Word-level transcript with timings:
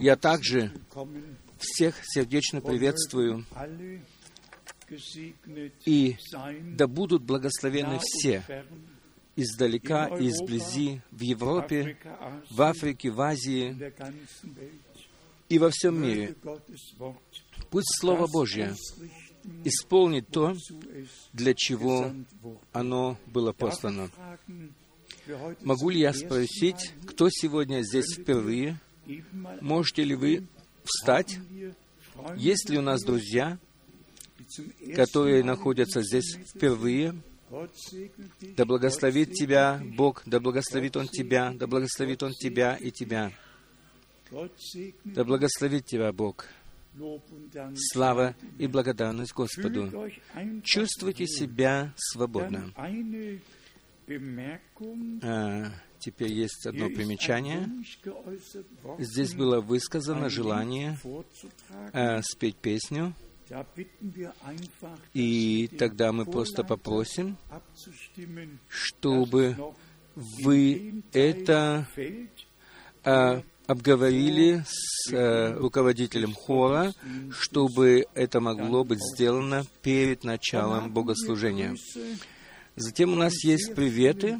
Я 0.00 0.16
также 0.16 0.72
всех 1.58 1.96
сердечно 2.04 2.60
приветствую, 2.60 3.44
и 5.84 6.16
да 6.76 6.86
будут 6.86 7.22
благословены 7.22 7.98
все, 8.00 8.64
издалека 9.36 10.06
и 10.18 10.28
изблизи, 10.28 11.02
в 11.10 11.20
Европе, 11.20 11.96
в 12.50 12.62
Африке, 12.62 13.10
в 13.10 13.20
Азии 13.20 13.92
и 15.48 15.58
во 15.58 15.70
всем 15.70 16.00
мире. 16.02 16.34
Пусть 17.70 17.98
Слово 18.00 18.26
Божье 18.26 18.74
исполнит 19.64 20.28
то, 20.28 20.54
для 21.32 21.54
чего 21.54 22.12
оно 22.72 23.16
было 23.26 23.52
послано. 23.52 24.10
Могу 25.62 25.90
ли 25.90 26.00
я 26.00 26.12
спросить, 26.12 26.92
кто 27.06 27.28
сегодня 27.30 27.82
здесь 27.82 28.14
впервые? 28.14 28.78
Можете 29.60 30.04
ли 30.04 30.14
вы 30.14 30.46
встать? 30.84 31.38
Есть 32.36 32.68
ли 32.70 32.78
у 32.78 32.82
нас 32.82 33.02
друзья, 33.02 33.58
которые 34.94 35.44
находятся 35.44 36.02
здесь 36.02 36.36
впервые? 36.54 37.14
Да 38.56 38.64
благословит 38.64 39.32
тебя 39.32 39.80
Бог, 39.96 40.22
да 40.24 40.40
благословит 40.40 40.96
Он 40.96 41.06
тебя, 41.06 41.52
да 41.54 41.66
благословит 41.66 42.22
Он 42.22 42.32
тебя 42.32 42.76
и 42.76 42.90
тебя. 42.90 43.32
Да 45.04 45.24
благословит 45.24 45.84
тебя 45.84 46.12
Бог. 46.12 46.46
Слава 47.92 48.34
и 48.58 48.66
благодарность 48.66 49.34
Господу. 49.34 50.10
Чувствуйте 50.64 51.26
себя 51.26 51.92
свободно. 51.96 52.72
А, 55.22 55.72
теперь 55.98 56.32
есть 56.32 56.66
одно 56.66 56.88
примечание. 56.88 57.68
Здесь 58.98 59.34
было 59.34 59.60
высказано 59.60 60.28
желание 60.28 60.98
а, 61.92 62.20
спеть 62.22 62.56
песню. 62.56 63.14
И 65.14 65.68
тогда 65.78 66.12
мы 66.12 66.24
просто 66.24 66.64
попросим, 66.64 67.36
чтобы 68.68 69.56
вы 70.14 71.02
это 71.12 71.86
а, 73.04 73.42
обговорили 73.66 74.64
с 74.66 75.12
э, 75.12 75.54
руководителем 75.54 76.34
хора, 76.34 76.92
чтобы 77.30 78.06
это 78.14 78.40
могло 78.40 78.84
быть 78.84 79.00
сделано 79.14 79.64
перед 79.82 80.24
началом 80.24 80.92
богослужения. 80.92 81.74
Затем 82.76 83.12
у 83.12 83.16
нас 83.16 83.44
есть 83.44 83.74
приветы 83.74 84.38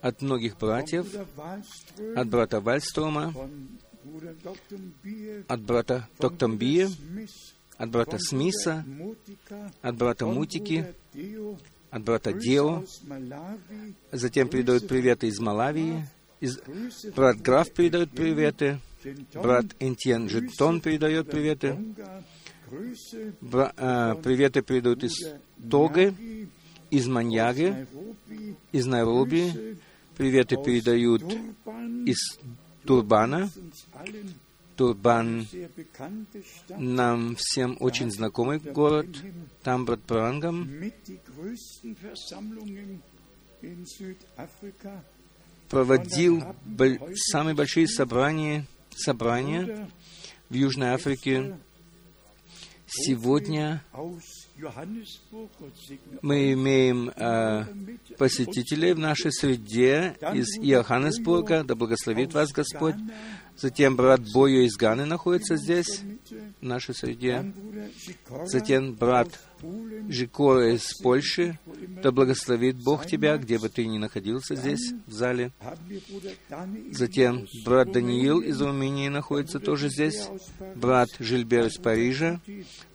от 0.00 0.22
многих 0.22 0.58
братьев, 0.58 1.06
от 2.16 2.28
брата 2.28 2.60
Вальстрома, 2.60 3.32
от 5.48 5.62
брата 5.62 6.08
Токтамбия, 6.18 6.88
от 7.78 7.90
брата 7.90 8.18
Смиса, 8.18 8.84
от 9.82 9.96
брата 9.96 10.26
Мутики, 10.26 10.84
от 11.92 12.02
брата 12.02 12.32
Део. 12.32 12.82
Затем 14.10 14.48
передают 14.48 14.88
приветы 14.88 15.28
из 15.28 15.38
Малавии, 15.38 16.04
из... 16.40 16.60
брат 17.14 17.40
Граф 17.40 17.72
передает 17.72 18.10
приветы, 18.10 18.80
брат 19.34 19.66
Энтьен 19.78 20.28
Житон 20.28 20.80
передает 20.80 21.30
приветы, 21.30 21.78
Бра... 23.40 23.72
а, 23.76 24.14
приветы 24.16 24.60
передают 24.62 25.02
из 25.04 25.14
Тоги, 25.70 26.14
из 26.90 27.06
Маньяги, 27.06 27.86
из 28.72 28.86
Найроби, 28.86 29.78
приветы 30.16 30.56
передают 30.56 31.22
из 32.06 32.38
Турбана, 32.84 33.50
Турбан 34.76 35.46
нам 36.68 37.36
всем 37.36 37.76
очень 37.80 38.10
знакомый 38.10 38.58
город, 38.58 39.08
там 39.62 39.84
брат 39.84 40.00
Прангам 40.02 40.70
проводил 45.68 46.42
самые 47.14 47.54
большие 47.54 47.86
собрания, 47.88 48.66
собрания 48.90 49.90
в 50.48 50.54
Южной 50.54 50.88
Африке. 50.88 51.58
Сегодня 52.86 53.84
мы 56.22 56.52
имеем 56.52 57.10
э, 57.10 57.64
посетителей 58.16 58.92
в 58.92 58.98
нашей 58.98 59.32
среде 59.32 60.16
из 60.34 60.58
Иоханнесбурга. 60.58 61.64
Да 61.64 61.74
благословит 61.74 62.34
вас 62.34 62.50
Господь. 62.50 62.96
Затем 63.56 63.96
брат 63.96 64.20
Бою 64.32 64.64
из 64.64 64.76
Ганы 64.76 65.04
находится 65.04 65.56
здесь, 65.56 66.00
в 66.60 66.64
нашей 66.64 66.94
среде. 66.94 67.52
Затем 68.46 68.94
брат 68.94 69.28
Жикора 70.08 70.74
из 70.74 70.94
Польши. 71.02 71.58
Да 72.02 72.10
благословит 72.12 72.76
Бог 72.76 73.06
тебя, 73.06 73.36
где 73.36 73.58
бы 73.58 73.68
ты 73.68 73.86
ни 73.86 73.98
находился 73.98 74.54
здесь, 74.54 74.92
в 75.06 75.12
зале. 75.12 75.52
Затем 76.92 77.46
брат 77.64 77.92
Даниил 77.92 78.40
из 78.40 78.60
Румынии 78.60 79.08
находится 79.08 79.60
тоже 79.60 79.88
здесь. 79.88 80.28
Брат 80.74 81.08
Жильбер 81.18 81.66
из 81.66 81.76
Парижа. 81.76 82.40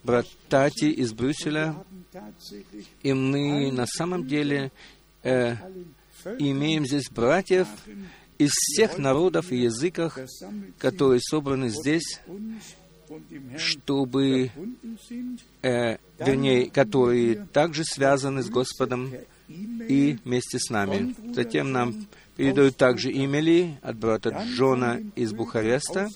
Брат 0.02 0.26
Тати 0.48 0.90
из 0.90 1.12
Брюсселя. 1.12 1.76
И 3.02 3.12
мы 3.12 3.72
на 3.72 3.86
самом 3.86 4.26
деле 4.26 4.70
э, 5.22 5.56
имеем 6.38 6.86
здесь 6.86 7.10
братьев 7.10 7.68
из 8.38 8.50
всех 8.50 8.98
народов 8.98 9.52
и 9.52 9.56
языков, 9.56 10.18
которые 10.78 11.20
собраны 11.20 11.68
здесь, 11.68 12.20
чтобы, 13.58 14.50
э, 15.62 15.96
вернее, 16.18 16.70
которые 16.70 17.46
также 17.52 17.84
связаны 17.84 18.42
с 18.42 18.48
Господом 18.48 19.12
и 19.48 20.18
вместе 20.24 20.58
с 20.58 20.70
нами. 20.70 21.14
Затем 21.34 21.72
нам 21.72 22.06
передают 22.36 22.76
также 22.76 23.10
имели 23.10 23.78
от 23.82 23.96
брата 23.96 24.44
Джона 24.48 25.00
из 25.14 25.32
Бухареста, 25.32 26.08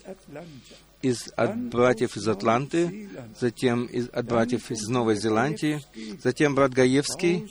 из, 1.03 1.29
от 1.37 1.57
братьев 1.57 2.17
из 2.17 2.27
Атланты, 2.27 3.09
затем 3.39 3.85
из, 3.85 4.09
от 4.09 4.27
братьев 4.27 4.71
из 4.71 4.89
Новой 4.89 5.17
Зеландии, 5.17 5.81
затем 6.23 6.55
брат 6.55 6.73
Гаевский 6.73 7.49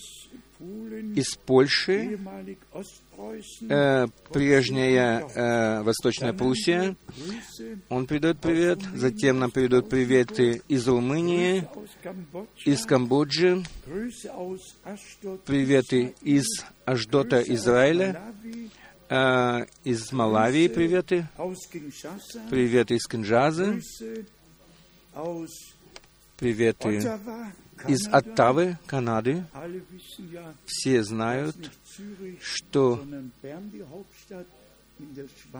из 1.16 1.36
Польши, 1.46 2.20
э, 3.70 4.08
прежняя 4.32 5.22
э, 5.22 5.84
Восточная 5.84 6.34
Пруссия. 6.34 6.96
Он 7.90 8.06
передает 8.06 8.40
привет. 8.40 8.80
Затем 8.96 9.40
нам 9.40 9.52
передают 9.52 9.90
приветы 9.90 10.62
из 10.68 10.88
Румынии, 10.88 11.68
из 12.66 12.86
Камбоджи, 12.86 13.64
приветы 15.46 16.16
из 16.22 16.46
Аждота, 16.86 17.42
Израиля, 17.42 18.22
э, 19.10 19.66
из 19.84 20.12
Малавии 20.12 20.68
приветы, 20.68 21.28
приветы 22.50 22.96
из 22.96 23.08
Кинжазы, 23.08 23.82
приветы 26.38 27.02
из 27.88 28.08
Оттавы, 28.08 28.78
Канады. 28.86 29.46
Все 30.66 31.04
знают, 31.04 31.56
что 32.42 33.04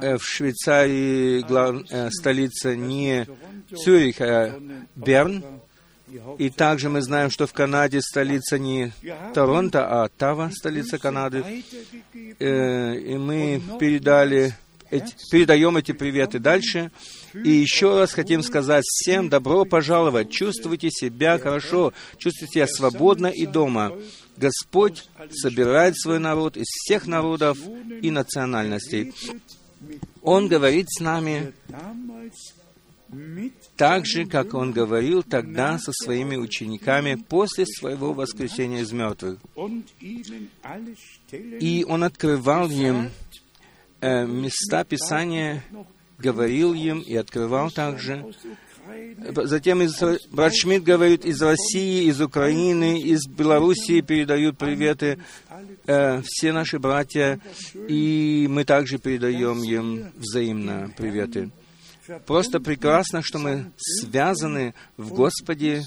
э, 0.02 0.18
в 0.18 0.24
Швейцарии 0.24 1.42
глав... 1.42 1.84
Э, 1.90 2.10
столица 2.12 2.76
не 2.76 3.28
Цюрих, 3.76 4.22
а 4.22 4.60
Берн. 4.96 5.44
И 6.38 6.50
также 6.50 6.90
мы 6.90 7.02
знаем, 7.02 7.30
что 7.30 7.48
в 7.48 7.54
Канаде 7.54 8.02
столица 8.02 8.58
не 8.58 8.94
Торонто, 9.34 9.86
а 9.88 10.06
Оттава, 10.06 10.50
столица 10.54 10.98
Канады. 10.98 11.64
Э, 12.40 12.96
и 12.96 13.18
мы 13.18 13.62
передали 13.80 14.56
эти, 14.90 15.14
передаем 15.32 15.78
эти 15.78 15.92
приветы 15.92 16.40
дальше. 16.40 16.92
И 17.34 17.50
еще 17.50 18.00
раз 18.00 18.14
хотим 18.14 18.44
сказать 18.44 18.84
всем 18.86 19.30
добро 19.30 19.66
пожаловать. 19.66 20.32
Чувствуйте 20.32 20.90
себя 20.90 21.38
хорошо, 21.38 21.94
чувствуйте 22.18 22.54
себя 22.54 22.68
свободно 22.68 23.28
и 23.28 23.46
дома. 23.46 23.92
Господь 24.38 25.10
собирает 25.32 25.98
свой 25.98 26.20
народ 26.20 26.58
из 26.58 26.68
всех 26.68 27.08
народов 27.08 27.58
и 28.02 28.12
национальностей. 28.12 29.14
Он 30.22 30.48
говорит 30.48 30.88
с 30.90 31.00
нами 31.00 31.54
так 33.78 34.06
же, 34.06 34.26
как 34.26 34.54
Он 34.54 34.72
говорил 34.72 35.24
тогда 35.24 35.80
со 35.80 35.92
своими 35.94 36.36
учениками 36.36 37.16
после 37.16 37.66
своего 37.66 38.14
воскресения 38.14 38.82
из 38.82 38.92
мертвых. 38.92 39.40
И 41.32 41.86
Он 41.88 42.04
открывал 42.04 42.70
им 42.70 43.10
места 44.02 44.84
Писания, 44.84 45.64
говорил 46.18 46.74
им 46.74 47.00
и 47.00 47.16
открывал 47.16 47.72
также 47.72 48.26
Затем 49.44 49.82
из, 49.82 50.02
брат 50.32 50.54
Шмидт 50.56 50.84
говорит, 50.84 51.26
из 51.26 51.42
России, 51.42 52.08
из 52.08 52.22
Украины, 52.22 53.02
из 53.02 53.28
Белоруссии 53.28 54.02
передают 54.02 54.58
приветы 54.58 55.20
э, 55.86 56.22
все 56.24 56.54
наши 56.54 56.80
братья, 56.80 57.40
и 57.74 58.48
мы 58.50 58.64
также 58.64 58.98
передаем 58.98 59.64
им 59.64 60.12
взаимно 60.16 60.92
приветы. 60.96 61.50
Просто 62.26 62.62
прекрасно, 62.62 63.22
что 63.22 63.40
мы 63.40 63.72
связаны 63.76 64.74
в 64.96 65.14
Господе 65.14 65.84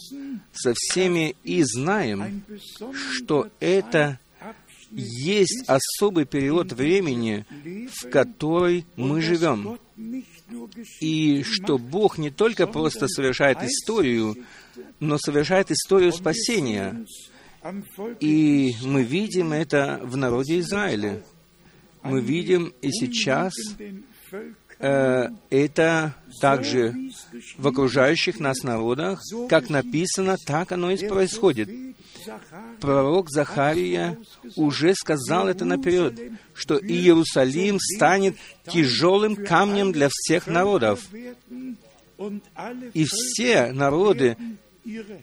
со 0.53 0.75
всеми 0.77 1.35
и 1.45 1.63
знаем, 1.63 2.43
что 3.15 3.49
это 3.59 4.19
есть 4.91 5.65
особый 5.67 6.25
период 6.25 6.73
времени, 6.73 7.47
в 7.95 8.11
который 8.11 8.87
мы 8.97 9.21
живем. 9.21 9.79
И 11.01 11.43
что 11.43 11.79
Бог 11.79 12.19
не 12.19 12.31
только 12.31 12.67
просто 12.67 13.07
совершает 13.09 13.63
историю, 13.63 14.37
но 14.99 15.19
совершает 15.19 15.71
историю 15.71 16.13
спасения. 16.13 17.05
И 18.21 18.75
мы 18.83 19.03
видим 19.03 19.53
это 19.53 20.01
в 20.03 20.17
народе 20.17 20.61
Израиля. 20.61 21.23
Мы 22.03 22.21
видим 22.21 22.73
и 22.81 22.91
сейчас 22.91 23.53
это 24.81 26.15
также 26.41 26.95
в 27.59 27.69
окружающих 27.69 28.41
нас 28.41 28.63
народах, 28.63 29.21
как 29.49 29.69
написано, 29.69 30.37
так 30.47 30.73
оно 30.73 30.91
и 30.91 31.07
происходит 31.07 31.69
пророк 32.81 33.31
Захария 33.31 34.19
уже 34.57 34.95
сказал 34.95 35.49
это 35.49 35.65
наперед, 35.65 36.19
что 36.55 36.77
Иерусалим 36.79 37.79
станет 37.79 38.37
тяжелым 38.67 39.37
камнем 39.37 39.93
для 39.93 40.09
всех 40.11 40.47
народов. 40.47 41.09
И 42.95 43.05
все 43.05 43.73
народы, 43.73 44.37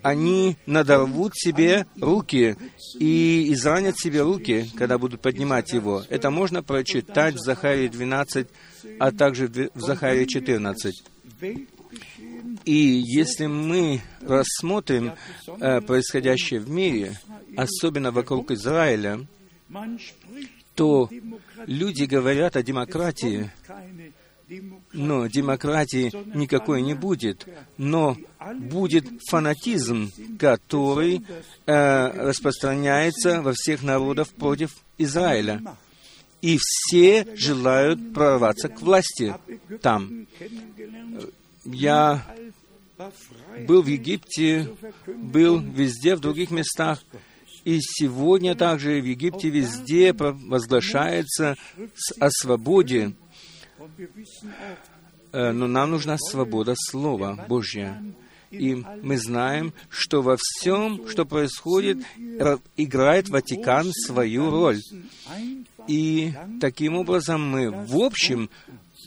они 0.04 0.58
надорвут 0.66 1.34
себе 1.36 1.86
руки 2.00 2.56
и 3.00 3.52
изранят 3.54 3.98
себе 3.98 4.22
руки, 4.22 4.70
когда 4.78 4.98
будут 4.98 5.22
поднимать 5.22 5.74
его. 5.74 6.04
Это 6.10 6.30
можно 6.30 6.64
прочитать 6.64 7.36
в 7.36 7.40
Захарии 7.40 7.88
12, 7.88 8.48
а 9.00 9.12
также 9.12 9.48
в 9.48 9.80
Захарии 9.80 10.26
14. 10.26 11.04
И 12.66 13.04
если 13.06 13.46
мы 13.46 14.02
рассмотрим 14.22 15.14
э, 15.60 15.82
происходящее 15.82 16.60
в 16.60 16.70
мире, 16.70 17.20
особенно 17.56 18.12
вокруг 18.12 18.52
Израиля, 18.52 19.26
то 20.76 21.10
люди 21.66 22.04
говорят 22.04 22.56
о 22.56 22.64
демократии, 22.64 23.50
но 24.94 25.28
демократии 25.28 26.12
никакой 26.36 26.82
не 26.82 26.94
будет, 26.94 27.48
но 27.78 28.18
будет 28.56 29.06
фанатизм, 29.30 30.12
который 30.40 31.22
э, 31.66 32.08
распространяется 32.28 33.42
во 33.42 33.54
всех 33.54 33.84
народах 33.84 34.30
против 34.30 34.76
Израиля. 34.98 35.62
И 36.42 36.58
все 36.62 37.28
желают 37.36 38.14
прорваться 38.14 38.70
к 38.70 38.82
власти 38.82 39.34
там. 39.82 40.28
Я 41.66 42.26
был 43.68 43.82
в 43.82 43.88
Египте, 43.88 44.70
был 45.08 45.60
везде, 45.60 46.16
в 46.16 46.20
других 46.20 46.52
местах, 46.52 47.04
и 47.68 47.80
сегодня 47.82 48.56
также 48.56 49.02
в 49.02 49.06
Египте 49.06 49.50
везде 49.50 50.14
возглашается 50.14 51.56
о 52.20 52.30
свободе. 52.30 53.14
Э, 55.32 55.52
но 55.52 55.68
нам 55.68 55.92
нужна 55.92 56.18
свобода 56.18 56.74
Слова 56.76 57.46
Божья. 57.48 58.02
И 58.50 58.76
мы 58.76 59.18
знаем, 59.18 59.74
что 59.90 60.22
во 60.22 60.38
всем, 60.40 61.08
что 61.10 61.26
происходит, 61.26 61.98
играет 62.78 63.30
Ватикан 63.30 63.92
свою 63.92 64.50
роль. 64.50 64.80
И 65.88 66.34
таким 66.62 66.96
образом 66.96 67.50
мы, 67.50 67.72
в 67.72 67.98
общем, 67.98 68.50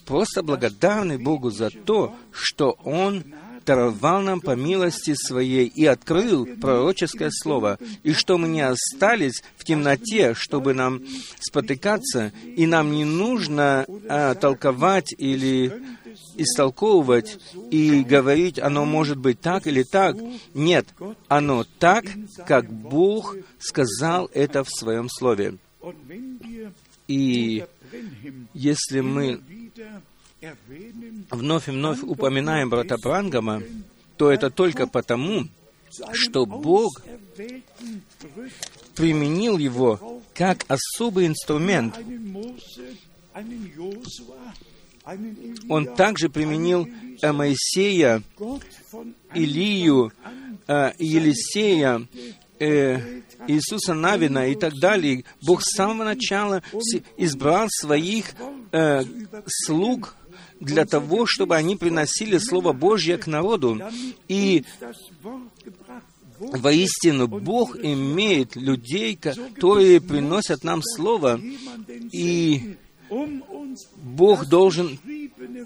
просто 0.05 0.43
благодарны 0.43 1.19
Богу 1.19 1.51
за 1.51 1.71
то, 1.71 2.15
что 2.31 2.73
Он 2.85 3.25
даровал 3.71 4.21
нам 4.21 4.41
по 4.41 4.57
милости 4.57 5.15
Своей 5.15 5.69
и 5.69 5.87
открыл 5.87 6.45
пророческое 6.61 7.31
слово, 7.31 7.79
и 8.03 8.13
что 8.13 8.37
мы 8.37 8.49
не 8.49 8.63
остались 8.63 9.45
в 9.57 9.65
темноте, 9.65 10.35
чтобы 10.35 10.75
нам 10.75 11.01
спотыкаться, 11.39 12.33
и 12.57 12.67
нам 12.67 12.91
не 12.91 13.05
нужно 13.05 13.87
а, 14.09 14.35
толковать 14.35 15.15
или 15.17 15.73
истолковывать 16.35 17.39
и 17.71 18.03
говорить, 18.03 18.59
оно 18.59 18.85
может 18.85 19.19
быть 19.19 19.41
так 19.41 19.69
или 19.69 19.85
так. 19.85 20.17
Нет, 20.53 20.89
оно 21.29 21.65
так, 21.79 22.05
как 22.49 22.73
Бог 22.73 23.37
сказал 23.61 24.29
это 24.35 24.65
в 24.65 24.69
Своем 24.69 25.09
Слове. 25.09 25.59
И 27.07 27.65
если 28.53 29.01
мы 29.01 29.41
вновь 31.31 31.69
и 31.69 31.73
вновь 31.73 32.03
упоминаем 32.03 32.71
брата 32.71 32.97
Брангама, 32.99 33.63
то 34.17 34.31
это 34.31 34.51
только 34.51 34.87
потому, 34.87 35.47
что 36.13 36.47
Бог 36.47 37.03
применил 38.95 39.59
его 39.59 40.23
как 40.35 40.65
особый 40.69 41.27
инструмент. 41.27 41.99
Он 45.69 45.95
также 45.97 46.29
применил 46.29 46.89
Моисея, 47.23 48.23
Илию, 49.35 50.13
э, 50.67 50.93
Елисея, 50.99 52.07
э, 52.59 53.23
Иисуса 53.49 53.95
Навина 53.95 54.49
и 54.49 54.55
так 54.55 54.75
далее. 54.75 55.25
Бог 55.43 55.63
с 55.63 55.75
самого 55.75 56.05
начала 56.05 56.63
избрал 57.17 57.69
своих 57.71 58.35
э, 58.73 59.03
слуг 59.47 60.15
для 60.61 60.85
того, 60.85 61.27
чтобы 61.27 61.57
они 61.57 61.77
приносили 61.77 62.39
Слово 62.39 62.73
Божье 62.73 63.19
к 63.19 63.27
народу. 63.27 63.81
И 64.29 64.65
воистину 66.39 67.27
Бог 67.27 67.77
имеет 67.77 68.57
людей, 68.57 69.17
которые 69.17 70.01
приносят 70.01 70.65
нам 70.65 70.83
Слово, 70.83 71.41
и 72.13 72.77
Бог 73.97 74.47
должен, 74.47 74.99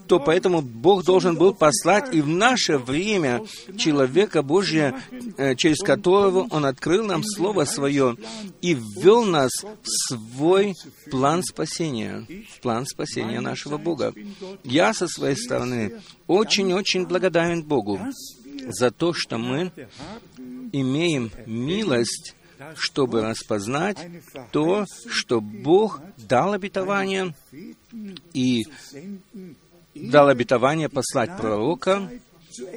то 0.06 0.18
поэтому 0.18 0.62
Бог 0.62 1.04
должен 1.04 1.36
был 1.36 1.54
послать 1.54 2.14
и 2.14 2.20
в 2.20 2.28
наше 2.28 2.78
время 2.78 3.42
человека 3.76 4.42
Божия, 4.42 4.94
э, 5.36 5.54
через 5.54 5.78
которого 5.80 6.46
Он 6.50 6.64
открыл 6.64 7.04
нам 7.04 7.22
Слово 7.22 7.64
Свое 7.64 8.16
и 8.62 8.74
ввел 8.74 9.24
нас 9.24 9.50
в 9.62 9.86
свой 10.08 10.74
план 11.10 11.42
спасения, 11.42 12.26
в 12.54 12.60
план 12.60 12.86
спасения 12.86 13.40
нашего 13.40 13.76
Бога. 13.78 14.14
Я 14.64 14.94
со 14.94 15.06
своей 15.06 15.36
стороны 15.36 16.00
очень-очень 16.26 17.06
благодарен 17.06 17.62
Богу 17.62 18.00
за 18.68 18.90
то, 18.90 19.12
что 19.12 19.38
мы 19.38 19.70
имеем 20.72 21.30
милость 21.46 22.34
чтобы 22.76 23.22
распознать 23.22 23.98
то, 24.52 24.86
что 25.08 25.40
Бог 25.40 26.00
дал 26.16 26.52
обетование 26.52 27.34
и 28.32 28.64
дал 29.94 30.28
обетование 30.28 30.88
послать 30.88 31.36
пророка, 31.36 32.10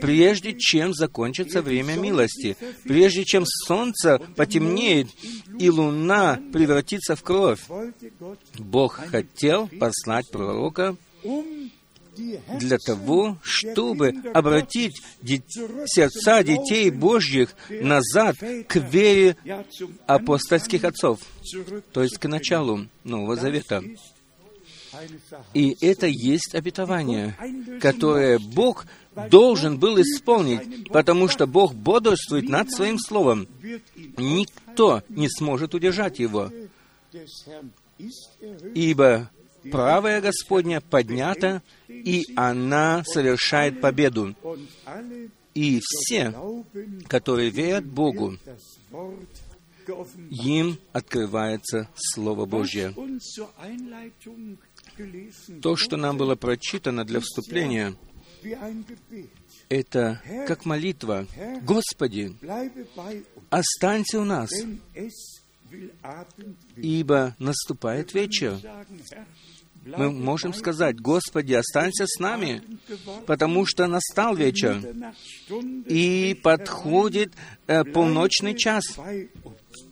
прежде 0.02 0.58
чем 0.58 0.94
закончится 0.94 1.62
время 1.62 1.96
милости, 1.96 2.58
прежде 2.84 3.24
чем 3.26 3.46
солнце 3.46 4.20
потемнеет 4.36 5.08
и 5.60 5.70
луна 5.70 6.40
превратится 6.52 7.16
в 7.16 7.24
кровь. 7.24 7.62
Бог 8.58 8.96
хотел 8.96 9.68
послать 9.68 10.30
пророка 10.32 10.96
для 12.60 12.78
того, 12.78 13.38
чтобы 13.42 14.14
обратить 14.34 15.02
сердца 15.86 16.44
детей 16.44 16.90
Божьих 16.90 17.56
назад 17.70 18.38
к 18.68 18.76
вере 18.76 19.36
апостольских 20.06 20.84
отцов, 20.84 21.20
то 21.92 22.04
есть 22.04 22.18
к 22.18 22.28
началу 22.28 22.88
Нового 23.04 23.36
Завета. 23.36 23.84
И 25.54 25.76
это 25.82 26.08
есть 26.08 26.56
обетование, 26.56 27.36
которое 27.82 28.40
Бог 28.40 28.86
должен 29.30 29.78
был 29.78 30.00
исполнить, 30.02 30.90
потому 30.90 31.28
что 31.28 31.46
Бог 31.46 31.74
бодрствует 31.74 32.50
над 32.50 32.72
Своим 32.72 32.98
Словом. 33.00 33.48
Никто 34.18 35.04
не 35.10 35.30
сможет 35.30 35.74
удержать 35.76 36.20
его, 36.20 36.52
ибо 38.74 39.30
правая 39.72 40.22
Господня 40.22 40.82
поднята, 40.82 41.62
и 41.88 42.26
она 42.36 43.04
совершает 43.06 43.82
победу. 43.82 44.36
И 45.54 45.80
все, 45.82 46.34
которые 47.08 47.50
верят 47.50 47.86
Богу, 47.86 48.38
им 50.30 50.78
открывается 50.92 51.90
Слово 51.96 52.46
Божье. 52.46 52.94
То, 55.62 55.76
что 55.76 55.98
нам 55.98 56.18
было 56.18 56.36
прочитано 56.36 57.06
для 57.06 57.20
вступления, 57.20 57.96
Это 59.70 60.22
как 60.48 60.66
молитва. 60.66 61.28
Господи, 61.64 62.36
останься 63.50 64.20
у 64.20 64.24
нас, 64.24 64.50
ибо 66.76 67.36
наступает 67.40 68.14
вечер. 68.14 68.60
Мы 69.96 70.12
можем 70.12 70.54
сказать, 70.54 71.00
Господи, 71.00 71.54
останься 71.54 72.06
с 72.08 72.20
нами, 72.20 72.62
потому 73.26 73.66
что 73.66 73.88
настал 73.88 74.36
вечер, 74.36 74.84
и 75.86 76.38
подходит 76.44 77.34
э, 77.68 77.84
полночный 77.84 78.56
час. 78.56 78.84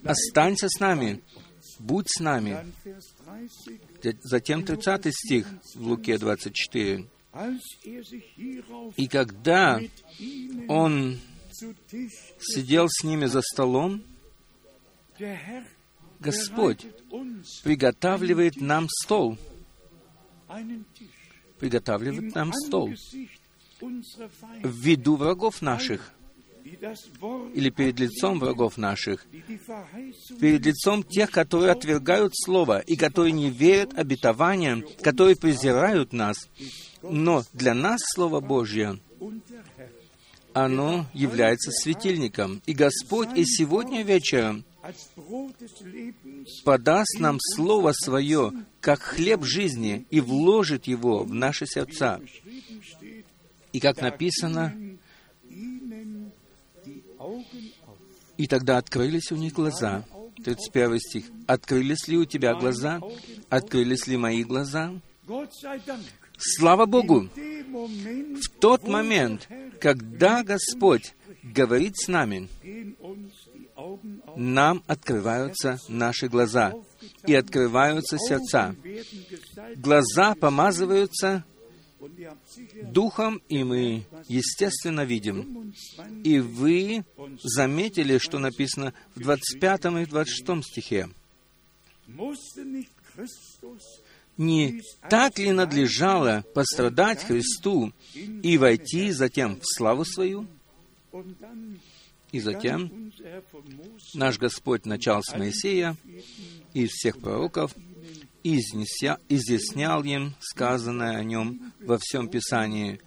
Останься 0.03 0.67
с 0.69 0.79
нами, 0.79 1.21
будь 1.79 2.07
с 2.09 2.19
нами. 2.19 2.57
Затем 4.21 4.63
30 4.63 5.13
стих 5.13 5.47
в 5.75 5.87
Луке 5.87 6.17
24. 6.17 7.05
И 8.97 9.07
когда 9.07 9.81
он 10.67 11.19
сидел 12.39 12.87
с 12.89 13.03
ними 13.03 13.25
за 13.25 13.41
столом, 13.41 14.03
Господь 16.19 16.85
приготавливает 17.63 18.59
нам 18.61 18.87
стол. 18.89 19.37
Приготавливает 21.59 22.35
нам 22.35 22.53
стол. 22.53 22.93
В 23.81 24.81
виду 24.81 25.15
врагов 25.15 25.61
наших. 25.61 26.11
Или 27.53 27.69
перед 27.69 27.99
лицом 27.99 28.39
врагов 28.39 28.77
наших, 28.77 29.27
перед 30.39 30.65
лицом 30.65 31.03
тех, 31.03 31.29
которые 31.29 31.71
отвергают 31.71 32.33
Слово 32.35 32.79
и 32.79 32.95
которые 32.95 33.33
не 33.33 33.51
верят 33.51 33.97
обетованиям, 33.97 34.83
которые 35.01 35.35
презирают 35.35 36.11
нас. 36.11 36.49
Но 37.03 37.43
для 37.53 37.75
нас 37.75 38.01
Слово 38.15 38.39
Божье, 38.39 38.99
оно 40.53 41.05
является 41.13 41.71
светильником. 41.71 42.61
И 42.65 42.73
Господь 42.73 43.29
и 43.35 43.45
сегодня 43.45 44.01
вечером 44.01 44.65
подаст 46.63 47.19
нам 47.19 47.37
Слово 47.39 47.91
Свое, 47.93 48.51
как 48.81 49.01
хлеб 49.01 49.43
жизни, 49.43 50.05
и 50.09 50.21
вложит 50.21 50.87
его 50.87 51.23
в 51.23 51.33
наши 51.33 51.65
сердца. 51.65 52.21
И 53.73 53.79
как 53.79 54.01
написано, 54.01 54.73
и 58.37 58.47
тогда 58.47 58.77
открылись 58.77 59.31
у 59.31 59.35
них 59.35 59.53
глаза. 59.53 60.05
31 60.43 60.99
стих. 60.99 61.25
Открылись 61.47 62.07
ли 62.07 62.17
у 62.17 62.25
тебя 62.25 62.53
глаза? 62.55 63.01
Открылись 63.49 64.05
ли 64.07 64.17
мои 64.17 64.43
глаза? 64.43 64.93
Слава 66.37 66.85
Богу! 66.85 67.29
В 67.35 68.49
тот 68.59 68.87
момент, 68.87 69.47
когда 69.79 70.43
Господь 70.43 71.13
говорит 71.43 71.97
с 71.97 72.07
нами, 72.07 72.49
нам 74.35 74.83
открываются 74.87 75.79
наши 75.87 76.27
глаза 76.27 76.73
и 77.25 77.33
открываются 77.33 78.17
сердца. 78.17 78.75
Глаза 79.75 80.35
помазываются 80.35 81.43
Духом, 82.83 83.41
и 83.49 83.63
мы, 83.63 84.05
естественно, 84.27 85.05
видим. 85.05 85.73
И 86.23 86.39
вы 86.39 87.03
заметили, 87.43 88.17
что 88.17 88.37
написано 88.37 88.93
в 89.15 89.19
25 89.19 89.85
и 89.85 90.05
26 90.05 90.63
стихе. 90.63 91.09
Не 94.37 94.81
так 95.09 95.39
ли 95.39 95.51
надлежало 95.51 96.43
пострадать 96.53 97.23
Христу 97.23 97.93
и 98.13 98.57
войти 98.57 99.11
затем 99.11 99.59
в 99.59 99.63
славу 99.63 100.05
свою? 100.05 100.47
И 102.35 102.39
затем 102.41 103.13
наш 104.13 104.37
Господь 104.37 104.85
начал 104.85 105.23
с 105.23 105.33
Моисея 105.37 105.95
и 106.73 106.85
всех 106.85 107.17
пророков, 107.17 107.73
и 108.43 108.57
изъяснял 108.57 110.03
им 110.03 110.35
сказанное 110.41 111.15
о 111.15 111.23
нем 111.23 111.71
во 111.79 111.97
всем 111.97 112.27
Писании, 112.27 112.99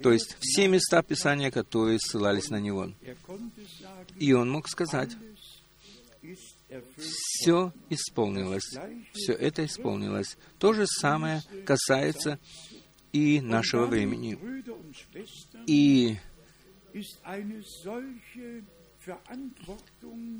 то 0.00 0.12
есть 0.12 0.36
все 0.38 0.68
места 0.68 1.02
Писания, 1.02 1.50
которые 1.50 1.98
ссылались 1.98 2.48
на 2.48 2.60
него. 2.60 2.92
И 4.20 4.32
он 4.32 4.52
мог 4.52 4.68
сказать, 4.68 5.10
все 6.96 7.72
исполнилось, 7.90 8.78
все 9.14 9.32
это 9.32 9.64
исполнилось. 9.64 10.38
То 10.60 10.74
же 10.74 10.86
самое 10.86 11.42
касается 11.66 12.38
и 13.12 13.40
нашего 13.40 13.86
времени. 13.86 14.38
И 15.66 16.18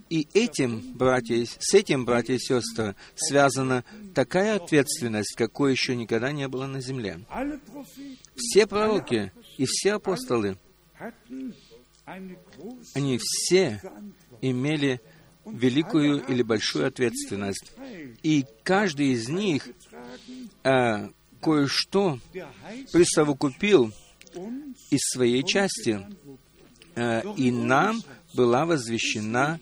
и 0.09 0.29
этим, 0.35 0.81
братья, 0.95 1.45
с 1.45 1.75
этим, 1.75 2.05
братья 2.05 2.35
и 2.35 2.39
сестры, 2.39 2.95
связана 3.17 3.85
такая 4.15 4.57
ответственность, 4.57 5.35
какой 5.37 5.73
еще 5.73 5.97
никогда 5.97 6.31
не 6.31 6.47
было 6.47 6.67
на 6.67 6.81
земле. 6.81 7.21
Все 8.37 8.67
пророки 8.67 9.33
и 9.57 9.65
все 9.67 9.95
апостолы, 9.95 10.59
они 12.05 13.19
все 13.19 13.81
имели 14.41 15.01
великую 15.45 16.25
или 16.27 16.43
большую 16.43 16.87
ответственность. 16.87 17.73
И 18.23 18.45
каждый 18.63 19.09
из 19.09 19.29
них 19.29 19.69
а, 20.63 21.11
кое-что 21.41 22.19
присовокупил 22.93 23.93
из 24.91 25.01
своей 25.13 25.43
части. 25.43 26.07
А, 26.95 27.23
и 27.37 27.51
нам 27.51 28.03
была 28.35 28.65
возвещена 28.65 29.61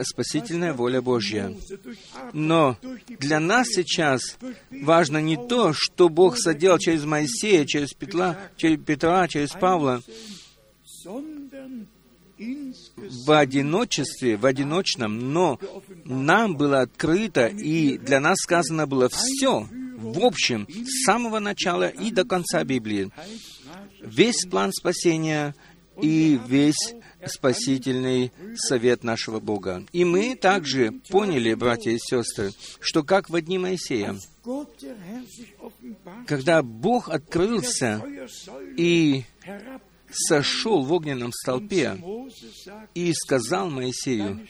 спасительная 0.00 0.74
воля 0.74 1.00
Божья. 1.00 1.54
Но 2.32 2.76
для 3.08 3.40
нас 3.40 3.68
сейчас 3.68 4.38
важно 4.70 5.18
не 5.18 5.36
то, 5.36 5.72
что 5.72 6.08
Бог 6.08 6.36
соделал 6.36 6.78
через 6.78 7.04
Моисея, 7.04 7.64
через 7.64 7.92
Петра, 7.92 8.38
через, 8.56 8.82
Петра, 8.84 9.26
через 9.28 9.50
Павла, 9.50 10.02
в 12.38 13.32
одиночестве, 13.32 14.36
в 14.36 14.46
одиночном, 14.46 15.32
но 15.32 15.58
нам 16.04 16.56
было 16.56 16.82
открыто, 16.82 17.46
и 17.46 17.98
для 17.98 18.20
нас 18.20 18.38
сказано 18.38 18.86
было 18.86 19.08
все, 19.08 19.66
в 19.96 20.24
общем, 20.24 20.68
с 20.68 21.04
самого 21.04 21.40
начала 21.40 21.88
и 21.88 22.12
до 22.12 22.24
конца 22.24 22.62
Библии. 22.62 23.10
Весь 24.00 24.46
план 24.46 24.72
спасения 24.72 25.54
и 26.00 26.38
весь 26.46 26.94
спасительный 27.26 28.32
совет 28.56 29.02
нашего 29.04 29.40
Бога. 29.40 29.84
И 29.92 30.04
мы 30.04 30.36
также 30.36 30.92
поняли, 31.08 31.54
братья 31.54 31.90
и 31.90 31.98
сестры, 31.98 32.52
что 32.80 33.02
как 33.02 33.28
в 33.28 33.40
дни 33.40 33.58
Моисея, 33.58 34.16
когда 36.26 36.62
Бог 36.62 37.08
открылся 37.08 38.02
и 38.76 39.24
сошел 40.10 40.82
в 40.84 40.92
огненном 40.92 41.32
столпе 41.32 41.98
и 42.94 43.12
сказал 43.12 43.70
Моисею, 43.70 44.46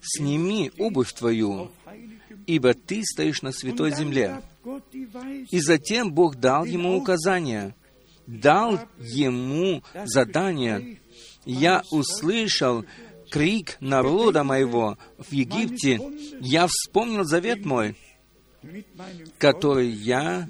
«Сними 0.00 0.70
обувь 0.78 1.12
твою, 1.12 1.72
ибо 2.46 2.74
ты 2.74 3.02
стоишь 3.04 3.42
на 3.42 3.52
святой 3.52 3.92
земле». 3.92 4.40
И 5.50 5.60
затем 5.60 6.12
Бог 6.12 6.36
дал 6.36 6.64
ему 6.64 6.96
указания, 6.96 7.74
дал 8.26 8.80
ему 8.98 9.82
задание 10.04 10.98
я 11.46 11.82
услышал 11.90 12.84
крик 13.30 13.76
народа 13.80 14.44
моего 14.44 14.98
в 15.16 15.32
Египте, 15.32 16.00
я 16.40 16.66
вспомнил 16.66 17.24
завет 17.24 17.64
мой, 17.64 17.96
который 19.38 19.88
я 19.88 20.48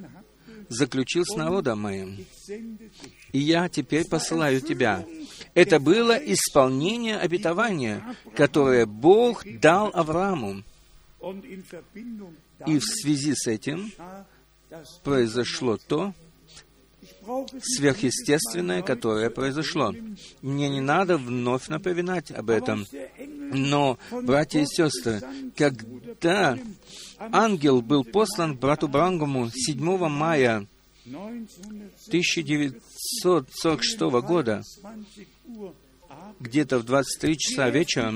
заключил 0.68 1.24
с 1.24 1.36
народом 1.36 1.82
моим. 1.82 2.26
И 3.32 3.38
я 3.38 3.68
теперь 3.68 4.08
посылаю 4.08 4.60
тебя. 4.60 5.04
Это 5.54 5.78
было 5.78 6.12
исполнение 6.12 7.18
обетования, 7.18 8.02
которое 8.34 8.86
Бог 8.86 9.44
дал 9.60 9.90
Аврааму. 9.92 10.62
И 12.66 12.78
в 12.78 12.84
связи 12.84 13.34
с 13.34 13.46
этим 13.46 13.92
произошло 15.04 15.76
то, 15.76 16.14
сверхъестественное, 17.62 18.82
которое 18.82 19.30
произошло. 19.30 19.94
Мне 20.42 20.68
не 20.68 20.80
надо 20.80 21.16
вновь 21.16 21.68
напоминать 21.68 22.30
об 22.30 22.50
этом. 22.50 22.86
Но, 23.52 23.98
братья 24.22 24.60
и 24.60 24.66
сестры, 24.66 25.22
когда 25.56 26.58
ангел 27.18 27.82
был 27.82 28.04
послан 28.04 28.56
брату 28.56 28.86
Брангому 28.88 29.50
7 29.50 30.08
мая 30.08 30.66
1946 31.06 34.00
года, 34.26 34.62
где-то 36.40 36.78
в 36.78 36.84
23 36.84 37.38
часа 37.38 37.70
вечера, 37.70 38.12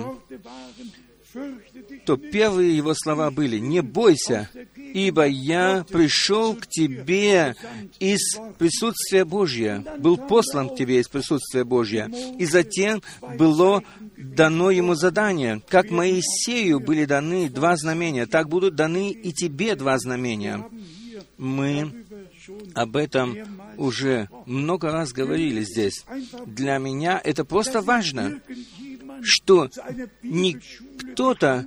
то 2.04 2.16
первые 2.16 2.76
его 2.76 2.94
слова 2.94 3.30
были 3.30 3.58
«Не 3.58 3.82
бойся, 3.82 4.49
ибо 4.76 5.26
я 5.26 5.84
пришел 5.88 6.54
к 6.54 6.66
тебе 6.66 7.54
из 7.99 8.37
присутствия 8.58 9.25
Божьего, 9.25 9.84
был 9.99 10.16
послан 10.16 10.70
к 10.70 10.76
тебе 10.76 11.00
из 11.00 11.08
присутствия 11.08 11.64
Божьего». 11.64 12.08
И 12.38 12.44
затем 12.46 13.02
было 13.37 13.82
дано 14.16 14.70
ему 14.70 14.94
задание, 14.94 15.62
как 15.68 15.90
Моисею 15.90 16.80
были 16.80 17.04
даны 17.04 17.49
два 17.49 17.76
знамения, 17.76 18.26
так 18.26 18.49
будут 18.49 18.75
даны 18.75 19.10
и 19.10 19.32
тебе 19.32 19.76
два 19.76 19.99
знамения. 19.99 20.64
Мы 21.38 21.92
об 22.75 22.96
этом 22.96 23.37
уже 23.76 24.28
много 24.46 24.90
раз 24.90 25.12
говорили 25.12 25.62
здесь. 25.62 26.04
Для 26.46 26.78
меня 26.78 27.20
это 27.22 27.44
просто 27.44 27.80
важно, 27.80 28.40
что 29.22 29.68
не 30.22 30.58
кто-то 30.98 31.66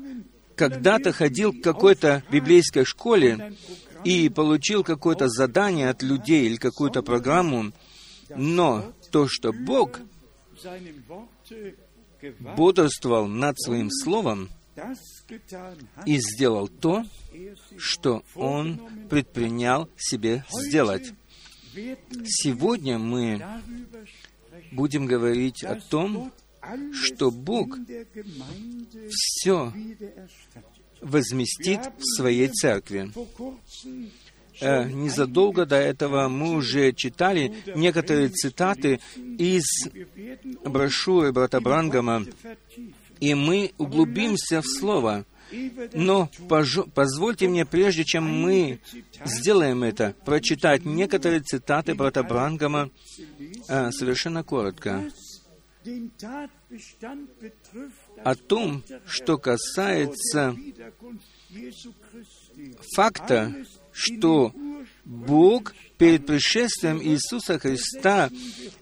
когда-то 0.55 1.11
ходил 1.11 1.51
к 1.53 1.61
какой-то 1.61 2.23
библейской 2.31 2.85
школе 2.85 3.55
и 4.03 4.29
получил 4.29 4.83
какое-то 4.83 5.27
задание 5.27 5.89
от 5.89 6.03
людей 6.03 6.45
или 6.45 6.57
какую-то 6.57 7.01
программу, 7.01 7.71
но 8.35 8.93
то, 9.11 9.27
что 9.27 9.51
Бог 9.51 9.99
бодрствовал 12.55 13.27
над 13.27 13.59
своим 13.59 13.89
словом 13.91 14.49
и 16.05 16.17
сделал 16.17 16.67
то, 16.67 17.03
что 17.77 18.23
Он 18.35 18.79
предпринял 19.09 19.89
себе 19.97 20.43
сделать. 20.49 21.13
Сегодня 22.25 22.97
мы 22.97 23.43
будем 24.71 25.05
говорить 25.05 25.63
о 25.63 25.75
том, 25.75 26.31
что 26.93 27.31
Бог 27.31 27.77
все 29.09 29.73
возместит 31.01 31.81
в 31.97 32.15
своей 32.15 32.47
церкви. 32.47 33.11
Э, 34.61 34.87
незадолго 34.87 35.65
до 35.65 35.77
этого 35.77 36.27
мы 36.29 36.55
уже 36.55 36.93
читали 36.93 37.53
некоторые 37.75 38.29
цитаты 38.29 38.99
из 39.37 39.63
брошюры 40.63 41.31
брата 41.31 41.59
Брангама, 41.59 42.25
и 43.19 43.33
мы 43.33 43.71
углубимся 43.77 44.61
в 44.61 44.65
Слово. 44.67 45.25
Но 45.93 46.29
позвольте 46.95 47.47
мне, 47.47 47.65
прежде 47.65 48.03
чем 48.03 48.23
мы 48.23 48.79
сделаем 49.25 49.83
это, 49.83 50.15
прочитать 50.25 50.85
некоторые 50.85 51.41
цитаты 51.41 51.93
брата 51.93 52.23
Брангама 52.23 52.89
э, 53.67 53.91
совершенно 53.91 54.43
коротко 54.43 55.03
о 58.23 58.35
том, 58.35 58.83
что 59.05 59.37
касается 59.37 60.55
факта, 62.95 63.53
что 63.91 64.53
Бог 65.05 65.73
перед 65.97 66.25
пришествием 66.25 67.01
Иисуса 67.01 67.59
Христа 67.59 68.29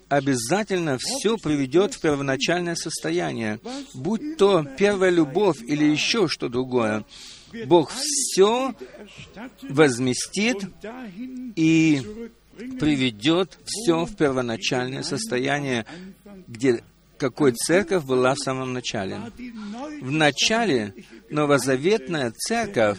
обязательно 0.09 0.97
все 0.99 1.37
приведет 1.37 1.95
в 1.95 2.01
первоначальное 2.01 2.75
состояние, 2.75 3.59
будь 3.93 4.37
то 4.37 4.63
первая 4.77 5.09
любовь 5.09 5.61
или 5.61 5.85
еще 5.85 6.27
что 6.27 6.49
другое. 6.49 7.05
Бог 7.65 7.91
все 7.91 8.73
возместит 9.63 10.67
и 11.55 12.01
приведет 12.79 13.57
все 13.65 14.05
в 14.05 14.15
первоначальное 14.15 15.03
состояние, 15.03 15.85
где 16.47 16.83
какой 17.21 17.51
церковь 17.51 18.03
была 18.03 18.33
в 18.33 18.39
самом 18.39 18.73
начале. 18.73 19.21
В 20.01 20.09
начале 20.09 20.95
новозаветная 21.29 22.31
церковь, 22.31 22.97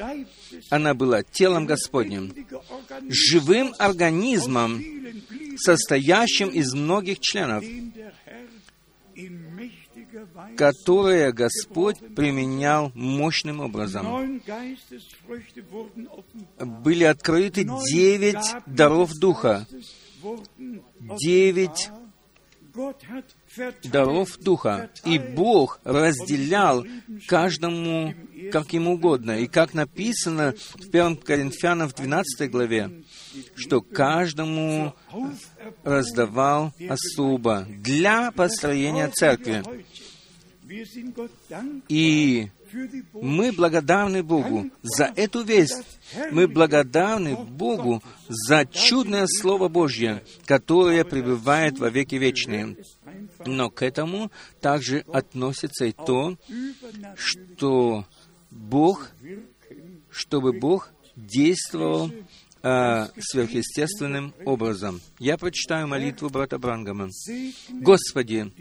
она 0.70 0.94
была 0.94 1.24
телом 1.24 1.66
Господним, 1.66 2.32
живым 3.08 3.74
организмом, 3.80 4.80
состоящим 5.56 6.50
из 6.50 6.72
многих 6.72 7.18
членов, 7.18 7.64
которые 10.56 11.32
Господь 11.32 11.98
применял 12.14 12.92
мощным 12.94 13.58
образом. 13.58 14.40
Были 16.60 17.02
открыты 17.02 17.64
девять 17.90 18.54
даров 18.66 19.14
Духа, 19.14 19.66
девять 21.18 21.90
даров 23.84 24.38
Духа. 24.38 24.90
И 25.04 25.18
Бог 25.18 25.80
разделял 25.84 26.84
каждому 27.26 28.14
как 28.50 28.72
ему 28.72 28.94
угодно. 28.94 29.38
И 29.38 29.46
как 29.46 29.74
написано 29.74 30.54
в 30.74 30.88
1 30.88 31.16
Коринфянам 31.16 31.88
в 31.88 31.94
12 31.94 32.50
главе, 32.50 32.90
что 33.54 33.80
каждому 33.80 34.94
раздавал 35.84 36.72
особо 36.88 37.66
для 37.68 38.30
построения 38.32 39.08
церкви. 39.08 39.62
И 41.88 42.48
мы 43.12 43.52
благодарны 43.52 44.22
Богу 44.22 44.70
за 44.82 45.12
эту 45.14 45.42
весть. 45.42 45.84
Мы 46.30 46.48
благодарны 46.48 47.36
Богу 47.36 48.02
за 48.28 48.64
чудное 48.64 49.26
Слово 49.26 49.68
Божье, 49.68 50.22
которое 50.46 51.04
пребывает 51.04 51.78
во 51.78 51.90
веки 51.90 52.14
вечные. 52.14 52.76
Но 53.46 53.70
к 53.70 53.82
этому 53.82 54.30
также 54.60 55.04
относится 55.12 55.86
и 55.86 55.92
то, 55.92 56.36
что 57.16 58.06
Бог, 58.50 59.10
чтобы 60.10 60.52
Бог 60.52 60.90
действовал 61.16 62.10
э, 62.62 63.06
сверхъестественным 63.18 64.34
образом. 64.44 65.00
Я 65.18 65.36
прочитаю 65.36 65.88
молитву 65.88 66.30
брата 66.30 66.58
Брангама. 66.58 67.08
«Господи, 67.70 68.52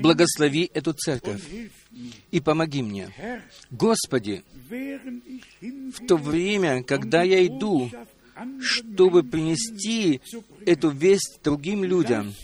благослови 0.00 0.70
эту 0.74 0.92
церковь 0.92 1.42
и 2.30 2.40
помоги 2.40 2.82
мне. 2.82 3.42
Господи, 3.70 4.42
в 4.70 6.06
то 6.06 6.16
время, 6.16 6.82
когда 6.82 7.22
я 7.22 7.46
иду, 7.46 7.90
чтобы 8.60 9.22
принести 9.22 10.20
эту 10.66 10.90
весть 10.90 11.40
другим 11.42 11.84
людям, 11.84 12.34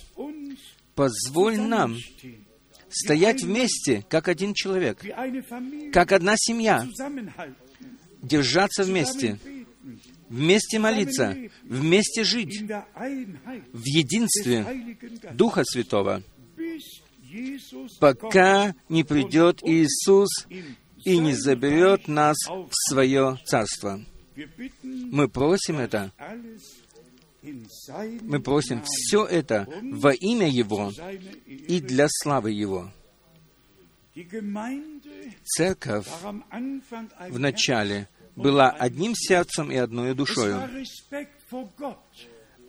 позволь 0.94 1.58
нам 1.58 1.96
стоять 2.88 3.42
вместе, 3.42 4.04
как 4.08 4.28
один 4.28 4.54
человек, 4.54 5.04
как 5.92 6.12
одна 6.12 6.34
семья, 6.36 6.86
держаться 8.22 8.84
вместе, 8.84 9.38
вместе 10.28 10.78
молиться, 10.78 11.36
вместе 11.62 12.24
жить 12.24 12.62
в 12.62 13.84
единстве 13.84 14.96
Духа 15.32 15.62
Святого, 15.64 16.22
пока 17.98 18.74
не 18.88 19.04
придет 19.04 19.60
Иисус 19.62 20.28
и 21.04 21.18
не 21.18 21.34
заберет 21.34 22.08
нас 22.08 22.36
в 22.48 22.70
свое 22.88 23.38
Царство. 23.46 24.00
Мы 24.84 25.28
просим 25.28 25.78
это. 25.78 26.12
Мы 27.42 28.40
просим 28.40 28.82
все 28.84 29.24
это 29.24 29.66
во 29.82 30.12
имя 30.12 30.48
Его 30.48 30.92
и 31.46 31.80
для 31.80 32.06
славы 32.08 32.50
Его. 32.50 32.90
Церковь 35.44 36.06
в 37.28 37.38
начале 37.38 38.08
была 38.36 38.70
одним 38.70 39.14
сердцем 39.14 39.70
и 39.70 39.76
одной 39.76 40.14
душою. 40.14 40.68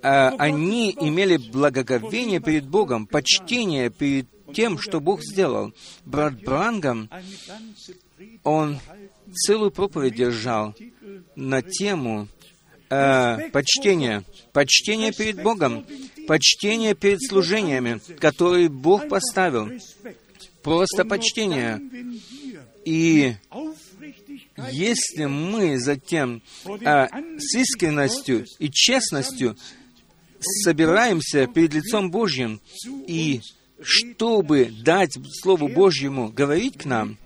А, 0.03 0.29
они 0.39 0.91
имели 0.91 1.37
благоговение 1.37 2.39
перед 2.39 2.67
Богом, 2.67 3.05
почтение 3.05 3.89
перед 3.89 4.27
тем, 4.53 4.79
что 4.79 4.99
Бог 4.99 5.21
сделал. 5.21 5.73
Брат 6.05 6.41
Брангам, 6.41 7.09
он 8.43 8.79
целую 9.33 9.71
проповедь 9.71 10.15
держал 10.15 10.75
на 11.35 11.61
тему 11.61 12.27
э, 12.91 13.49
почтения. 13.51 14.23
Почтение 14.53 15.11
перед 15.11 15.41
Богом, 15.41 15.85
почтение 16.27 16.93
перед 16.93 17.21
служениями, 17.21 18.01
которые 18.19 18.69
Бог 18.69 19.07
поставил. 19.07 19.69
Просто 20.61 21.05
почтение. 21.05 21.81
И 22.85 23.35
если 24.71 25.25
мы 25.25 25.79
затем 25.79 26.41
а, 26.85 27.07
с 27.37 27.55
искренностью 27.55 28.45
и 28.59 28.69
честностью 28.71 29.55
собираемся 30.39 31.47
перед 31.47 31.73
лицом 31.73 32.11
Божьим 32.11 32.61
и 33.07 33.41
чтобы 33.81 34.71
дать 34.83 35.17
Слову 35.41 35.67
Божьему 35.67 36.29
говорить 36.29 36.77
к 36.77 36.85
нам, 36.85 37.17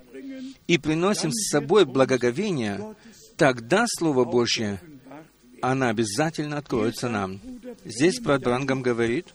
и 0.67 0.77
приносим 0.77 1.31
с 1.31 1.49
собой 1.49 1.85
благоговение, 1.85 2.95
тогда 3.37 3.85
Слово 3.87 4.25
Божье, 4.25 4.79
оно 5.71 5.87
обязательно 5.87 6.57
откроется 6.57 7.09
нам. 7.09 7.41
Здесь 7.83 8.19
брат 8.19 8.41
Брангам 8.43 8.81
говорит, 8.81 9.27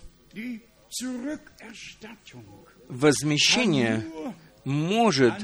возмещение 2.88 4.04
может 4.64 5.34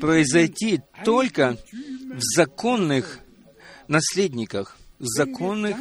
произойти 0.00 0.80
только 1.04 1.56
в 1.72 2.20
законных 2.36 3.20
наследниках, 3.88 4.76
в 4.98 5.06
законных 5.06 5.76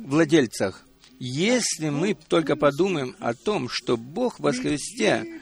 владельцах. 0.00 0.84
Если 1.20 1.88
мы 1.88 2.14
только 2.14 2.54
подумаем 2.54 3.16
о 3.18 3.34
том, 3.34 3.68
что 3.68 3.96
Бог 3.96 4.38
во 4.38 4.52
Христе 4.52 5.40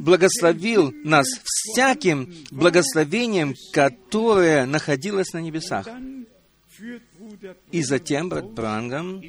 благословил 0.00 0.92
нас 1.04 1.26
всяким 1.44 2.32
благословением, 2.50 3.54
которое 3.72 4.66
находилось 4.66 5.32
на 5.32 5.38
небесах. 5.38 5.86
И 7.70 7.82
затем 7.82 8.28
брат 8.28 8.50
Брангам 8.50 9.22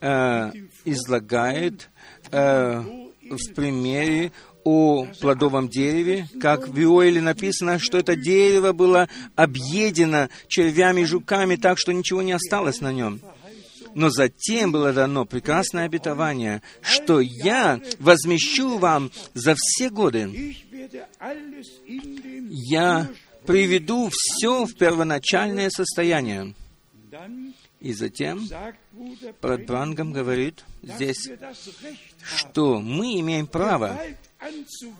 э, 0.00 0.52
излагает 0.84 1.88
э, 2.30 2.80
в 2.80 3.54
примере 3.54 4.32
о 4.62 5.06
плодовом 5.20 5.68
дереве, 5.68 6.28
как 6.40 6.68
в 6.68 6.78
Иоиле 6.78 7.22
написано, 7.22 7.78
что 7.78 7.98
это 7.98 8.14
дерево 8.14 8.72
было 8.72 9.08
объедено 9.34 10.28
червями 10.48 11.00
и 11.00 11.06
жуками 11.06 11.56
так, 11.56 11.78
что 11.78 11.92
ничего 11.92 12.22
не 12.22 12.32
осталось 12.32 12.80
на 12.80 12.92
нем. 12.92 13.20
Но 13.94 14.10
затем 14.10 14.72
было 14.72 14.92
дано 14.92 15.24
прекрасное 15.24 15.84
обетование, 15.84 16.62
что 16.80 17.20
я 17.20 17.80
возмещу 17.98 18.78
вам 18.78 19.10
за 19.34 19.54
все 19.56 19.90
годы. 19.90 20.56
Я 22.50 23.08
приведу 23.46 24.10
все 24.12 24.64
в 24.64 24.74
первоначальное 24.74 25.70
состояние. 25.70 26.54
И 27.80 27.92
затем 27.94 28.46
Брат 29.40 29.64
Брангам 29.64 30.12
говорит 30.12 30.64
здесь, 30.82 31.30
что 32.36 32.80
мы 32.80 33.18
имеем 33.20 33.46
право 33.46 33.98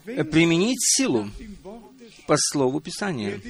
применить 0.04 0.80
силу 0.80 1.30
по 2.26 2.36
слову 2.38 2.80
Писания. 2.80 3.40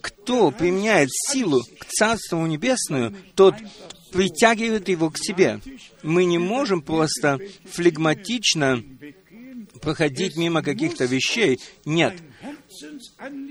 Кто 0.00 0.50
применяет 0.50 1.08
силу 1.10 1.62
к 1.78 1.86
Царству 1.86 2.46
Небесную, 2.46 3.14
тот 3.34 3.54
притягивает 4.12 4.88
его 4.88 5.10
к 5.10 5.18
себе. 5.18 5.60
Мы 6.02 6.24
не 6.24 6.38
можем 6.38 6.80
просто 6.80 7.38
флегматично 7.66 8.82
проходить 9.82 10.36
мимо 10.36 10.62
каких-то 10.62 11.04
вещей. 11.04 11.58
Нет. 11.84 12.14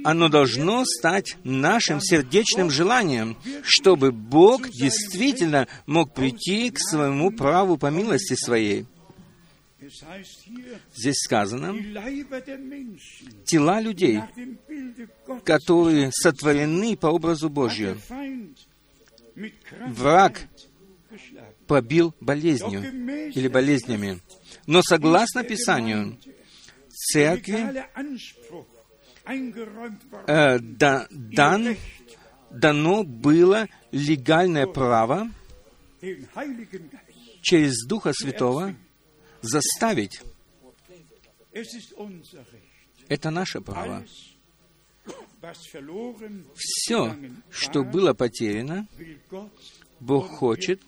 Оно 0.03 0.29
должно 0.29 0.83
стать 0.85 1.35
нашим 1.43 2.01
сердечным 2.01 2.69
желанием, 2.71 3.37
чтобы 3.63 4.11
Бог 4.11 4.69
действительно 4.69 5.67
мог 5.85 6.13
прийти 6.13 6.69
к 6.71 6.79
своему 6.79 7.31
праву 7.31 7.77
по 7.77 7.87
милости 7.87 8.35
своей. 8.35 8.85
Здесь 10.93 11.17
сказано, 11.17 11.75
тела 13.45 13.79
людей, 13.79 14.19
которые 15.43 16.11
сотворены 16.11 16.97
по 16.97 17.07
образу 17.07 17.49
Божью, 17.49 17.97
враг 19.87 20.47
побил 21.67 22.13
болезнью 22.19 22.81
или 23.29 23.47
болезнями. 23.47 24.19
Но 24.65 24.81
согласно 24.81 25.43
Писанию, 25.43 26.17
церкви 26.89 27.85
э, 30.27 30.59
да, 30.59 31.07
дан, 31.11 31.77
дано 32.49 33.03
было 33.03 33.67
легальное 33.91 34.67
право 34.67 35.29
через 37.41 37.85
Духа 37.85 38.13
Святого 38.13 38.75
заставить. 39.41 40.21
Это 43.07 43.29
наше 43.29 43.61
право. 43.61 44.05
Все, 46.55 47.15
что 47.49 47.83
было 47.83 48.13
потеряно, 48.13 48.87
Бог 49.99 50.27
хочет, 50.27 50.81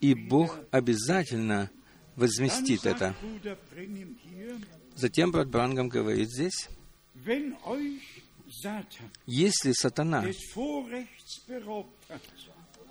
и 0.00 0.14
Бог 0.14 0.58
обязательно 0.70 1.70
возместит 2.16 2.86
это. 2.86 3.14
Затем 4.94 5.30
брат 5.30 5.48
Брангам 5.48 5.88
говорит 5.88 6.30
здесь, 6.30 6.68
если 9.26 9.72
сатана 9.72 10.24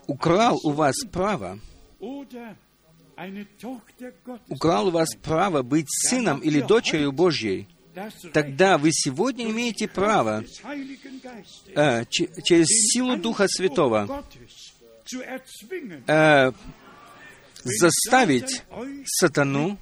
украл 0.06 0.60
у 0.64 0.72
вас 0.72 0.96
право 1.12 1.60
украл 4.48 4.88
у 4.88 4.92
вас 4.92 5.10
право 5.16 5.64
быть 5.64 5.88
сыном 5.90 6.40
или 6.40 6.62
дочерью 6.62 7.12
Божьей, 7.12 7.68
тогда 8.34 8.78
вы 8.78 8.92
сегодня 8.92 9.50
имеете 9.50 9.88
право 9.88 10.44
э, 11.76 12.06
через 12.10 12.68
силу 12.68 13.18
Духа 13.18 13.48
Святого 13.48 14.24
э, 16.08 16.52
заставить 17.64 18.64
сатану 19.06 19.78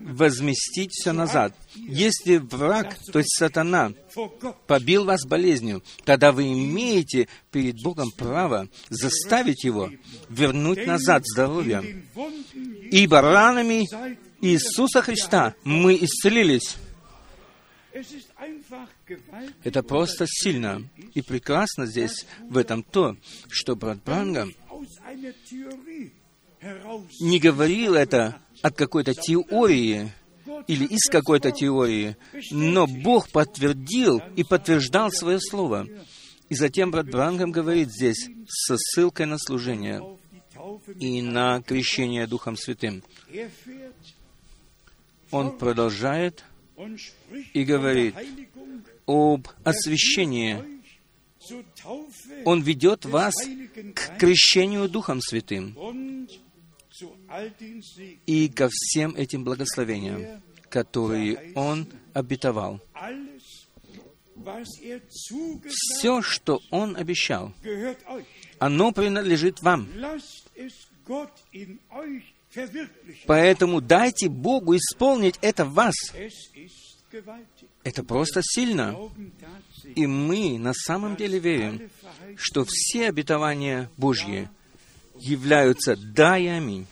возместить 0.00 0.92
все 0.92 1.12
назад. 1.12 1.54
Если 1.74 2.36
враг, 2.36 2.96
то 3.12 3.18
есть 3.18 3.34
сатана, 3.36 3.92
побил 4.66 5.04
вас 5.04 5.24
болезнью, 5.26 5.82
тогда 6.04 6.32
вы 6.32 6.52
имеете 6.52 7.28
перед 7.50 7.82
Богом 7.82 8.10
право 8.10 8.68
заставить 8.88 9.64
его 9.64 9.90
вернуть 10.28 10.86
назад 10.86 11.22
здоровье. 11.26 12.04
Ибо 12.90 13.20
ранами 13.20 13.86
Иисуса 14.40 15.02
Христа 15.02 15.54
мы 15.64 15.96
исцелились. 15.96 16.76
Это 19.62 19.82
просто 19.82 20.26
сильно 20.26 20.82
и 21.14 21.22
прекрасно 21.22 21.86
здесь, 21.86 22.26
в 22.48 22.56
этом 22.56 22.82
то, 22.82 23.16
что 23.48 23.76
брат 23.76 24.02
Бранга 24.04 24.48
не 27.20 27.38
говорил 27.38 27.94
это 27.94 28.40
от 28.64 28.74
какой-то 28.76 29.12
теории 29.12 30.10
или 30.66 30.86
из 30.86 31.10
какой-то 31.10 31.52
теории, 31.52 32.16
но 32.50 32.86
Бог 32.86 33.28
подтвердил 33.28 34.22
и 34.36 34.42
подтверждал 34.42 35.12
свое 35.12 35.38
слово. 35.38 35.86
И 36.48 36.54
затем 36.54 36.90
брат 36.90 37.06
Брангам 37.06 37.52
говорит 37.52 37.90
здесь 37.90 38.26
со 38.48 38.76
ссылкой 38.78 39.26
на 39.26 39.36
служение 39.38 40.00
и 40.98 41.20
на 41.20 41.60
крещение 41.60 42.26
Духом 42.26 42.56
Святым. 42.56 43.04
Он 45.30 45.58
продолжает 45.58 46.42
и 47.52 47.64
говорит 47.64 48.14
об 49.04 49.46
освящении. 49.62 50.64
Он 52.46 52.62
ведет 52.62 53.04
вас 53.04 53.34
к 53.94 54.16
крещению 54.16 54.88
Духом 54.88 55.20
Святым 55.20 55.76
и 58.26 58.48
ко 58.48 58.68
всем 58.70 59.14
этим 59.16 59.44
благословениям, 59.44 60.42
которые 60.68 61.52
Он 61.54 61.86
обетовал. 62.12 62.80
Все, 65.68 66.22
что 66.22 66.60
Он 66.70 66.96
обещал, 66.96 67.52
оно 68.58 68.92
принадлежит 68.92 69.62
вам. 69.62 69.88
Поэтому 73.26 73.80
дайте 73.80 74.28
Богу 74.28 74.76
исполнить 74.76 75.38
это 75.40 75.64
в 75.64 75.74
вас. 75.74 75.94
Это 77.84 78.02
просто 78.02 78.40
сильно. 78.42 78.96
И 79.94 80.06
мы 80.06 80.58
на 80.58 80.72
самом 80.72 81.16
деле 81.16 81.38
верим, 81.38 81.90
что 82.36 82.64
все 82.66 83.08
обетования 83.08 83.90
Божьи 83.96 84.48
являются 85.18 85.96
«да» 85.96 86.38
и 86.38 86.46
«аминь». 86.46 86.86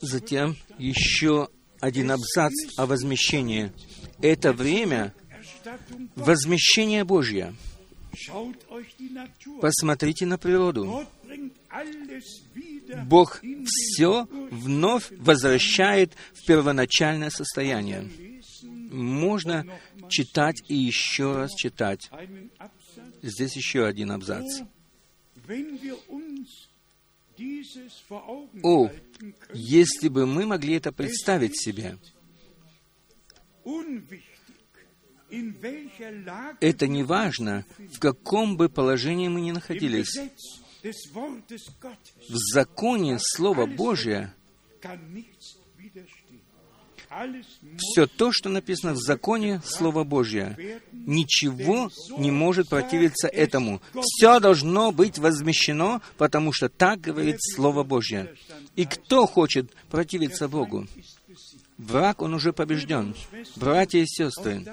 Затем 0.00 0.56
еще 0.78 1.48
один 1.80 2.10
абзац 2.10 2.52
о 2.76 2.86
возмещении. 2.86 3.72
Это 4.20 4.52
время 4.52 5.14
возмещения 6.14 7.04
Божье. 7.04 7.54
Посмотрите 9.60 10.26
на 10.26 10.38
природу. 10.38 11.06
Бог 13.06 13.40
все 13.64 14.28
вновь 14.50 15.10
возвращает 15.18 16.12
в 16.34 16.46
первоначальное 16.46 17.30
состояние. 17.30 18.08
Можно 18.92 19.64
читать 20.08 20.62
и 20.68 20.74
еще 20.74 21.34
раз 21.34 21.52
читать. 21.54 22.10
Здесь 23.22 23.56
еще 23.56 23.86
один 23.86 24.12
абзац. 24.12 24.62
О, 28.62 28.90
если 29.54 30.08
бы 30.08 30.26
мы 30.26 30.46
могли 30.46 30.74
это 30.74 30.92
представить 30.92 31.60
себе, 31.60 31.98
это 36.60 36.86
не 36.86 37.02
важно, 37.02 37.64
в 37.78 37.98
каком 37.98 38.56
бы 38.56 38.68
положении 38.68 39.28
мы 39.28 39.40
ни 39.40 39.50
находились, 39.50 40.14
В 42.28 42.36
законе 42.52 43.18
Слова 43.20 43.66
Божия 43.66 44.34
все 47.78 48.06
то, 48.06 48.32
что 48.32 48.48
написано 48.48 48.94
в 48.94 48.98
законе 48.98 49.60
Слова 49.64 50.04
Божье, 50.04 50.80
ничего 50.92 51.90
не 52.18 52.30
может 52.30 52.68
противиться 52.68 53.28
этому. 53.28 53.80
Все 54.00 54.40
должно 54.40 54.92
быть 54.92 55.18
возмещено, 55.18 56.00
потому 56.16 56.52
что 56.52 56.68
так 56.68 57.00
говорит 57.00 57.36
Слово 57.40 57.82
Божье. 57.82 58.34
И 58.76 58.86
кто 58.86 59.26
хочет 59.26 59.72
противиться 59.90 60.48
Богу? 60.48 60.86
Враг, 61.78 62.22
он 62.22 62.34
уже 62.34 62.52
побежден. 62.52 63.14
Братья 63.56 63.98
и 63.98 64.06
сестры, 64.06 64.64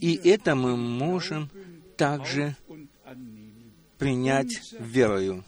и 0.00 0.14
это 0.14 0.54
мы 0.54 0.76
можем 0.76 1.50
также 1.96 2.56
принять 3.98 4.60
верою. 4.78 5.44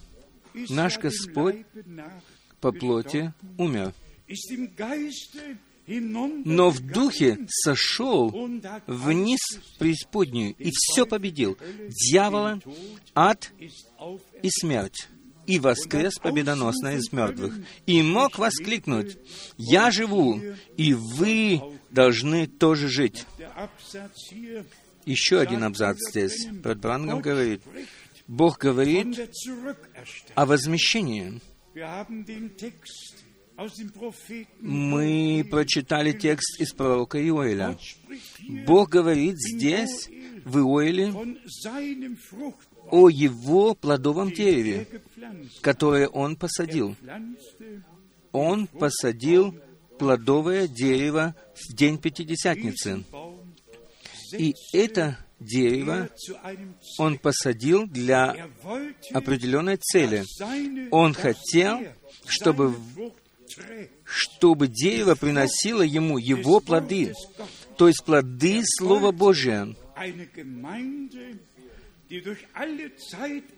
Наш 0.69 0.99
Господь 0.99 1.65
по 2.61 2.73
плоти 2.73 3.33
умер 3.57 3.93
но 5.89 6.71
в 6.71 6.81
духе 6.81 7.39
сошел 7.49 8.31
вниз 8.87 9.41
в 9.51 9.79
преисподнюю 9.79 10.55
и 10.59 10.71
все 10.71 11.07
победил. 11.07 11.57
Дьявола, 11.89 12.61
ад 13.15 13.51
и 14.43 14.51
смерть. 14.51 15.09
И 15.47 15.59
воскрес 15.59 16.19
победоносно 16.19 16.97
из 16.97 17.11
мертвых. 17.11 17.55
И 17.87 18.03
мог 18.03 18.39
воскликнуть, 18.39 19.17
«Я 19.57 19.91
живу, 19.91 20.43
и 20.77 20.93
вы 20.93 21.63
должны 21.91 22.47
тоже 22.47 22.89
жить». 22.89 23.25
Еще 25.07 25.41
один 25.41 25.65
абзац 25.65 25.97
здесь. 26.11 26.49
Брат 26.53 26.81
Брангам 26.81 27.23
говорит, 27.23 27.63
Бог 28.27 28.59
говорит 28.59 29.19
о 30.35 30.45
возмещении. 30.45 31.41
Мы 34.61 35.47
прочитали 35.51 36.13
текст 36.13 36.61
из 36.61 36.73
пророка 36.73 37.19
Иоэля. 37.21 37.77
Бог 38.65 38.91
говорит 38.91 39.37
здесь, 39.37 40.09
в 40.45 40.59
Иоэле, 40.59 41.13
о 42.91 43.09
его 43.09 43.75
плодовом 43.75 44.31
дереве, 44.31 44.87
которое 45.61 46.07
он 46.09 46.37
посадил. 46.37 46.97
Он 48.31 48.67
посадил 48.69 49.55
плодовое 49.99 50.69
дерево 50.69 51.35
в 51.55 51.75
день 51.75 51.99
Пятидесятницы. 51.99 53.05
И 54.35 54.55
это 54.73 55.19
дерево 55.41 56.09
он 56.99 57.19
посадил 57.19 57.87
для 57.87 58.49
определенной 59.13 59.79
цели. 59.79 60.25
Он 60.93 61.13
хотел, 61.15 61.81
чтобы 62.27 62.75
чтобы 64.05 64.69
дерево 64.69 65.15
приносило 65.15 65.83
ему 65.83 66.19
его 66.19 66.61
плоды, 66.61 67.13
то 67.77 67.89
есть 67.89 68.05
плоды 68.05 68.63
Слова 68.65 69.13
Божия. 69.13 69.75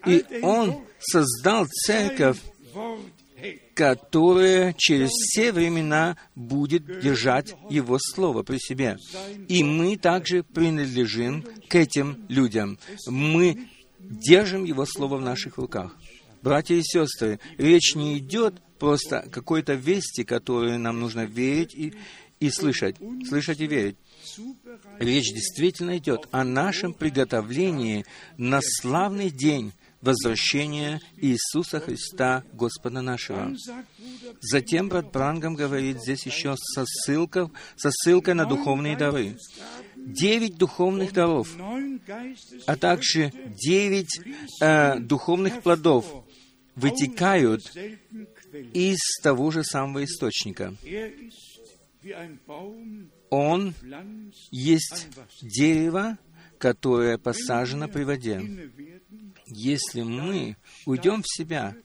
И 0.07 0.25
он 0.43 0.85
создал 0.99 1.67
церковь, 1.67 2.39
которая 3.75 4.75
через 4.77 5.11
все 5.11 5.53
времена 5.53 6.17
будет 6.35 7.01
держать 7.01 7.55
Его 7.69 7.99
Слово 7.99 8.43
при 8.43 8.59
себе. 8.59 8.97
И 9.49 9.65
мы 9.65 9.97
также 9.97 10.43
принадлежим 10.43 11.45
к 11.69 11.75
этим 11.75 12.25
людям. 12.29 12.79
Мы 13.07 13.69
держим 13.99 14.65
Его 14.65 14.85
Слово 14.85 15.17
в 15.17 15.23
наших 15.23 15.57
руках. 15.57 15.97
Братья 16.43 16.75
и 16.75 16.83
сестры, 16.83 17.39
речь 17.59 17.95
не 17.95 18.19
идет 18.19 18.55
просто 18.81 19.29
какой-то 19.31 19.75
вести, 19.75 20.25
которую 20.25 20.81
нам 20.81 20.99
нужно 20.99 21.27
верить 21.27 21.75
и, 21.75 21.95
и 22.41 22.51
слышать, 22.51 22.97
слышать 23.29 23.61
и 23.61 23.67
верить. 23.67 23.97
Речь 24.99 25.33
действительно 25.33 25.99
идет 25.99 26.27
о 26.33 26.43
нашем 26.43 26.95
приготовлении 26.95 28.05
на 28.39 28.61
славный 28.63 29.31
день 29.31 29.73
возвращения 30.01 31.01
Иисуса 31.19 31.79
Христа, 31.79 32.43
Господа 32.55 33.03
нашего. 33.03 33.55
Затем 34.41 34.89
брат 34.89 35.13
Брангам 35.13 35.55
говорит 35.55 36.01
здесь 36.01 36.25
еще 36.25 36.57
со 36.57 36.85
ссылкой, 36.87 37.49
со 37.77 37.91
ссылкой 37.91 38.35
на 38.35 38.47
духовные 38.47 38.97
дары. 38.97 39.37
Девять 39.97 40.57
духовных 40.57 41.13
даров, 41.13 41.55
а 42.67 42.77
также 42.77 43.31
девять 43.63 44.19
э, 44.63 44.99
духовных 44.99 45.61
плодов 45.63 46.25
вытекают 46.75 47.63
из 48.75 48.99
того 49.23 49.51
же 49.51 49.65
самого 49.65 50.05
источника. 50.05 50.75
Он 53.31 53.75
есть 54.51 55.09
дерево, 55.43 56.19
которое 56.59 57.19
посажено 57.19 57.89
при 57.89 58.05
воде. 58.05 58.71
Если 59.47 60.03
мы 60.03 60.57
уйдем 60.87 61.23
в 61.23 61.29
себя, 61.29 61.77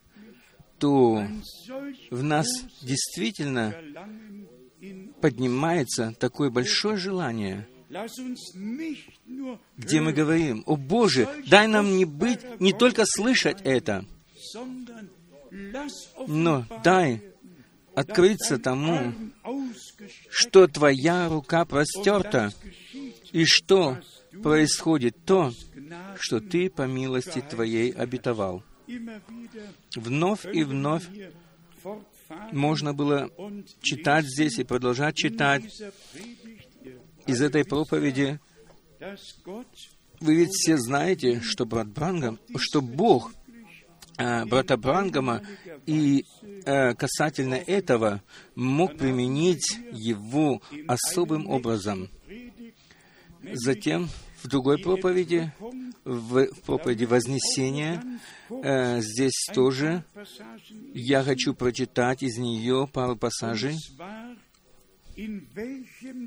то 0.80 1.28
в 2.12 2.24
нас 2.24 2.48
действительно 2.82 3.76
поднимается 5.22 6.14
такое 6.20 6.50
большое 6.50 6.98
желание, 6.98 7.68
где 9.78 10.02
мы 10.02 10.14
говорим, 10.14 10.64
«О 10.66 10.76
Боже, 10.76 11.28
дай 11.48 11.68
нам 11.68 11.96
не 11.98 12.06
быть, 12.06 12.42
не 12.60 12.74
только 12.74 13.04
слышать 13.06 13.62
это, 13.64 14.06
но 16.28 16.66
дай 16.84 17.22
открыться 17.96 18.58
тому, 18.58 19.14
что 20.30 20.68
Твоя 20.68 21.30
рука 21.30 21.66
простерта, 21.66 22.54
и 23.32 23.46
что 23.46 24.00
происходит 24.44 25.16
то, 25.26 25.52
что 26.20 26.40
Ты 26.40 26.70
по 26.70 26.84
милости 26.84 27.42
Твоей 27.42 27.92
обетовал. 27.92 28.64
Вновь 29.96 30.46
и 30.46 30.64
вновь 30.64 31.06
можно 32.52 32.94
было 32.94 33.30
читать 33.82 34.26
здесь 34.26 34.60
и 34.60 34.64
продолжать 34.64 35.16
читать 35.16 35.64
из 37.26 37.42
этой 37.42 37.66
проповеди. 37.66 38.40
Вы 40.20 40.36
ведь 40.36 40.52
все 40.52 40.78
знаете, 40.78 41.42
что 41.42 41.66
брат 41.66 41.88
Брангам, 41.88 42.40
что 42.58 42.82
Бог— 42.82 43.34
брата 44.18 44.78
Брангама, 44.78 45.42
и 45.86 46.26
э, 46.66 46.94
касательно 46.96 47.56
этого 47.56 48.22
мог 48.56 48.98
применить 48.98 49.78
его 49.92 50.62
особым 50.88 51.48
образом. 51.50 52.10
Затем 53.54 54.10
в 54.42 54.48
другой 54.48 54.78
проповеди, 54.78 55.52
в, 56.04 56.48
проповеди 56.66 57.06
Вознесения, 57.06 58.04
э, 58.50 59.02
здесь 59.02 59.48
тоже 59.54 60.04
я 60.94 61.24
хочу 61.24 61.54
прочитать 61.54 62.24
из 62.24 62.38
нее 62.38 62.88
пару 62.92 63.16
пассажей. 63.16 63.76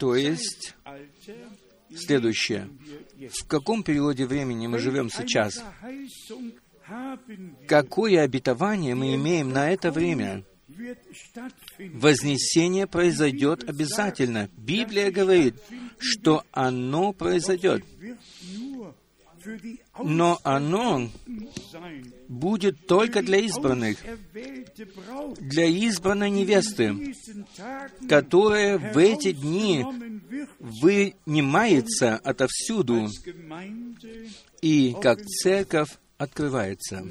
То 0.00 0.14
есть, 0.14 0.74
следующее. 1.94 2.68
В 3.30 3.46
каком 3.46 3.82
периоде 3.82 4.26
времени 4.26 4.66
мы 4.66 4.78
живем 4.78 5.10
сейчас? 5.10 5.62
Какое 7.66 8.22
обетование 8.22 8.94
мы 8.94 9.14
имеем 9.14 9.50
на 9.50 9.70
это 9.70 9.90
время? 9.90 10.44
Вознесение 11.78 12.86
произойдет 12.86 13.68
обязательно. 13.68 14.48
Библия 14.56 15.10
говорит, 15.10 15.56
что 15.98 16.44
оно 16.52 17.12
произойдет. 17.12 17.84
Но 20.02 20.38
оно 20.42 21.08
будет 22.28 22.86
только 22.86 23.22
для 23.22 23.38
избранных, 23.38 23.98
для 25.38 25.66
избранной 25.66 26.30
невесты, 26.30 27.14
которая 28.08 28.78
в 28.78 28.98
эти 28.98 29.32
дни 29.32 29.84
вынимается 30.58 32.16
отовсюду 32.16 33.08
и 34.60 34.94
как 35.00 35.20
церковь 35.22 35.90
открывается. 36.18 37.04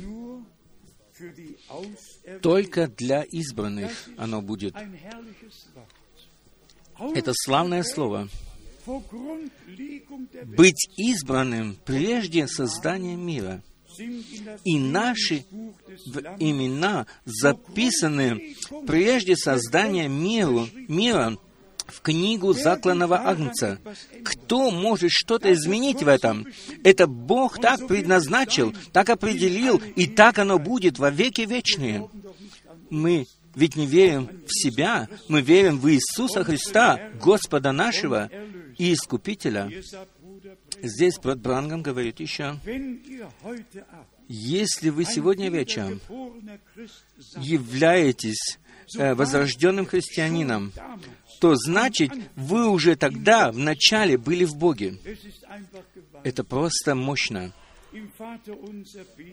Только 2.41 2.88
для 2.88 3.24
избранных 3.24 3.91
оно 4.17 4.41
будет. 4.41 4.76
Это 7.15 7.32
славное 7.34 7.84
слово. 7.84 8.30
Быть 10.46 10.89
избранным 10.98 11.78
прежде 11.86 12.48
создания 12.48 13.15
мира. 13.15 13.63
И 14.63 14.78
наши 14.78 15.46
имена 16.39 17.08
записаны 17.26 18.56
прежде 18.86 19.36
создания 19.36 20.08
миру, 20.08 20.67
мира 20.88 21.38
в 21.88 22.02
книгу 22.02 22.54
закланного 22.54 23.17
Агнца. 23.17 23.80
Кто 24.23 24.71
может 24.71 25.12
что-то 25.12 25.52
изменить 25.54 26.04
в 26.04 26.08
этом? 26.08 26.47
Это 26.84 27.08
Бог 27.08 27.60
так 27.60 27.88
предназначил, 27.88 28.73
так 28.91 29.10
определил, 29.10 29.82
и 29.95 30.08
так 30.08 30.39
оно 30.39 30.60
будет 30.60 31.00
во 31.00 31.10
веки 31.10 31.41
вечные. 31.41 32.10
Мы 32.89 33.26
ведь 33.56 33.76
не 33.76 33.86
верим 33.88 34.30
в 34.45 34.54
себя, 34.54 35.08
мы 35.28 35.41
верим 35.41 35.80
в 35.80 35.89
Иисуса 35.89 36.43
Христа, 36.43 37.00
Господа 37.19 37.71
нашего 37.71 38.30
и 38.78 38.93
Искупителя. 38.93 39.71
Здесь 40.82 41.17
брат 41.17 41.39
Брангам 41.39 41.82
говорит 41.82 42.19
еще, 42.19 42.60
если 44.28 44.89
вы 44.89 45.06
сегодня 45.06 45.50
вечером 45.50 46.00
являетесь 47.38 48.60
э, 48.97 49.13
возрожденным 49.15 49.86
христианином, 49.86 50.71
то 51.39 51.56
значит, 51.56 52.12
вы 52.36 52.69
уже 52.69 52.95
тогда, 52.95 53.52
в 53.52 53.58
начале, 53.58 54.17
были 54.17 54.45
в 54.45 54.56
Боге. 54.56 55.00
Это 56.23 56.43
просто 56.43 56.95
мощно. 56.95 57.54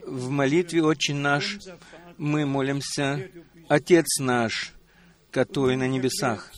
В 0.07 0.31
молитве 0.31 0.83
«Отче 0.83 1.15
наш» 1.15 1.59
мы 2.17 2.47
молимся 2.47 3.29
«Отец 3.69 4.19
наш, 4.21 4.73
который 5.31 5.77
на 5.77 5.89
небесах». 5.89 6.53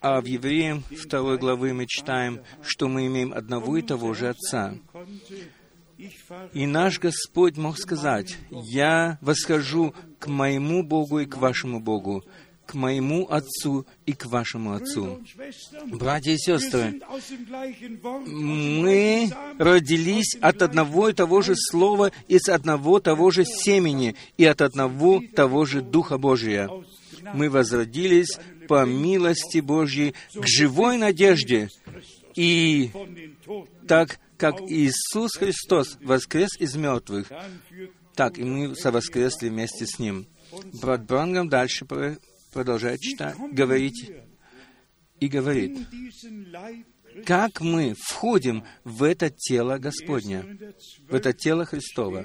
А 0.00 0.20
в 0.20 0.24
Евреям 0.24 0.82
второй 0.82 1.38
главы 1.38 1.72
мы 1.72 1.86
читаем, 1.86 2.40
что 2.62 2.88
мы 2.88 3.06
имеем 3.06 3.32
одного 3.32 3.76
и 3.76 3.82
того 3.82 4.12
же 4.12 4.28
Отца. 4.28 4.74
И 6.52 6.66
наш 6.66 6.98
Господь 6.98 7.56
мог 7.56 7.78
сказать, 7.78 8.36
«Я 8.50 9.18
восхожу 9.20 9.94
к 10.18 10.26
моему 10.26 10.82
Богу 10.82 11.20
и 11.20 11.26
к 11.26 11.36
вашему 11.36 11.80
Богу, 11.80 12.24
к 12.66 12.74
моему 12.74 13.26
Отцу 13.30 13.86
и 14.04 14.12
к 14.12 14.26
вашему 14.26 14.74
Отцу». 14.74 15.22
Братья 15.86 16.32
и 16.32 16.38
сестры, 16.38 17.00
мы 18.26 19.30
родились 19.58 20.36
от 20.40 20.62
одного 20.62 21.08
и 21.08 21.12
того 21.12 21.42
же 21.42 21.54
слова, 21.56 22.12
из 22.28 22.48
одного 22.48 23.00
того 23.00 23.30
же 23.30 23.44
семени 23.44 24.16
и 24.36 24.44
от 24.44 24.60
одного 24.60 25.22
того 25.34 25.64
же 25.64 25.80
Духа 25.80 26.18
Божия. 26.18 26.68
Мы 27.34 27.50
возродились 27.50 28.38
по 28.68 28.84
милости 28.84 29.58
Божьей 29.58 30.14
к 30.34 30.46
живой 30.46 30.98
надежде. 30.98 31.70
И 32.34 32.90
так 33.88 34.18
как 34.36 34.60
Иисус 34.60 35.36
Христос 35.36 35.96
воскрес 36.02 36.50
из 36.58 36.74
мертвых, 36.76 37.30
так 38.14 38.38
и 38.38 38.44
мы 38.44 38.74
совоскресли 38.76 39.48
вместе 39.48 39.86
с 39.86 39.98
Ним. 39.98 40.26
Брат 40.80 41.04
Брангам 41.04 41.48
дальше 41.48 41.84
продолжает 42.56 43.00
читать, 43.00 43.36
говорить 43.52 44.10
и 45.20 45.28
говорит, 45.28 45.78
как 47.26 47.60
мы 47.60 47.94
входим 47.98 48.64
в 48.82 49.02
это 49.02 49.28
тело 49.28 49.76
Господня, 49.76 50.42
в 51.06 51.14
это 51.14 51.34
тело 51.34 51.66
Христово. 51.66 52.24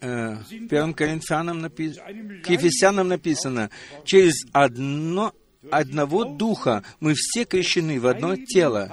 Э, 0.00 0.36
Первым 0.70 0.94
Коринфянам 0.94 1.58
напи... 1.58 1.92
к 1.92 2.48
Ефесянам 2.48 3.08
написано, 3.08 3.70
через 4.04 4.46
одно, 4.52 5.34
одного 5.70 6.24
Духа 6.24 6.84
мы 7.00 7.12
все 7.14 7.44
крещены 7.44 8.00
в 8.00 8.06
одно 8.06 8.36
тело, 8.36 8.90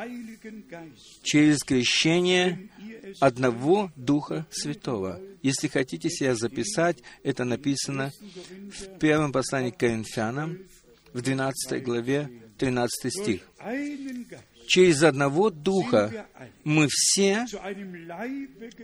через 1.24 1.64
крещение 1.64 2.70
одного 3.20 3.92
Духа 3.96 4.46
Святого. 4.52 5.20
Если 5.42 5.68
хотите 5.68 6.10
себя 6.10 6.36
записать, 6.36 6.98
это 7.24 7.44
написано 7.44 8.12
в 8.20 8.98
первом 9.00 9.32
послании 9.32 9.72
к 9.72 9.78
Коринфянам, 9.78 10.60
в 11.14 11.22
12 11.22 11.84
главе, 11.84 12.30
13 12.58 13.14
стих. 13.14 13.42
Через 14.68 15.04
одного 15.04 15.50
Духа 15.50 16.28
мы 16.64 16.88
все 16.90 17.46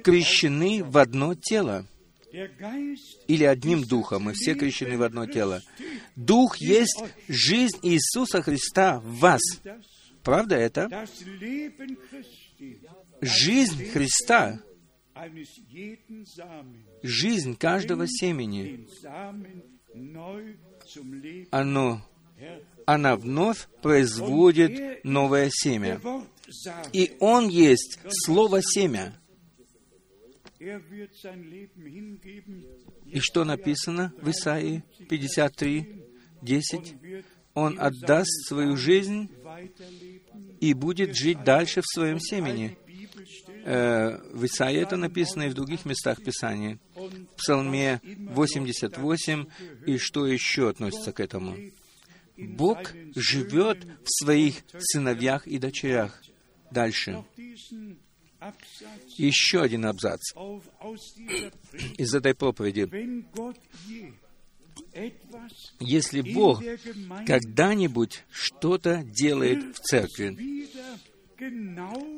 крещены 0.04 0.84
в 0.84 0.98
одно 0.98 1.36
тело. 1.36 1.86
Или 3.28 3.44
одним 3.44 3.84
Духом, 3.84 4.24
мы 4.24 4.34
все 4.34 4.54
крещены 4.54 4.98
в 4.98 5.04
одно 5.04 5.26
тело. 5.26 5.62
Дух 6.16 6.58
есть 6.58 7.04
жизнь 7.28 7.78
Иисуса 7.82 8.42
Христа 8.42 9.00
в 9.00 9.20
вас. 9.20 9.42
Правда 10.24 10.56
это? 10.56 11.08
Жизнь 13.22 13.86
Христа, 13.92 14.60
жизнь 17.04 17.56
каждого 17.56 18.08
семени, 18.08 18.88
оно, 21.52 22.02
она 22.86 23.16
вновь 23.16 23.68
производит 23.82 25.04
новое 25.04 25.50
семя. 25.52 26.02
И 26.94 27.16
Он 27.20 27.48
есть 27.48 28.00
Слово 28.10 28.62
семя. 28.62 29.14
И 33.06 33.20
что 33.20 33.44
написано 33.44 34.14
в 34.22 34.30
Исаии 34.30 34.84
53, 35.10 36.06
10? 36.42 36.96
Он 37.54 37.80
отдаст 37.80 38.48
свою 38.48 38.78
жизнь 38.78 39.30
и 40.60 40.74
будет 40.74 41.16
жить 41.16 41.44
дальше 41.44 41.82
в 41.82 41.88
своем 41.88 42.20
семени. 42.20 42.78
Э, 43.64 44.18
в 44.34 44.46
Исаии 44.46 44.82
это 44.82 44.98
написано 44.98 45.44
и 45.44 45.50
в 45.50 45.54
других 45.54 45.86
местах 45.86 46.24
Писания. 46.24 46.80
В 46.96 47.36
Псалме 47.38 48.02
88 48.04 49.46
и 49.86 49.98
что 49.98 50.26
еще 50.26 50.70
относится 50.70 51.12
к 51.12 51.20
этому. 51.20 51.56
Бог 52.38 52.94
живет 53.16 53.86
в 54.04 54.24
своих 54.24 54.64
сыновьях 54.78 55.48
и 55.48 55.60
дочерях. 55.60 56.22
Дальше. 56.72 57.24
Еще 59.18 59.62
один 59.62 59.86
абзац 59.86 60.22
из 61.98 62.14
этой 62.14 62.34
проповеди. 62.34 62.90
Если 65.80 66.22
Бог 66.22 66.64
когда-нибудь 67.28 68.24
что-то 68.32 69.04
делает 69.04 69.76
в 69.76 69.80
церкви, 69.80 70.68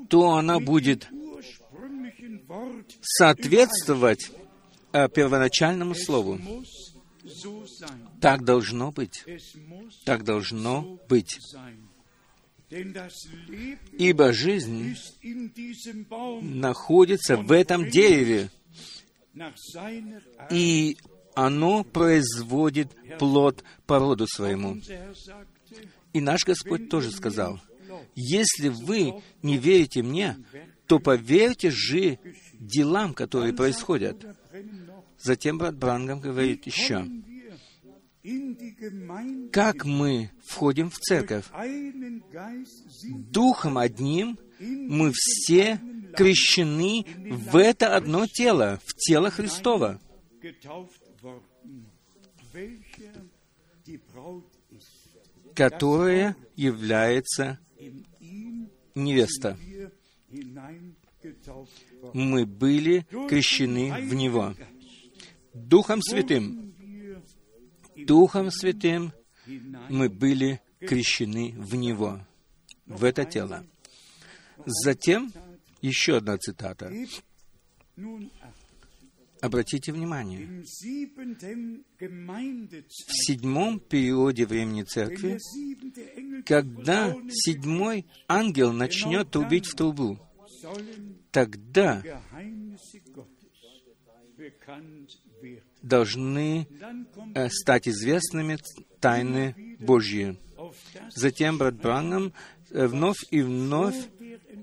то 0.09 0.31
она 0.33 0.59
будет 0.59 1.09
соответствовать 3.01 4.31
э, 4.91 5.09
первоначальному 5.09 5.95
слову. 5.95 6.39
Так 8.21 8.43
должно 8.43 8.91
быть. 8.91 9.23
Так 10.05 10.23
должно 10.23 10.99
быть. 11.07 11.39
Ибо 13.97 14.33
жизнь 14.33 14.95
находится 16.41 17.37
в 17.37 17.51
этом 17.51 17.89
дереве, 17.89 18.49
и 20.49 20.97
оно 21.35 21.83
производит 21.83 22.89
плод 23.19 23.63
по 23.85 23.99
роду 23.99 24.27
своему. 24.27 24.77
И 26.13 26.21
наш 26.21 26.45
Господь 26.45 26.89
тоже 26.89 27.11
сказал, 27.11 27.59
если 28.15 28.69
вы 28.69 29.21
не 29.41 29.57
верите 29.57 30.01
мне, 30.01 30.37
то 30.87 30.99
поверьте 30.99 31.71
же 31.71 32.19
делам, 32.53 33.13
которые 33.13 33.53
происходят. 33.53 34.25
Затем 35.17 35.57
брат 35.57 35.75
Брангам 35.75 36.19
говорит 36.19 36.65
еще, 36.65 37.07
как 39.51 39.85
мы 39.85 40.31
входим 40.45 40.89
в 40.89 40.97
церковь. 40.97 41.45
Духом 43.31 43.77
одним 43.77 44.39
мы 44.59 45.11
все 45.13 45.79
крещены 46.15 47.05
в 47.31 47.57
это 47.57 47.95
одно 47.95 48.27
тело, 48.27 48.79
в 48.85 48.93
тело 48.95 49.29
Христова, 49.29 49.99
которое 55.55 56.35
является 56.55 57.59
невеста. 58.95 59.57
Мы 62.13 62.45
были 62.45 63.05
крещены 63.29 64.07
в 64.07 64.13
Него. 64.13 64.55
Духом 65.53 66.01
Святым 66.01 66.73
Духом 67.95 68.51
Святым 68.51 69.13
мы 69.89 70.09
были 70.09 70.61
крещены 70.79 71.53
в 71.57 71.75
Него, 71.75 72.19
в 72.85 73.03
это 73.03 73.23
тело. 73.25 73.65
Затем 74.65 75.31
еще 75.81 76.17
одна 76.17 76.37
цитата. 76.37 76.91
Обратите 79.43 79.91
внимание, 79.91 80.47
в 80.47 80.65
седьмом 83.09 83.81
периоде 83.81 84.45
времени 84.45 84.83
Церкви, 84.83 85.37
когда 86.45 87.13
седьмой 87.29 88.05
ангел 88.29 88.71
начнет 88.71 89.29
трубить 89.29 89.65
в 89.65 89.75
трубу, 89.75 90.17
тогда 91.31 92.01
должны 95.81 96.65
э, 97.35 97.49
стать 97.49 97.89
известными 97.89 98.57
тайны 99.01 99.75
Божьи. 99.77 100.37
Затем 101.09 101.57
брат 101.57 101.75
Браннам 101.75 102.31
э, 102.69 102.87
вновь 102.87 103.19
и 103.29 103.41
вновь 103.41 104.07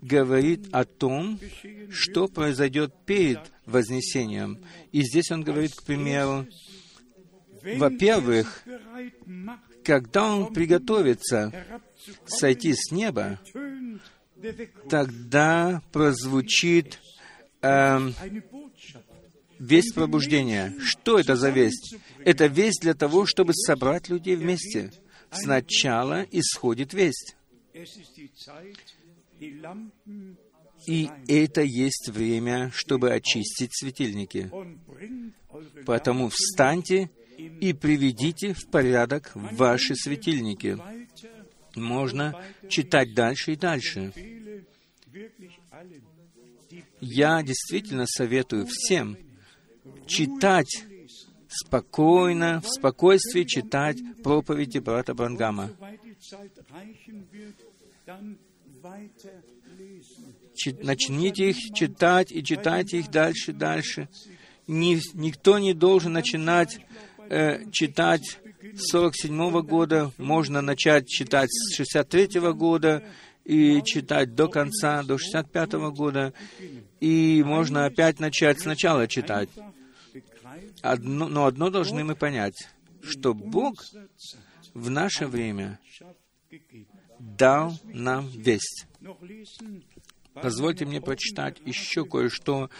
говорит 0.00 0.68
о 0.72 0.84
том, 0.84 1.38
что 1.90 2.28
произойдет 2.28 2.94
перед 3.04 3.40
Вознесением. 3.70 4.64
И 4.92 5.02
здесь 5.02 5.30
он 5.30 5.42
говорит, 5.42 5.74
к 5.74 5.84
примеру, 5.84 6.46
во-первых, 7.62 8.64
когда 9.84 10.34
он 10.34 10.52
приготовится 10.52 11.52
сойти 12.26 12.74
с 12.74 12.90
неба, 12.90 13.40
тогда 14.88 15.82
прозвучит 15.92 16.98
э, 17.62 17.98
весть 19.58 19.94
пробуждения. 19.94 20.74
Что 20.80 21.18
это 21.18 21.36
за 21.36 21.50
весть? 21.50 21.96
Это 22.24 22.46
весть 22.46 22.80
для 22.80 22.94
того, 22.94 23.26
чтобы 23.26 23.52
собрать 23.54 24.08
людей 24.08 24.36
вместе. 24.36 24.92
Сначала 25.30 26.26
исходит 26.30 26.94
весть. 26.94 27.36
И 30.86 31.10
это 31.28 31.62
есть 31.62 32.08
время, 32.08 32.70
чтобы 32.74 33.12
очистить 33.12 33.70
светильники. 33.72 34.50
Поэтому 35.86 36.30
встаньте 36.30 37.10
и 37.38 37.72
приведите 37.72 38.54
в 38.54 38.68
порядок 38.68 39.30
ваши 39.34 39.94
светильники. 39.94 40.78
Можно 41.76 42.42
читать 42.68 43.14
дальше 43.14 43.52
и 43.52 43.56
дальше. 43.56 44.12
Я 47.00 47.42
действительно 47.42 48.06
советую 48.06 48.66
всем 48.66 49.16
читать 50.06 50.84
спокойно, 51.48 52.60
в 52.60 52.68
спокойствии 52.68 53.44
читать 53.44 53.98
проповеди 54.22 54.78
брата 54.78 55.14
Брангама. 55.14 55.70
Начните 60.82 61.50
их 61.50 61.56
читать 61.74 62.32
и 62.32 62.42
читайте 62.42 62.98
их 62.98 63.10
дальше, 63.10 63.52
дальше. 63.52 64.08
Ни, 64.66 65.00
никто 65.14 65.58
не 65.58 65.74
должен 65.74 66.12
начинать 66.12 66.78
э, 67.28 67.70
читать 67.72 68.38
с 68.74 68.90
47 68.90 69.62
года, 69.62 70.12
можно 70.18 70.60
начать 70.60 71.08
читать 71.08 71.50
с 71.50 71.74
63 71.76 72.40
года 72.52 73.02
и 73.44 73.82
читать 73.84 74.34
до 74.34 74.48
конца, 74.48 75.02
до 75.02 75.18
65 75.18 75.72
года, 75.92 76.32
и 77.00 77.42
можно 77.44 77.86
опять 77.86 78.20
начать 78.20 78.60
сначала 78.60 79.08
читать. 79.08 79.48
Одно, 80.82 81.28
но 81.28 81.46
одно 81.46 81.70
должны 81.70 82.04
мы 82.04 82.14
понять, 82.14 82.68
что 83.02 83.34
Бог 83.34 83.74
в 84.74 84.90
наше 84.90 85.26
время 85.26 85.78
дал 87.18 87.78
нам 87.84 88.28
весть. 88.28 88.86
Позвольте 90.42 90.84
мне 90.84 91.00
прочитать 91.00 91.58
еще 91.64 92.04
кое-что, 92.04 92.70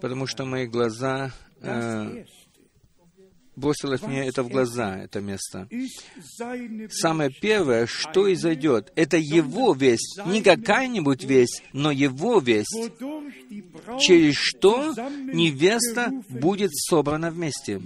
потому 0.00 0.26
что 0.26 0.44
мои 0.44 0.66
глаза 0.66 1.32
э, 1.60 2.24
бросилось 3.58 4.02
мне 4.02 4.26
это 4.26 4.42
в 4.42 4.48
глаза, 4.48 4.96
это 4.96 5.20
место. 5.20 5.68
Самое 6.90 7.30
первое, 7.30 7.86
что 7.86 8.32
изойдет, 8.32 8.92
это 8.94 9.16
Его 9.16 9.74
весть, 9.74 10.18
не 10.26 10.42
какая-нибудь 10.42 11.24
весть, 11.24 11.62
но 11.72 11.90
Его 11.90 12.38
весть, 12.38 12.92
через 14.00 14.34
что 14.36 14.94
невеста 15.32 16.10
будет 16.28 16.70
собрана 16.74 17.30
вместе. 17.30 17.80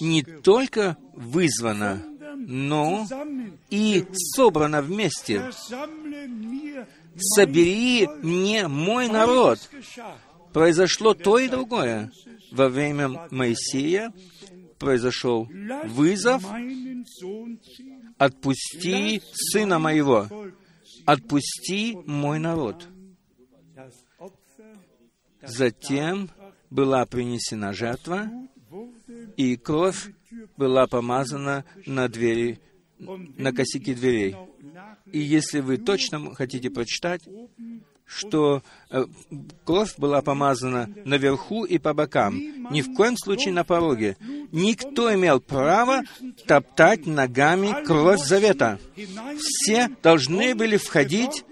Не 0.00 0.22
только 0.22 0.96
вызвана, 1.14 2.02
но 2.34 3.06
и 3.70 4.04
собрана 4.34 4.82
вместе. 4.82 5.50
«Собери 7.18 8.08
мне 8.22 8.68
мой 8.68 9.08
народ». 9.08 9.58
Произошло 10.52 11.12
то 11.12 11.38
и 11.38 11.48
другое 11.48 12.10
во 12.50 12.68
время 12.68 13.28
Моисея 13.30 14.12
произошел 14.78 15.48
вызов 15.86 16.44
«Отпусти 18.18 19.22
сына 19.32 19.78
моего, 19.78 20.28
отпусти 21.04 21.96
мой 22.06 22.38
народ». 22.38 22.88
Затем 25.42 26.30
была 26.70 27.06
принесена 27.06 27.72
жертва, 27.72 28.30
и 29.36 29.56
кровь 29.56 30.10
была 30.56 30.86
помазана 30.86 31.64
на 31.86 32.08
двери, 32.08 32.60
на 32.98 33.52
косяки 33.52 33.94
дверей. 33.94 34.36
И 35.12 35.18
если 35.18 35.60
вы 35.60 35.76
точно 35.78 36.34
хотите 36.34 36.70
прочитать, 36.70 37.22
что 38.06 38.62
э, 38.90 39.04
кровь 39.64 39.94
была 39.98 40.22
помазана 40.22 40.88
наверху 41.04 41.64
и 41.64 41.78
по 41.78 41.92
бокам, 41.92 42.36
ни 42.70 42.80
в 42.80 42.94
коем 42.94 43.16
случае 43.16 43.52
на 43.52 43.64
пороге. 43.64 44.16
Никто 44.52 45.12
имел 45.12 45.40
право 45.40 46.02
топтать 46.46 47.06
ногами 47.06 47.84
кровь 47.84 48.22
завета. 48.22 48.78
Все 49.38 49.90
должны 50.02 50.54
были 50.54 50.76
входить 50.76 51.44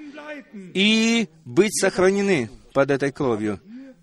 и 0.54 1.28
быть 1.44 1.76
сохранены 1.78 2.50
под 2.72 2.90
этой 2.90 3.10
кровью. 3.10 3.60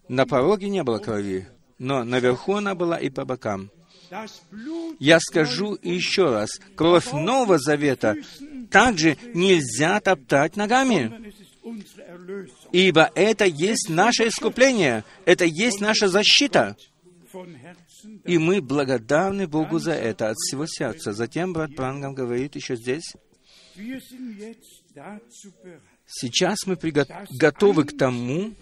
На 0.09 0.26
пороге 0.26 0.67
не 0.67 0.84
было 0.84 0.99
крови, 0.99 1.47
но 1.80 2.03
наверху 2.03 2.55
она 2.55 2.76
была 2.76 2.97
и 2.97 3.09
по 3.09 3.24
бокам. 3.24 3.72
Я 4.99 5.20
скажу 5.20 5.78
еще 5.82 6.30
раз, 6.32 6.59
кровь 6.76 7.12
Нового 7.12 7.57
Завета 7.57 8.16
также 8.70 9.18
нельзя 9.34 9.99
топтать 9.99 10.55
ногами. 10.55 11.34
Ибо 12.72 13.12
это 13.16 13.45
есть 13.45 13.89
наше 13.89 14.28
искупление, 14.28 15.03
это 15.26 15.45
есть 15.45 15.80
наша 15.80 16.07
защита. 16.07 16.76
И 18.26 18.38
мы 18.38 18.62
благодарны 18.62 19.47
Богу 19.47 19.80
за 19.80 19.93
это 19.93 20.30
от 20.32 20.38
всего 20.38 20.66
сердца. 20.66 21.14
Затем 21.14 21.53
брат 21.53 21.72
Брангам 21.72 22.14
говорит 22.14 22.55
еще 22.55 22.76
здесь, 22.76 23.14
сейчас 26.05 26.57
мы 26.66 26.76
готовы 26.76 27.86
к 27.86 27.97
тому, 27.97 28.53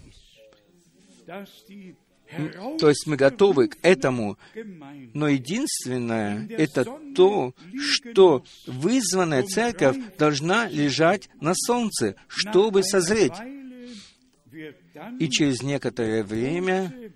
то 2.79 2.89
есть 2.89 3.07
мы 3.07 3.15
готовы 3.15 3.69
к 3.69 3.77
этому, 3.81 4.37
но 5.13 5.27
единственное— 5.27 6.47
это 6.49 6.85
то, 7.15 7.53
что 7.79 8.43
вызванная 8.67 9.43
церковь 9.43 9.97
должна 10.17 10.67
лежать 10.67 11.29
на 11.41 11.53
солнце, 11.55 12.15
чтобы 12.27 12.83
созреть. 12.83 13.33
И 15.19 15.29
через 15.29 15.61
некоторое 15.61 16.23
время 16.23 17.13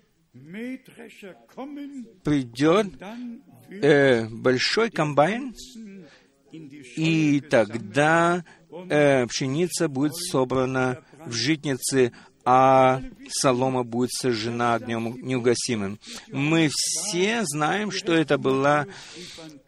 придет 2.24 2.86
э, 3.70 4.28
большой 4.28 4.90
комбайн, 4.90 5.54
и 6.52 7.40
тогда 7.40 8.44
э, 8.88 9.26
пшеница 9.26 9.88
будет 9.88 10.14
собрана 10.14 11.02
в 11.26 11.32
житницы, 11.32 12.12
а 12.44 13.02
солома 13.30 13.84
будет 13.84 14.10
сожжена 14.12 14.74
огнем 14.74 15.16
неугасимым. 15.22 15.98
Мы 16.28 16.68
все 16.70 17.42
знаем, 17.44 17.90
что 17.90 18.12
это 18.12 18.38
была 18.38 18.86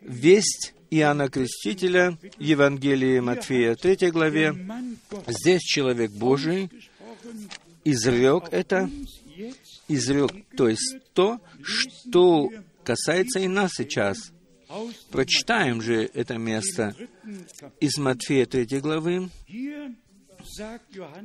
весть 0.01 0.75
Иоанна 0.91 1.29
Крестителя, 1.29 2.19
Евангелии 2.39 3.21
Матфея, 3.21 3.75
3 3.75 4.11
главе. 4.11 4.55
Здесь 5.27 5.63
человек 5.63 6.11
Божий 6.13 6.71
изрек 7.85 8.45
это, 8.51 8.91
изрек, 9.89 10.33
то 10.57 10.69
есть 10.69 10.97
то, 11.13 11.41
что 11.63 12.51
касается 12.85 13.41
и 13.41 13.49
нас 13.49 13.73
сейчас. 13.77 14.33
Прочитаем 15.11 15.81
же 15.81 16.11
это 16.13 16.37
место 16.39 16.95
из 17.81 17.97
Матфея 17.99 18.47
3 18.47 18.81
главы. 18.81 19.31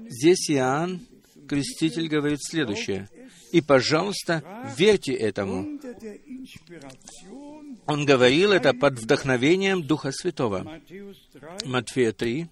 Здесь 0.10 0.49
Иоанн, 0.49 1.02
Креститель, 1.52 2.08
говорит 2.08 2.39
следующее. 2.41 3.10
И, 3.52 3.60
пожалуйста, 3.60 4.41
верьте 4.78 5.12
этому. 5.12 5.68
Он 7.88 8.06
говорил 8.06 8.54
это 8.54 8.74
под 8.74 8.97
вдохновением 8.97 9.84
Духа 9.84 10.14
Святого. 10.14 10.80
Матфея 11.66 12.14
3, 12.14 12.47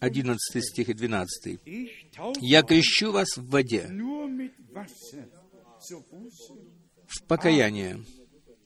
11 0.00 0.64
стих 0.64 0.88
и 0.88 0.94
12. 0.94 1.60
«Я 2.40 2.62
крещу 2.64 3.12
вас 3.12 3.36
в 3.36 3.48
воде, 3.48 3.88
в 7.06 7.22
покаяние, 7.28 8.04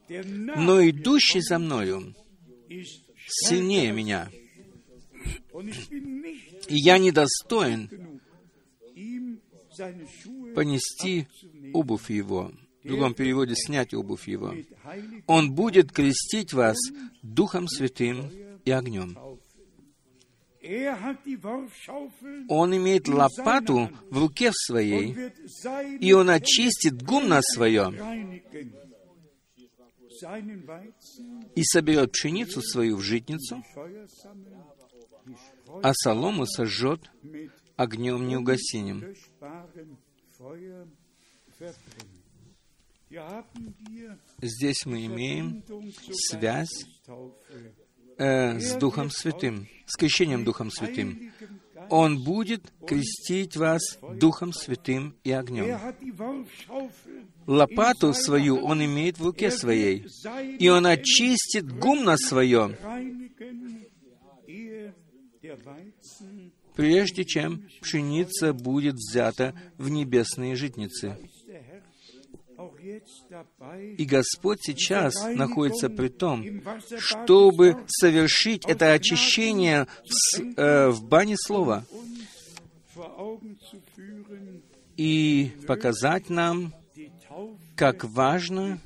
но 0.08 0.88
идущий 0.88 1.42
за 1.42 1.58
мною 1.58 2.14
сильнее 3.26 3.92
меня, 3.92 4.30
и 6.68 6.76
я 6.76 6.96
недостоин 6.96 8.17
понести 10.54 11.26
обувь 11.72 12.10
его. 12.10 12.52
В 12.84 12.88
другом 12.88 13.14
переводе 13.14 13.54
снять 13.54 13.92
обувь 13.92 14.28
его. 14.28 14.54
Он 15.26 15.52
будет 15.52 15.92
крестить 15.92 16.52
вас 16.52 16.76
Духом 17.22 17.68
Святым 17.68 18.30
и 18.64 18.70
огнем. 18.70 19.16
Он 22.48 22.76
имеет 22.76 23.08
лопату 23.08 23.90
в 24.10 24.18
руке 24.18 24.50
своей, 24.52 25.16
и 26.00 26.12
он 26.12 26.30
очистит 26.30 27.02
гумно 27.02 27.40
свое, 27.42 28.42
и 31.54 31.62
соберет 31.62 32.12
пшеницу 32.12 32.60
свою 32.60 32.96
в 32.96 33.02
житницу, 33.02 33.62
а 35.82 35.92
солому 35.94 36.46
сожжет 36.46 37.00
огнем 37.78 38.26
неугасимым. 38.26 39.14
Здесь 44.42 44.84
мы 44.84 45.06
имеем 45.06 45.64
связь 46.12 46.86
э, 48.18 48.58
с 48.58 48.74
Духом 48.74 49.10
Святым, 49.10 49.66
с 49.86 49.96
крещением 49.96 50.44
Духом 50.44 50.70
Святым. 50.70 51.32
Он 51.88 52.22
будет 52.22 52.70
крестить 52.86 53.56
вас 53.56 53.98
Духом 54.16 54.52
Святым 54.52 55.16
и 55.22 55.30
огнем. 55.30 55.78
Лопату 57.46 58.12
свою 58.12 58.58
он 58.58 58.84
имеет 58.84 59.18
в 59.18 59.24
руке 59.24 59.50
своей, 59.50 60.04
и 60.58 60.68
он 60.68 60.84
очистит 60.84 61.72
гумно 61.78 62.16
свое, 62.18 62.76
прежде 66.78 67.24
чем 67.24 67.64
пшеница 67.80 68.52
будет 68.52 68.94
взята 68.94 69.52
в 69.78 69.88
небесные 69.88 70.54
житницы. 70.54 71.16
И 73.96 74.04
Господь 74.04 74.60
сейчас 74.62 75.14
находится 75.34 75.90
при 75.90 76.06
том, 76.06 76.44
чтобы 76.98 77.84
совершить 77.88 78.64
это 78.64 78.92
очищение 78.92 79.86
в, 79.86 80.40
э, 80.56 80.90
в 80.90 81.02
бане 81.02 81.36
слова 81.36 81.84
и 84.96 85.50
показать 85.66 86.30
нам, 86.30 86.72
как 87.74 88.04
важно 88.04 88.78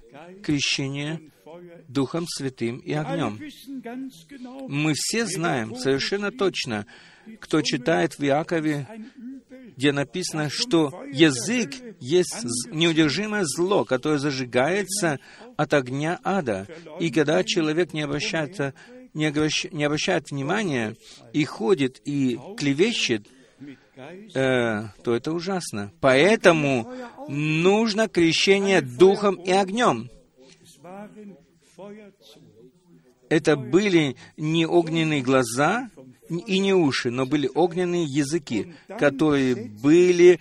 крещение 0.43 1.21
Духом 1.89 2.27
Святым 2.27 2.79
и 2.79 2.95
огнем. 2.95 3.39
Мы 4.69 4.95
все 4.97 5.27
знаем 5.27 5.77
совершенно 5.77 6.33
точно, 6.33 6.87
кто 7.41 7.63
читает 7.63 8.19
в 8.19 8.25
Иакове 8.25 8.87
где 9.77 9.93
написано, 9.93 10.49
что 10.51 11.03
язык 11.11 11.75
есть 11.99 12.45
неудержимое 12.71 13.45
зло, 13.45 13.85
которое 13.85 14.19
зажигается 14.19 15.19
от 15.57 15.75
огня 15.75 16.21
ада. 16.23 16.67
И 17.01 17.11
когда 17.11 17.43
человек 17.45 17.93
не 17.93 18.03
обращается, 18.03 18.75
не, 19.15 19.27
обращ, 19.27 19.67
не 19.73 19.85
обращает 19.85 20.31
внимания 20.31 20.97
и 21.33 21.45
ходит 21.45 22.01
и 22.05 22.39
клевещет, 22.57 23.27
э, 24.35 24.85
то 25.03 25.15
это 25.15 25.33
ужасно. 25.33 25.93
Поэтому 26.01 26.93
нужно 27.29 28.09
крещение 28.09 28.81
духом 28.81 29.37
и 29.37 29.51
огнем. 29.51 30.11
Это 33.29 33.57
были 33.57 34.17
не 34.37 34.67
огненные 34.67 35.23
глаза, 35.23 35.89
и 36.39 36.59
не 36.59 36.75
уши, 36.75 37.11
но 37.11 37.27
были 37.27 37.51
огненные 37.53 38.05
языки, 38.05 38.75
которые 38.99 39.55
были 39.55 40.41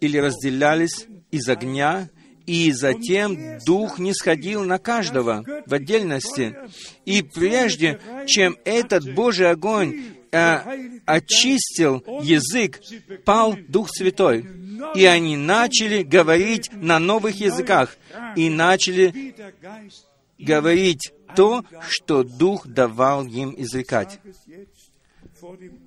или 0.00 0.18
разделялись 0.18 1.06
из 1.30 1.48
огня, 1.48 2.08
и 2.46 2.72
затем 2.72 3.58
Дух 3.66 3.98
не 3.98 4.12
сходил 4.12 4.64
на 4.64 4.78
каждого 4.78 5.44
в 5.66 5.72
отдельности. 5.72 6.56
И 7.04 7.22
прежде, 7.22 8.00
чем 8.26 8.56
этот 8.64 9.14
Божий 9.14 9.50
огонь 9.50 10.02
э, 10.30 10.58
очистил 11.06 12.04
язык, 12.22 12.80
пал 13.24 13.56
Дух 13.68 13.88
Святой. 13.90 14.46
И 14.94 15.06
они 15.06 15.36
начали 15.36 16.02
говорить 16.02 16.70
на 16.72 16.98
новых 16.98 17.36
языках, 17.36 17.96
и 18.36 18.50
начали 18.50 19.34
говорить 20.38 21.12
то, 21.36 21.64
что 21.88 22.22
Дух 22.22 22.66
давал 22.66 23.26
им 23.26 23.54
изрекать. 23.56 24.20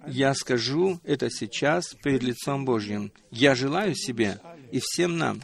Я 0.07 0.33
скажу 0.33 0.99
это 1.03 1.29
сейчас 1.29 1.93
перед 2.03 2.23
лицом 2.23 2.65
Божьим. 2.65 3.11
Я 3.31 3.55
желаю 3.55 3.95
себе 3.95 4.39
и 4.71 4.79
всем 4.79 5.17
нам 5.17 5.41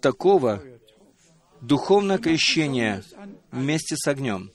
такого 0.00 0.62
духовного 1.60 2.18
крещения 2.18 3.04
вместе 3.50 3.96
с 3.96 4.06
огнем. 4.08 4.50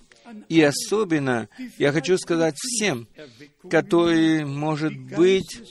И 0.50 0.62
особенно 0.62 1.48
я 1.78 1.92
хочу 1.92 2.18
сказать 2.18 2.56
всем, 2.58 3.08
которые, 3.70 4.46
может 4.46 4.98
быть, 4.98 5.62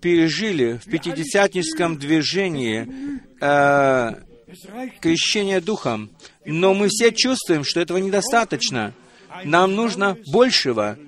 пережили 0.00 0.78
в 0.78 0.90
пятидесятническом 0.90 1.98
движении 1.98 2.88
э, 3.40 4.25
крещение 5.00 5.60
Духом. 5.60 6.10
Но 6.44 6.74
мы 6.74 6.88
все 6.88 7.12
чувствуем, 7.12 7.64
что 7.64 7.80
этого 7.80 7.98
недостаточно. 7.98 8.94
Нам 9.44 9.74
нужно 9.74 10.16
большего. 10.32 10.98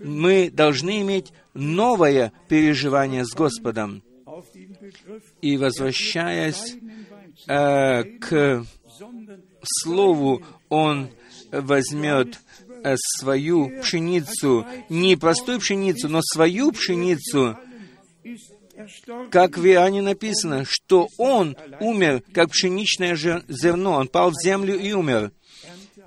Мы 0.00 0.50
должны 0.50 1.00
иметь 1.02 1.32
новое 1.54 2.32
переживание 2.48 3.24
с 3.24 3.34
Господом. 3.34 4.02
И 5.40 5.56
возвращаясь 5.56 6.76
э, 7.46 8.04
к 8.20 8.64
Слову, 9.62 10.42
Он 10.68 11.10
возьмет 11.50 12.38
э, 12.84 12.94
свою 12.96 13.80
пшеницу, 13.80 14.66
не 14.88 15.16
простую 15.16 15.58
пшеницу, 15.58 16.08
но 16.08 16.20
свою 16.22 16.72
пшеницу, 16.72 17.56
как 19.30 19.58
в 19.58 19.66
Иоанне 19.66 20.02
написано, 20.02 20.64
что 20.66 21.08
он 21.18 21.56
умер, 21.80 22.22
как 22.32 22.50
пшеничное 22.50 23.16
зерно, 23.16 23.92
он 23.92 24.08
пал 24.08 24.30
в 24.30 24.42
землю 24.42 24.78
и 24.78 24.92
умер. 24.92 25.32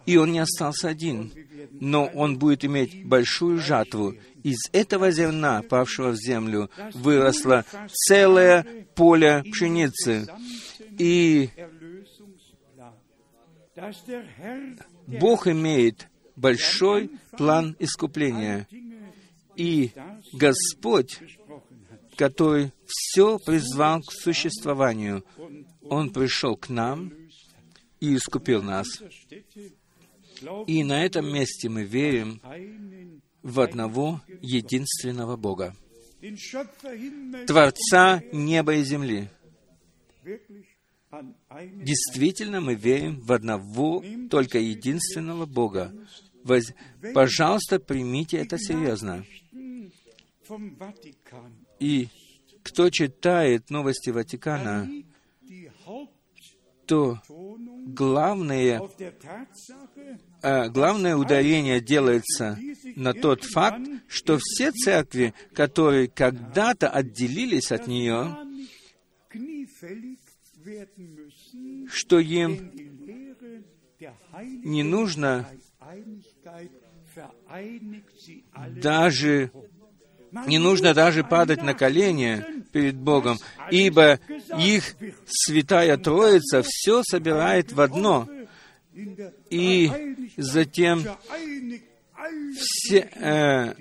И 0.05 0.17
он 0.17 0.31
не 0.31 0.39
остался 0.39 0.89
один, 0.89 1.31
но 1.71 2.05
он 2.05 2.37
будет 2.37 2.65
иметь 2.65 3.05
большую 3.05 3.59
жатву. 3.59 4.15
Из 4.43 4.57
этого 4.71 5.11
зерна, 5.11 5.61
павшего 5.61 6.09
в 6.09 6.15
землю, 6.15 6.69
выросло 6.93 7.65
целое 7.91 8.65
поле 8.95 9.43
пшеницы. 9.51 10.27
И 10.97 11.49
Бог 15.07 15.47
имеет 15.47 16.07
большой 16.35 17.11
план 17.37 17.75
искупления. 17.79 18.67
И 19.55 19.91
Господь 20.33 21.19
который 22.15 22.71
все 22.85 23.39
призвал 23.39 24.01
к 24.01 24.11
существованию. 24.11 25.23
Он 25.83 26.11
пришел 26.11 26.55
к 26.55 26.69
нам 26.69 27.11
и 27.99 28.15
искупил 28.15 28.61
нас. 28.61 28.87
И 30.67 30.83
на 30.83 31.05
этом 31.05 31.31
месте 31.31 31.69
мы 31.69 31.83
верим 31.83 32.41
в 33.43 33.59
одного 33.59 34.21
единственного 34.41 35.37
Бога, 35.37 35.75
Творца 37.47 38.21
неба 38.31 38.75
и 38.75 38.83
земли. 38.83 39.29
Действительно, 41.83 42.61
мы 42.61 42.75
верим 42.75 43.19
в 43.19 43.31
одного, 43.33 44.03
только 44.29 44.59
единственного 44.59 45.45
Бога. 45.45 45.91
Воз... 46.43 46.71
Пожалуйста, 47.13 47.79
примите 47.79 48.37
это 48.37 48.57
серьезно. 48.57 49.25
И 51.81 52.09
кто 52.61 52.91
читает 52.91 53.71
новости 53.71 54.11
Ватикана, 54.11 54.87
то 56.85 57.19
главное, 57.87 58.87
э, 60.43 60.69
главное 60.69 61.15
ударение 61.15 61.81
делается 61.81 62.59
на 62.95 63.15
тот 63.15 63.43
факт, 63.45 63.81
что 64.07 64.37
все 64.39 64.71
церкви, 64.71 65.33
которые 65.55 66.07
когда-то 66.07 66.87
отделились 66.87 67.71
от 67.71 67.87
нее, 67.87 68.37
что 71.87 72.19
им 72.19 72.71
не 74.63 74.83
нужно 74.83 75.49
даже 78.69 79.51
не 80.47 80.59
нужно 80.59 80.93
даже 80.93 81.23
падать 81.23 81.61
на 81.61 81.73
колени 81.73 82.43
перед 82.71 82.95
Богом, 82.95 83.37
ибо 83.69 84.19
их 84.57 84.95
Святая 85.25 85.97
Троица 85.97 86.63
все 86.65 87.03
собирает 87.03 87.71
в 87.71 87.81
одно. 87.81 88.27
И 89.49 89.91
затем 90.37 91.05
все, 92.55 93.09
э, 93.15 93.73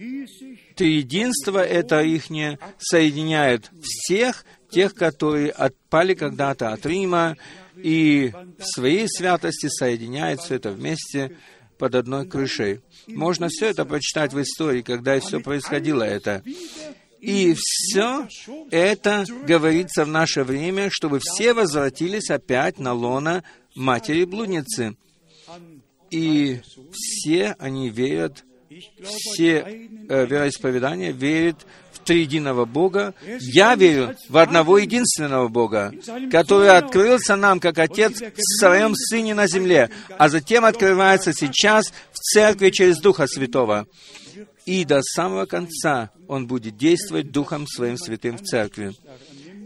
триединство 0.75 1.59
это 1.59 2.01
ихнее 2.03 2.59
соединяет 2.79 3.71
всех 3.83 4.45
тех, 4.71 4.95
которые 4.95 5.51
отпали 5.51 6.15
когда-то 6.15 6.73
от 6.73 6.87
Рима, 6.87 7.37
и 7.77 8.33
в 8.59 8.65
своей 8.65 9.07
святости 9.09 9.69
соединяет 9.69 10.41
все 10.41 10.57
это 10.57 10.71
вместе 10.71 11.37
под 11.79 11.95
одной 11.95 12.27
крышей. 12.27 12.81
Можно 13.07 13.49
все 13.49 13.67
это 13.67 13.85
прочитать 13.85 14.33
в 14.33 14.41
истории, 14.41 14.83
когда 14.83 15.19
все 15.21 15.41
происходило 15.41 16.03
это. 16.03 16.43
И 17.21 17.55
все 17.59 18.29
это 18.71 19.27
говорится 19.47 20.05
в 20.05 20.09
наше 20.09 20.43
время, 20.43 20.89
чтобы 20.91 21.21
все 21.23 21.53
возвратились 21.53 22.31
опять 22.31 22.79
на 22.79 22.95
лона 22.95 23.45
матери-блудницы. 23.75 24.97
И 26.11 26.61
все 26.93 27.55
они 27.59 27.91
верят, 27.91 28.45
все 29.07 29.59
э, 30.09 30.27
вероисповедания 30.27 31.13
верят 31.13 31.67
триединого 32.11 32.65
Бога. 32.65 33.15
Я 33.39 33.77
верю 33.77 34.17
в 34.29 34.37
одного 34.37 34.79
единственного 34.79 35.47
Бога, 35.47 35.95
который 36.33 36.71
открылся 36.71 37.37
нам 37.37 37.61
как 37.61 37.79
Отец 37.79 38.21
в 38.21 38.59
Своем 38.59 38.97
Сыне 38.97 39.33
на 39.33 39.47
земле, 39.47 39.91
а 40.19 40.29
затем 40.29 40.65
открывается 40.65 41.33
сейчас 41.33 41.85
в 42.11 42.17
Церкви 42.19 42.71
через 42.71 42.99
Духа 42.99 43.29
Святого. 43.29 43.87
И 44.67 44.85
до 44.85 45.03
самого 45.03 45.47
конца 45.47 46.11
Он 46.27 46.49
будет 46.49 46.77
действовать 46.77 47.31
Духом 47.31 47.69
Своим 47.69 47.97
Святым 47.97 48.39
в 48.39 48.43
Церкви. 48.43 48.93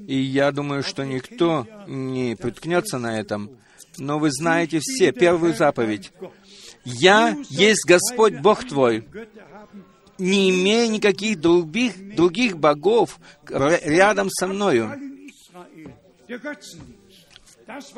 И 0.06 0.20
я 0.20 0.52
думаю, 0.52 0.82
что 0.82 1.02
никто 1.04 1.66
не 1.86 2.36
приткнется 2.36 2.98
на 2.98 3.18
этом. 3.18 3.52
Но 3.96 4.18
вы 4.18 4.30
знаете 4.30 4.80
все 4.82 5.12
первую 5.12 5.54
заповедь. 5.54 6.12
«Я 6.84 7.38
есть 7.48 7.86
Господь 7.86 8.34
Бог 8.40 8.64
твой, 8.64 9.08
не 10.18 10.50
имея 10.50 10.88
никаких 10.88 11.40
других, 11.40 12.14
других 12.14 12.58
богов 12.58 13.18
рядом 13.48 14.30
со 14.30 14.46
мною». 14.46 14.92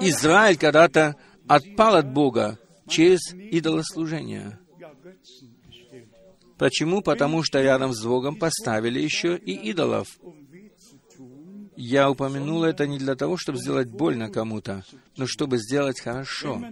Израиль 0.01 0.57
когда-то 0.57 1.17
отпал 1.49 1.97
от 1.97 2.13
Бога 2.13 2.59
через 2.89 3.33
идолослужение. 3.33 4.59
Почему? 6.59 7.03
Потому 7.03 7.43
что 7.43 7.61
рядом 7.61 7.93
с 7.93 8.03
Богом 8.05 8.37
поставили 8.37 8.99
еще 8.99 9.37
и 9.37 9.53
идолов. 9.71 10.09
Я 11.77 12.11
упомянул 12.11 12.65
это 12.65 12.87
не 12.87 12.99
для 12.99 13.17
того, 13.17 13.37
чтобы 13.37 13.59
сделать 13.59 13.89
больно 13.89 14.31
кому-то, 14.31 14.83
но 15.19 15.27
чтобы 15.27 15.59
сделать 15.59 16.01
хорошо. 16.01 16.63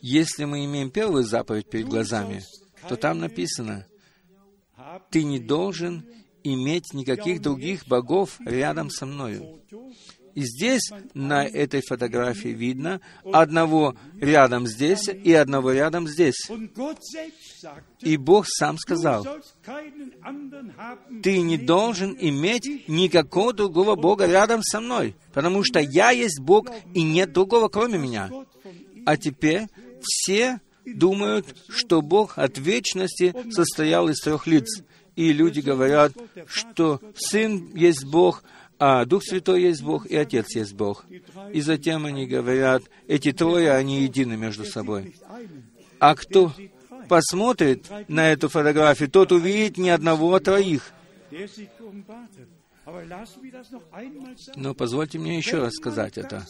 Если 0.00 0.44
мы 0.44 0.64
имеем 0.64 0.90
первую 0.90 1.24
заповедь 1.24 1.68
перед 1.68 1.86
глазами, 1.86 2.42
то 2.88 2.96
там 2.96 3.18
написано, 3.20 3.86
«Ты 5.10 5.24
не 5.24 5.38
должен 5.38 6.04
иметь 6.44 6.92
никаких 6.92 7.40
других 7.40 7.86
богов 7.86 8.38
рядом 8.40 8.90
со 8.90 9.06
мною». 9.06 9.60
И 10.38 10.42
здесь, 10.42 10.92
на 11.14 11.44
этой 11.44 11.80
фотографии, 11.80 12.50
видно 12.50 13.00
одного 13.32 13.96
рядом 14.20 14.68
здесь 14.68 15.08
и 15.08 15.32
одного 15.32 15.72
рядом 15.72 16.06
здесь. 16.06 16.48
И 18.02 18.16
Бог 18.16 18.46
сам 18.46 18.78
сказал, 18.78 19.26
ты 21.24 21.40
не 21.40 21.58
должен 21.58 22.16
иметь 22.20 22.88
никакого 22.88 23.52
другого 23.52 23.96
Бога 23.96 24.26
рядом 24.26 24.62
со 24.62 24.80
мной, 24.80 25.16
потому 25.32 25.64
что 25.64 25.80
я 25.80 26.10
есть 26.10 26.38
Бог, 26.38 26.70
и 26.94 27.02
нет 27.02 27.32
другого, 27.32 27.68
кроме 27.68 27.98
меня. 27.98 28.30
А 29.06 29.16
теперь 29.16 29.66
все 30.00 30.60
думают, 30.94 31.56
что 31.68 32.02
Бог 32.02 32.38
от 32.38 32.58
вечности 32.58 33.34
состоял 33.50 34.08
из 34.08 34.20
трех 34.20 34.46
лиц. 34.46 34.82
И 35.16 35.32
люди 35.32 35.60
говорят, 35.60 36.12
что 36.46 37.00
Сын 37.16 37.74
есть 37.74 38.04
Бог, 38.04 38.44
а 38.78 39.04
Дух 39.04 39.24
Святой 39.24 39.62
есть 39.62 39.82
Бог, 39.82 40.06
и 40.06 40.16
Отец 40.16 40.54
есть 40.54 40.74
Бог. 40.74 41.04
И 41.52 41.60
затем 41.60 42.06
они 42.06 42.26
говорят, 42.26 42.84
эти 43.08 43.32
трое, 43.32 43.72
они 43.72 44.02
едины 44.02 44.36
между 44.36 44.64
собой. 44.64 45.16
А 45.98 46.14
кто 46.14 46.52
посмотрит 47.08 47.86
на 48.06 48.30
эту 48.30 48.48
фотографию, 48.48 49.10
тот 49.10 49.32
увидит 49.32 49.78
ни 49.78 49.88
одного, 49.88 50.34
а 50.34 50.40
троих. 50.40 50.92
Но 54.54 54.74
позвольте 54.74 55.18
мне 55.18 55.36
еще 55.36 55.58
раз 55.58 55.74
сказать 55.74 56.16
это. 56.16 56.46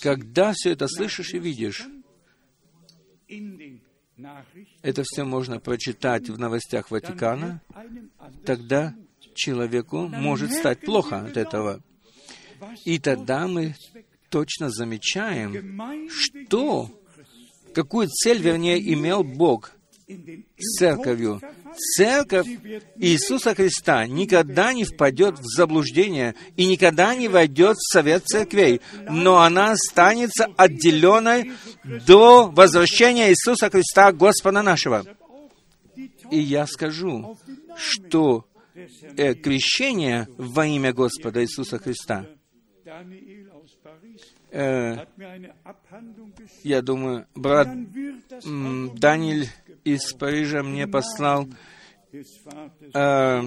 Когда 0.00 0.52
все 0.54 0.70
это 0.70 0.88
слышишь 0.88 1.34
и 1.34 1.38
видишь, 1.38 1.86
это 4.82 5.02
все 5.04 5.24
можно 5.24 5.60
прочитать 5.60 6.28
в 6.28 6.38
новостях 6.38 6.90
Ватикана, 6.90 7.60
тогда 8.44 8.94
человеку 9.34 10.08
может 10.08 10.52
стать 10.52 10.80
плохо 10.80 11.20
от 11.20 11.36
этого. 11.36 11.82
И 12.84 12.98
тогда 12.98 13.46
мы 13.46 13.74
точно 14.30 14.70
замечаем, 14.70 16.10
что, 16.10 16.90
какую 17.74 18.08
цель, 18.08 18.42
вернее, 18.42 18.80
имел 18.92 19.22
Бог 19.22 19.72
церковью. 20.78 21.40
Церковь 21.96 22.46
Иисуса 22.96 23.54
Христа 23.54 24.06
никогда 24.06 24.72
не 24.72 24.84
впадет 24.84 25.38
в 25.38 25.44
заблуждение 25.44 26.34
и 26.56 26.66
никогда 26.66 27.14
не 27.14 27.28
войдет 27.28 27.76
в 27.76 27.92
совет 27.92 28.24
церквей, 28.26 28.80
но 29.08 29.40
она 29.40 29.72
останется 29.72 30.48
отделенной 30.56 31.52
до 32.06 32.50
возвращения 32.50 33.30
Иисуса 33.30 33.70
Христа, 33.70 34.12
Господа 34.12 34.62
нашего. 34.62 35.04
И 36.30 36.38
я 36.38 36.66
скажу, 36.66 37.38
что 37.76 38.46
э, 39.16 39.34
крещение 39.34 40.28
во 40.36 40.66
имя 40.66 40.92
Господа 40.92 41.42
Иисуса 41.42 41.78
Христа. 41.78 42.26
Э, 44.50 45.06
я 46.64 46.82
думаю, 46.82 47.26
брат 47.34 47.68
Даниэль 48.44 49.48
из 49.84 50.12
Парижа 50.12 50.62
мне 50.62 50.86
послал 50.86 51.48
э, 52.94 53.42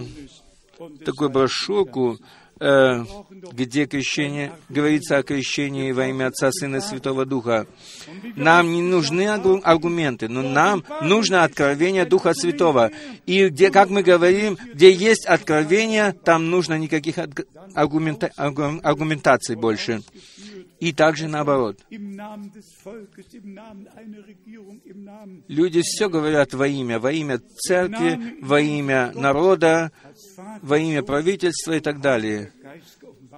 такую 1.06 1.30
брошюрку, 1.30 2.18
Э, 2.64 3.04
где 3.54 3.88
крещение, 3.88 4.52
говорится 4.70 5.18
о 5.18 5.24
крещении 5.24 5.92
во 5.94 6.06
имя 6.06 6.28
Отца, 6.28 6.52
Сына 6.52 6.76
и 6.76 6.80
Святого 6.80 7.26
Духа. 7.26 7.66
Нам 8.36 8.72
не 8.72 8.84
нужны 8.84 9.28
аргументы, 9.28 10.28
но 10.28 10.44
нам 10.44 10.84
нужно 11.02 11.44
откровение 11.44 12.06
Духа 12.06 12.36
Святого. 12.36 12.92
И 13.26 13.48
где, 13.48 13.72
как 13.72 13.90
мы 13.90 14.04
говорим, 14.04 14.60
где 14.76 14.92
есть 14.92 15.26
откровение, 15.26 16.14
там 16.14 16.52
нужно 16.52 16.78
никаких 16.78 17.16
аргумента, 17.74 18.30
аргументаций 18.38 19.56
больше. 19.56 20.04
И 20.82 20.92
также 20.94 21.28
наоборот. 21.28 21.78
Люди 25.48 25.82
все 25.84 26.10
говорят 26.10 26.54
во 26.56 26.68
имя, 26.68 27.00
во 27.00 27.12
имя 27.12 27.40
церкви, 27.60 28.38
во 28.42 28.60
имя 28.60 29.12
народа, 29.14 29.92
во 30.64 30.80
имя 30.80 31.04
правительства 31.04 31.74
и 31.74 31.80
так 31.82 32.02
далее. 32.02 32.52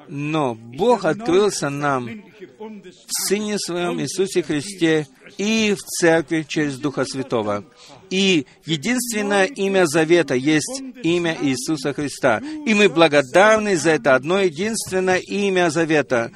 Но 0.07 0.55
Бог 0.55 1.03
открылся 1.03 1.69
нам 1.69 2.07
в 2.07 3.27
Сыне 3.27 3.59
Своем 3.59 3.99
Иисусе 3.99 4.41
Христе 4.41 5.05
и 5.37 5.75
в 5.77 5.79
Церкви 5.81 6.45
через 6.47 6.77
Духа 6.77 7.03
Святого. 7.03 7.65
И 8.09 8.45
единственное 8.65 9.45
имя 9.45 9.85
Завета 9.85 10.35
есть 10.35 10.81
имя 11.03 11.37
Иисуса 11.41 11.93
Христа. 11.93 12.41
И 12.65 12.73
мы 12.73 12.87
благодарны 12.87 13.75
за 13.75 13.91
это 13.91 14.15
одно 14.15 14.39
единственное 14.39 15.17
имя 15.17 15.69
Завета 15.69 16.31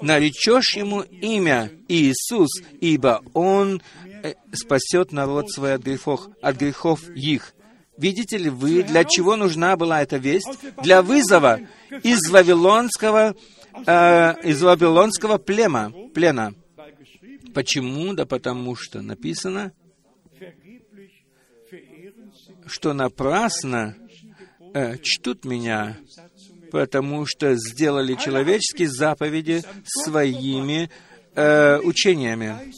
наречешь 0.00 0.76
ему 0.76 1.02
имя 1.02 1.70
Иисус, 1.88 2.50
ибо 2.80 3.22
Он 3.34 3.82
э, 4.22 4.34
спасет 4.52 5.12
народ 5.12 5.50
свой 5.50 5.74
от 5.74 5.82
грехов, 5.82 6.28
от 6.40 6.56
грехов 6.56 7.08
их. 7.10 7.54
Видите 7.96 8.38
ли 8.38 8.48
вы, 8.48 8.84
для 8.84 9.04
чего 9.04 9.36
нужна 9.36 9.76
была 9.76 10.02
эта 10.02 10.18
весть? 10.18 10.48
Для 10.82 11.02
вызова 11.02 11.60
из 12.04 12.28
вавилонского, 12.30 13.34
э, 13.86 14.34
из 14.44 14.62
вавилонского 14.62 15.38
плема, 15.38 15.92
плена. 16.14 16.54
Почему? 17.54 18.14
Да 18.14 18.24
потому 18.24 18.76
что 18.76 19.00
написано, 19.00 19.72
что 22.66 22.92
напрасно 22.92 23.96
э, 24.74 24.98
чтут 24.98 25.44
меня 25.44 25.98
потому 26.70 27.26
что 27.26 27.54
сделали 27.56 28.14
человеческие 28.14 28.88
заповеди 28.88 29.62
своими 29.84 30.90
э, 31.34 31.78
учениями. 31.80 32.72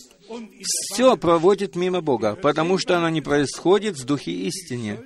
Все 0.63 1.17
проводит 1.17 1.77
мимо 1.77 2.01
Бога, 2.01 2.37
потому 2.37 2.79
что 2.79 2.97
оно 2.97 3.09
не 3.09 3.21
происходит 3.21 3.99
в 3.99 4.05
духе 4.05 4.33
истине. 4.33 4.99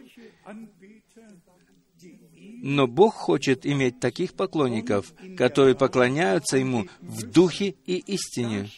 Но 2.67 2.87
Бог 2.87 3.15
хочет 3.15 3.67
иметь 3.67 4.01
таких 4.01 4.33
поклонников, 4.33 5.13
которые 5.37 5.75
поклоняются 5.75 6.57
Ему 6.57 6.87
в 7.01 7.25
духе 7.25 7.75
и 7.85 7.99
истине. 7.99 8.71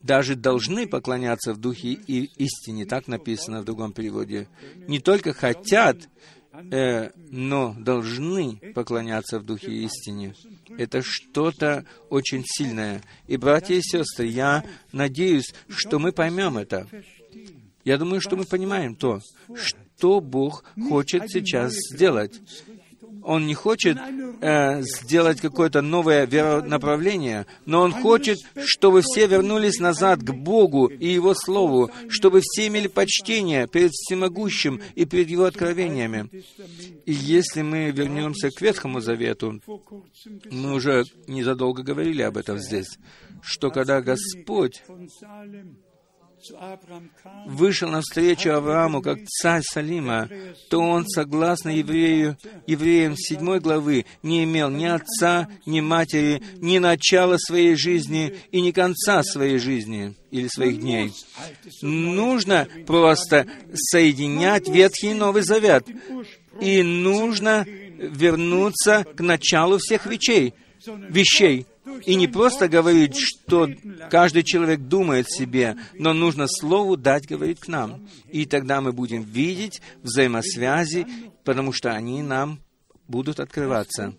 даже 0.00 0.34
должны 0.34 0.86
поклоняться 0.86 1.52
в 1.52 1.58
духе 1.58 1.90
и 1.90 2.24
истине, 2.42 2.86
так 2.86 3.06
написано 3.06 3.60
в 3.60 3.66
другом 3.66 3.92
переводе. 3.92 4.48
Не 4.88 4.98
только 4.98 5.34
хотят, 5.34 6.08
э, 6.70 7.10
но 7.30 7.74
должны 7.78 8.56
поклоняться 8.74 9.38
в 9.38 9.44
духе 9.44 9.72
истине. 9.72 10.34
Это 10.78 11.02
что-то 11.02 11.84
очень 12.08 12.44
сильное. 12.46 13.02
И, 13.26 13.36
братья 13.36 13.74
и 13.74 13.82
сестры, 13.82 14.26
я 14.26 14.64
надеюсь, 14.92 15.54
что 15.68 15.98
мы 15.98 16.12
поймем 16.12 16.58
это. 16.58 16.86
Я 17.84 17.98
думаю, 17.98 18.20
что 18.20 18.36
мы 18.36 18.44
понимаем 18.44 18.94
то, 18.94 19.20
что 19.54 20.20
Бог 20.20 20.64
хочет 20.88 21.30
сейчас 21.30 21.72
сделать. 21.92 22.40
Он 23.22 23.46
не 23.46 23.54
хочет 23.54 23.98
э, 24.40 24.82
сделать 24.82 25.40
какое-то 25.40 25.82
новое 25.82 26.26
веронаправление, 26.26 27.46
но 27.66 27.82
Он 27.82 27.92
хочет, 27.92 28.38
чтобы 28.64 29.02
все 29.02 29.26
вернулись 29.26 29.78
назад 29.78 30.20
к 30.20 30.32
Богу 30.32 30.86
и 30.86 31.08
Его 31.08 31.34
Слову, 31.34 31.90
чтобы 32.08 32.40
все 32.42 32.68
имели 32.68 32.88
почтение 32.88 33.66
перед 33.66 33.90
Всемогущим 33.92 34.80
и 34.94 35.04
перед 35.04 35.28
Его 35.28 35.44
откровениями. 35.44 36.30
И 37.06 37.12
если 37.12 37.62
мы 37.62 37.90
вернемся 37.90 38.50
к 38.50 38.60
Ветхому 38.60 39.00
Завету, 39.00 39.60
мы 40.50 40.74
уже 40.74 41.04
незадолго 41.26 41.82
говорили 41.82 42.22
об 42.22 42.36
этом 42.36 42.58
здесь, 42.58 42.98
что 43.42 43.70
когда 43.70 44.00
Господь 44.00 44.82
вышел 47.46 47.88
навстречу 47.88 48.50
Аврааму 48.50 49.02
как 49.02 49.18
царь 49.26 49.62
Салима, 49.62 50.28
то 50.68 50.80
он, 50.80 51.06
согласно 51.06 51.70
еврею, 51.70 52.36
евреям 52.66 53.16
7 53.16 53.58
главы, 53.58 54.06
не 54.22 54.44
имел 54.44 54.70
ни 54.70 54.86
отца, 54.86 55.48
ни 55.66 55.80
матери, 55.80 56.42
ни 56.56 56.78
начала 56.78 57.36
своей 57.38 57.74
жизни 57.74 58.34
и 58.50 58.60
ни 58.60 58.70
конца 58.70 59.22
своей 59.22 59.58
жизни 59.58 60.14
или 60.30 60.48
своих 60.48 60.80
дней. 60.80 61.12
Нужно 61.82 62.68
просто 62.86 63.46
соединять 63.74 64.68
Ветхий 64.68 65.10
и 65.10 65.14
Новый 65.14 65.42
Завет. 65.42 65.86
И 66.60 66.82
нужно 66.82 67.64
вернуться 67.66 69.04
к 69.16 69.20
началу 69.20 69.78
всех 69.78 70.06
вещей, 70.06 70.54
вещей, 70.86 71.66
и 72.04 72.14
не 72.14 72.28
просто 72.28 72.68
говорить, 72.68 73.16
что 73.16 73.68
каждый 74.10 74.42
человек 74.42 74.80
думает 74.80 75.30
себе, 75.30 75.76
но 75.94 76.12
нужно 76.12 76.46
Слову 76.48 76.96
дать 76.96 77.26
говорить 77.26 77.60
к 77.60 77.68
нам. 77.68 78.08
И 78.28 78.46
тогда 78.46 78.80
мы 78.80 78.92
будем 78.92 79.22
видеть 79.22 79.80
взаимосвязи, 80.02 81.06
потому 81.44 81.72
что 81.72 81.92
они 81.92 82.22
нам 82.22 82.60
будут 83.08 83.40
открываться. 83.40 84.14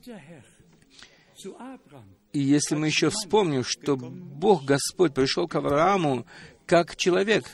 И 2.33 2.39
если 2.39 2.75
мы 2.75 2.87
еще 2.87 3.09
вспомним, 3.09 3.63
что 3.65 3.97
Бог 3.97 4.63
Господь 4.63 5.13
пришел 5.13 5.47
к 5.47 5.55
Аврааму 5.55 6.25
как 6.65 6.95
человек, 6.95 7.45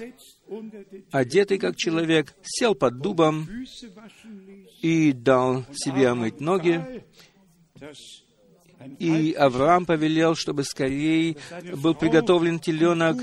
одетый 1.12 1.58
как 1.58 1.76
человек, 1.76 2.36
сел 2.44 2.76
под 2.76 3.00
дубом 3.00 3.48
и 4.82 5.12
дал 5.12 5.66
себе 5.74 6.10
омыть 6.10 6.40
ноги, 6.40 7.04
и 9.00 9.34
Авраам 9.34 9.86
повелел, 9.86 10.36
чтобы 10.36 10.64
скорее 10.64 11.38
был 11.76 11.96
приготовлен 11.96 12.60
теленок, 12.60 13.18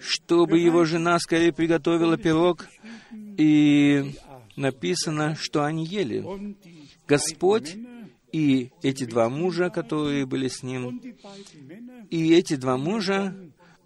чтобы 0.00 0.58
его 0.58 0.84
жена 0.84 1.18
скорее 1.18 1.52
приготовила 1.52 2.16
пирог. 2.16 2.66
И 3.12 4.14
написано, 4.56 5.36
что 5.38 5.64
они 5.64 5.84
ели. 5.84 6.24
Господь 7.06 7.76
и 8.32 8.70
эти 8.82 9.04
два 9.04 9.28
мужа, 9.28 9.70
которые 9.70 10.26
были 10.26 10.48
с 10.48 10.62
ним, 10.62 11.00
и 12.10 12.34
эти 12.34 12.56
два 12.56 12.76
мужа, 12.76 13.36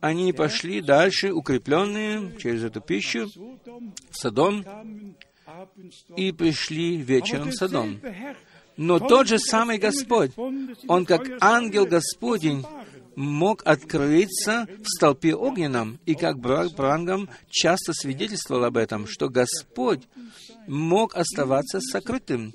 они 0.01 0.33
пошли 0.33 0.81
дальше, 0.81 1.33
укрепленные 1.33 2.37
через 2.39 2.65
эту 2.65 2.81
пищу, 2.81 3.29
в 4.11 4.17
Содом, 4.17 4.65
и 6.17 6.33
пришли 6.33 6.97
вечером 6.97 7.51
в 7.51 7.55
Содом. 7.55 8.01
Но 8.79 9.01
тот 9.01 9.27
же 9.27 9.39
самый 9.39 9.79
Господь, 9.79 10.31
Он 10.87 11.05
как 11.05 11.29
ангел 11.41 11.85
Господень 11.85 12.65
мог 13.17 13.63
открыться 13.67 14.69
в 14.79 14.87
столпе 14.87 15.35
огненном, 15.35 15.99
и 16.07 16.15
как 16.15 16.39
Брангам 16.39 17.29
часто 17.51 17.93
свидетельствовал 17.93 18.65
об 18.65 18.77
этом, 18.77 19.09
что 19.09 19.29
Господь 19.29 20.05
мог 20.69 21.17
оставаться 21.17 21.81
сокрытым 21.81 22.53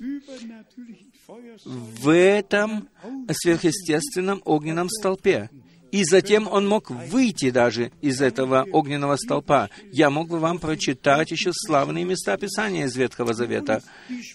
в 1.66 2.08
этом 2.08 2.88
сверхъестественном 3.30 4.40
огненном 4.46 4.88
столпе 4.88 5.50
и 5.94 6.02
затем 6.02 6.48
он 6.50 6.66
мог 6.66 6.90
выйти 6.90 7.50
даже 7.50 7.92
из 8.00 8.20
этого 8.20 8.66
огненного 8.72 9.14
столпа. 9.14 9.70
Я 9.92 10.10
мог 10.10 10.28
бы 10.28 10.40
вам 10.40 10.58
прочитать 10.58 11.30
еще 11.30 11.52
славные 11.52 12.04
места 12.04 12.36
Писания 12.36 12.86
из 12.86 12.96
Ветхого 12.96 13.32
Завета, 13.32 13.80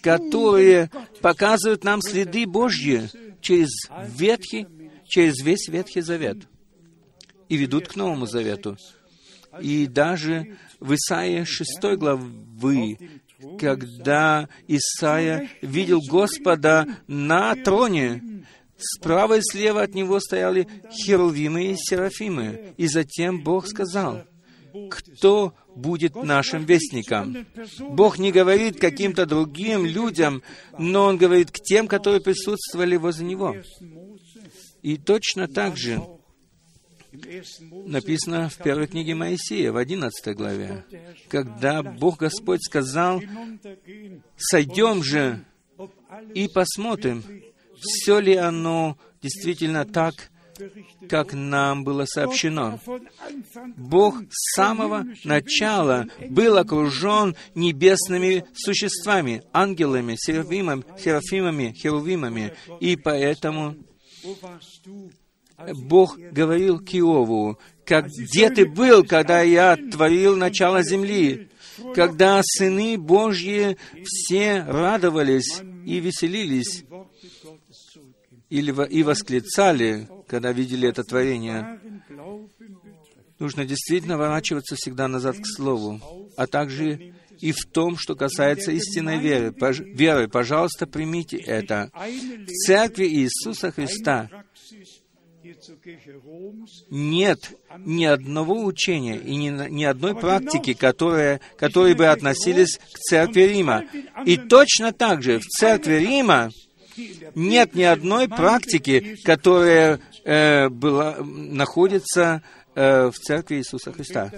которые 0.02 0.90
показывают 1.20 1.84
нам 1.84 2.02
следы 2.02 2.48
Божьи 2.48 3.10
через 3.42 3.72
Ветхий, 4.08 4.68
через 5.06 5.42
весь 5.44 5.68
Ветхий 5.68 6.00
Завет 6.00 6.38
и 7.50 7.58
ведут 7.58 7.90
к 7.90 7.98
Новому 7.98 8.26
Завету. 8.26 8.78
И 9.60 9.86
даже 9.86 10.56
в 10.80 10.94
Исаии 10.94 11.44
6 11.44 11.98
главы, 11.98 12.98
когда 13.60 14.48
Исаия 14.70 15.50
видел 15.62 16.00
Господа 16.08 16.88
на 17.08 17.54
троне, 17.56 18.39
Справа 18.80 19.38
и 19.38 19.42
слева 19.42 19.82
от 19.82 19.94
него 19.94 20.20
стояли 20.20 20.68
херувимы 20.90 21.72
и 21.72 21.76
серафимы. 21.78 22.74
И 22.78 22.88
затем 22.88 23.44
Бог 23.44 23.68
сказал, 23.68 24.24
кто 24.90 25.54
будет 25.76 26.16
нашим 26.16 26.66
вестником. 26.66 27.46
Бог 27.80 28.20
не 28.20 28.32
говорит 28.32 28.80
каким-то 28.80 29.26
другим 29.26 29.86
людям, 29.86 30.44
но 30.78 31.06
Он 31.06 31.18
говорит 31.18 31.52
к 31.52 31.60
тем, 31.60 31.88
которые 31.88 32.22
присутствовали 32.22 32.96
возле 32.96 33.26
Него. 33.26 33.56
И 34.82 34.98
точно 34.98 35.48
так 35.48 35.78
же 35.78 36.02
написано 37.86 38.50
в 38.50 38.58
первой 38.58 38.88
книге 38.88 39.16
Моисея, 39.16 39.72
в 39.72 39.78
11 39.78 40.36
главе, 40.36 40.86
когда 41.28 41.82
Бог 41.82 42.20
Господь 42.20 42.62
сказал, 42.64 43.22
«Сойдем 44.38 45.04
же 45.04 45.44
и 46.36 46.48
посмотрим, 46.48 47.24
все 47.82 48.20
ли 48.20 48.36
оно 48.36 48.98
действительно 49.22 49.86
так, 49.86 50.30
как 51.10 51.34
нам 51.34 51.84
было 51.84 52.06
сообщено. 52.06 52.80
Бог 53.78 54.22
с 54.30 54.56
самого 54.56 55.06
начала 55.24 56.08
был 56.30 56.58
окружен 56.58 57.36
небесными 57.56 58.46
существами, 58.54 59.42
ангелами, 59.54 60.16
серафимами, 60.18 60.84
серафимами, 61.00 61.74
херувимами, 61.74 62.54
и 62.82 62.98
поэтому 62.98 63.76
Бог 65.88 66.18
говорил 66.18 66.80
к 66.80 66.94
Иову, 66.94 67.58
как 67.86 68.08
«Где 68.08 68.50
ты 68.50 68.66
был, 68.66 69.04
когда 69.04 69.42
я 69.42 69.78
творил 69.78 70.36
начало 70.36 70.84
земли?» 70.84 71.50
когда 71.94 72.42
сыны 72.44 72.98
Божьи 72.98 73.78
все 74.04 74.64
радовались 74.68 75.62
и 75.86 76.00
веселились, 76.00 76.84
или, 76.84 77.19
и 78.50 79.04
восклицали, 79.04 80.08
когда 80.28 80.52
видели 80.52 80.88
это 80.88 81.04
творение. 81.04 81.80
Нужно 83.38 83.66
действительно 83.66 84.18
ворачиваться 84.18 84.76
всегда 84.76 85.08
назад 85.08 85.38
к 85.38 85.46
Слову, 85.46 86.02
а 86.36 86.48
также 86.48 87.14
и 87.40 87.52
в 87.54 87.66
том, 87.72 87.98
что 87.98 88.16
касается 88.16 88.72
истинной 88.72 89.18
веры. 89.18 89.52
Пож, 89.54 89.80
веры, 89.80 90.28
пожалуйста, 90.28 90.86
примите 90.88 91.38
это. 91.38 91.90
В 91.94 92.52
Церкви 92.66 93.06
Иисуса 93.06 93.72
Христа 93.72 94.30
нет 96.90 97.40
ни 97.78 98.04
одного 98.04 98.64
учения 98.66 99.18
и 99.18 99.36
ни, 99.36 99.50
ни 99.70 99.84
одной 99.84 100.16
практики, 100.16 100.74
которые, 100.74 101.40
которые 101.58 101.96
бы 101.96 102.08
относились 102.08 102.78
к 102.78 102.98
Церкви 102.98 103.44
Рима. 103.44 103.86
И 104.26 104.38
точно 104.38 104.92
так 104.92 105.24
же 105.24 105.40
в 105.40 105.46
Церкви 105.46 105.94
Рима 105.94 106.50
нет 107.36 107.76
ни 107.76 107.84
одной 107.84 108.28
практики, 108.28 109.18
которая 109.24 110.00
э, 110.24 110.70
была, 110.70 111.18
находится 111.22 112.42
э, 112.76 113.10
в 113.10 113.14
Церкви 113.14 113.58
Иисуса 113.58 113.92
Христа. 113.92 114.32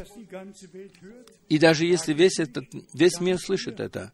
И 1.49 1.59
даже 1.59 1.85
если 1.85 2.13
весь, 2.13 2.39
этот, 2.39 2.63
весь 2.93 3.19
мир 3.19 3.37
слышит 3.37 3.81
это, 3.81 4.13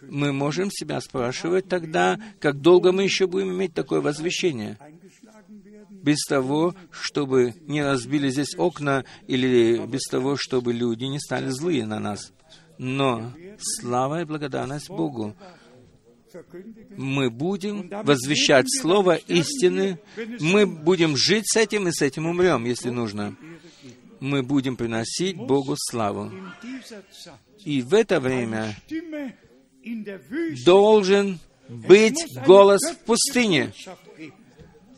мы 0.00 0.32
можем 0.32 0.70
себя 0.70 0.98
спрашивать 1.02 1.68
тогда, 1.68 2.18
как 2.40 2.62
долго 2.62 2.92
мы 2.92 3.02
еще 3.02 3.26
будем 3.26 3.52
иметь 3.52 3.74
такое 3.74 4.00
возвещение, 4.00 4.78
без 5.90 6.24
того, 6.26 6.74
чтобы 6.90 7.54
не 7.66 7.82
разбили 7.82 8.30
здесь 8.30 8.56
окна, 8.56 9.04
или 9.26 9.84
без 9.86 10.04
того, 10.04 10.36
чтобы 10.38 10.72
люди 10.72 11.04
не 11.04 11.20
стали 11.20 11.50
злые 11.50 11.84
на 11.84 12.00
нас. 12.00 12.32
Но 12.78 13.32
слава 13.58 14.22
и 14.22 14.24
благодарность 14.24 14.88
Богу, 14.88 15.36
мы 16.96 17.30
будем 17.30 17.88
возвещать 18.02 18.66
Слово 18.80 19.16
истины, 19.16 19.98
мы 20.40 20.66
будем 20.66 21.16
жить 21.16 21.44
с 21.46 21.56
этим 21.56 21.88
и 21.88 21.92
с 21.92 22.02
этим 22.02 22.26
умрем, 22.26 22.64
если 22.64 22.90
нужно. 22.90 23.36
мы 24.20 24.42
будем 24.42 24.76
приносить 24.76 25.36
Богу 25.36 25.74
славу. 25.76 26.32
И 27.64 27.82
в 27.82 27.94
это 27.94 28.20
время 28.20 28.76
должен 30.64 31.38
быть 31.68 32.24
голос 32.46 32.80
в 32.82 32.98
пустыне. 33.04 33.72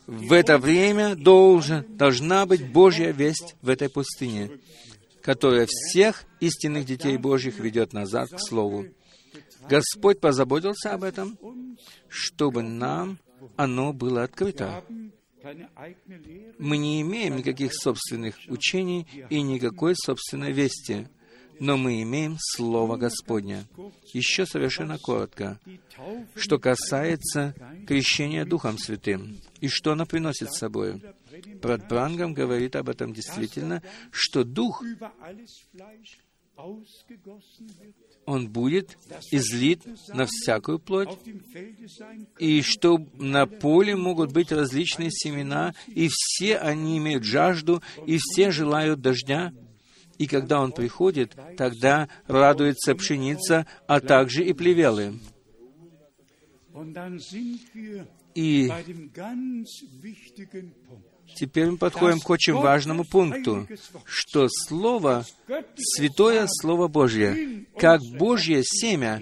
В 0.05 0.31
это 0.31 0.57
время 0.57 1.15
должен, 1.15 1.85
должна 1.97 2.45
быть 2.45 2.71
Божья 2.71 3.11
весть 3.11 3.55
в 3.61 3.67
этой 3.67 3.89
пустыне, 3.89 4.49
которая 5.21 5.67
всех 5.69 6.23
истинных 6.39 6.85
детей 6.85 7.17
Божьих 7.17 7.59
ведет 7.59 7.91
назад 7.91 8.29
к 8.29 8.39
Слову. 8.39 8.85
Господь 9.69 10.19
позаботился 10.19 10.93
об 10.93 11.03
этом, 11.03 11.37
чтобы 12.07 12.63
нам 12.63 13.19
оно 13.55 13.93
было 13.93 14.23
открыто. 14.23 14.83
Мы 16.57 16.77
не 16.77 17.01
имеем 17.01 17.37
никаких 17.37 17.73
собственных 17.73 18.35
учений 18.47 19.07
и 19.29 19.41
никакой 19.41 19.95
собственной 19.95 20.51
вести, 20.51 21.07
но 21.59 21.77
мы 21.77 22.01
имеем 22.01 22.37
Слово 22.39 22.97
Господне. 22.97 23.65
Еще 24.13 24.45
совершенно 24.45 24.97
коротко, 24.97 25.59
что 26.35 26.59
касается 26.59 27.55
крещения 27.87 28.45
Духом 28.45 28.77
Святым, 28.77 29.37
и 29.61 29.67
что 29.67 29.91
оно 29.91 30.05
приносит 30.05 30.51
с 30.51 30.57
собой. 30.57 31.01
Брат 31.61 31.87
Брангам 31.87 32.33
говорит 32.33 32.75
об 32.75 32.89
этом 32.89 33.13
действительно, 33.13 33.81
что 34.11 34.43
Дух 34.43 34.83
он 38.27 38.49
будет 38.49 38.97
излит 39.31 39.81
на 40.09 40.25
всякую 40.27 40.79
плоть, 40.79 41.17
и 42.37 42.61
что 42.61 42.99
на 43.15 43.47
поле 43.47 43.95
могут 43.95 44.33
быть 44.33 44.51
различные 44.51 45.09
семена, 45.11 45.73
и 45.87 46.09
все 46.11 46.57
они 46.57 46.97
имеют 46.97 47.23
жажду, 47.23 47.81
и 48.05 48.17
все 48.19 48.51
желают 48.51 49.01
дождя. 49.01 49.53
И 50.17 50.27
когда 50.27 50.59
он 50.59 50.73
приходит, 50.73 51.37
тогда 51.55 52.09
радуется 52.27 52.95
пшеница, 52.95 53.65
а 53.87 54.01
также 54.01 54.43
и 54.43 54.51
плевелы. 54.51 55.19
И 58.35 58.69
Теперь 61.35 61.71
мы 61.71 61.77
подходим 61.77 62.19
к 62.19 62.29
очень 62.29 62.53
важному 62.53 63.03
пункту, 63.03 63.67
что 64.05 64.47
Слово, 64.49 65.25
Святое 65.77 66.47
Слово 66.47 66.87
Божье, 66.87 67.65
как 67.77 68.01
Божье 68.17 68.63
семя, 68.63 69.21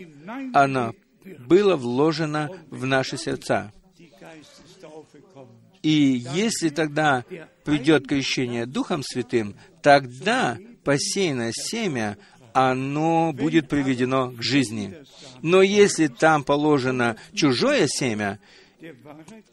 оно 0.54 0.94
было 1.40 1.76
вложено 1.76 2.50
в 2.70 2.86
наши 2.86 3.18
сердца. 3.18 3.72
И 5.82 6.24
если 6.34 6.70
тогда 6.70 7.26
придет 7.64 8.08
крещение 8.08 8.66
Духом 8.66 9.04
Святым, 9.04 9.56
тогда 9.84 10.58
посеянное 10.84 11.52
семя, 11.54 12.18
оно 12.54 13.34
будет 13.34 13.68
приведено 13.68 14.32
к 14.32 14.42
жизни. 14.42 14.96
Но 15.42 15.62
если 15.62 16.08
там 16.08 16.44
положено 16.44 17.18
чужое 17.34 17.88
семя, 17.88 18.40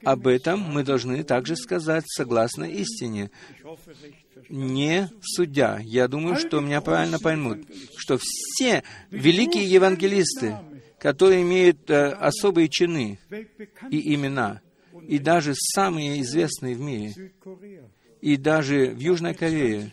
об 0.04 0.26
этом 0.26 0.60
мы 0.60 0.84
должны 0.84 1.22
также 1.24 1.56
сказать 1.56 2.04
согласно 2.06 2.64
истине. 2.64 3.30
Не 4.48 5.08
судя. 5.20 5.78
Я 5.82 6.08
думаю, 6.08 6.36
что 6.36 6.60
меня 6.60 6.80
правильно 6.80 7.18
поймут, 7.18 7.66
что 7.96 8.18
все 8.20 8.82
великие 9.10 9.64
евангелисты, 9.64 10.56
которые 10.98 11.42
имеют 11.42 11.90
э, 11.90 12.10
особые 12.10 12.68
чины 12.68 13.18
и 13.90 14.14
имена, 14.14 14.60
и 15.08 15.18
даже 15.18 15.54
самые 15.54 16.20
известные 16.22 16.74
в 16.74 16.80
мире, 16.80 17.32
и 18.20 18.36
даже 18.36 18.90
в 18.90 18.98
Южной 18.98 19.34
Корее, 19.34 19.92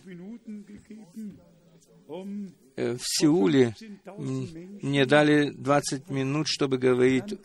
Э, 2.80 2.96
в 2.96 3.02
Сеуле 3.04 3.76
мне 4.18 5.06
дали 5.06 5.50
20 5.50 6.10
минут, 6.10 6.48
чтобы 6.48 6.78
говорить 6.78 7.38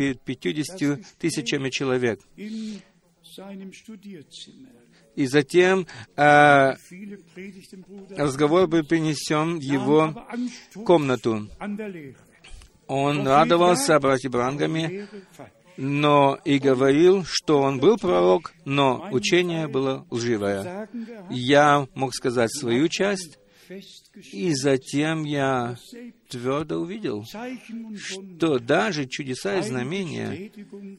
перед 0.00 0.22
50 0.22 1.18
тысячами 1.18 1.68
человек. 1.68 2.20
И 5.14 5.26
затем 5.26 5.86
э, 6.16 6.72
разговор 8.16 8.66
был 8.66 8.82
принесен 8.82 9.58
в 9.58 9.62
его 9.62 10.26
комнату. 10.86 11.48
Он 12.86 13.26
радовался 13.26 14.00
братья 14.00 14.30
Брангами, 14.30 15.06
но 15.76 16.38
и 16.46 16.58
говорил, 16.58 17.22
что 17.26 17.60
он 17.60 17.78
был 17.78 17.98
пророк, 17.98 18.54
но 18.64 19.06
учение 19.12 19.68
было 19.68 20.06
лживое. 20.08 20.88
Я 21.28 21.86
мог 21.94 22.14
сказать 22.14 22.50
свою 22.54 22.88
часть, 22.88 23.38
и 24.32 24.54
затем 24.54 25.24
я 25.24 25.76
твердо 26.28 26.80
увидел, 26.80 27.24
что 27.96 28.58
даже 28.58 29.06
чудеса 29.06 29.58
и 29.58 29.62
знамения 29.62 30.50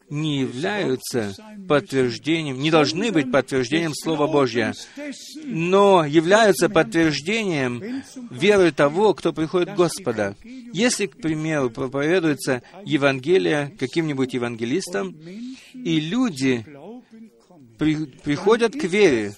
не 0.10 0.40
являются 0.40 1.34
подтверждением, 1.68 2.60
не 2.60 2.72
должны 2.72 3.12
быть 3.12 3.32
подтверждением 3.32 3.94
Слова 3.94 4.28
Божьего, 4.28 4.74
но 5.46 6.06
являются 6.06 6.70
подтверждением 6.70 8.04
веры 8.30 8.72
того, 8.72 9.14
кто 9.14 9.34
приходит 9.34 9.74
к 9.74 9.78
Господа. 9.78 10.36
Если, 10.44 11.08
к 11.08 11.18
примеру, 11.18 11.70
проповедуется 11.70 12.62
Евангелие 12.86 13.76
каким-нибудь 13.80 14.34
евангелистом, 14.34 15.16
и 15.74 16.00
люди 16.00 16.66
при, 17.78 18.06
приходят 18.06 18.74
к 18.74 18.84
вере, 18.84 19.34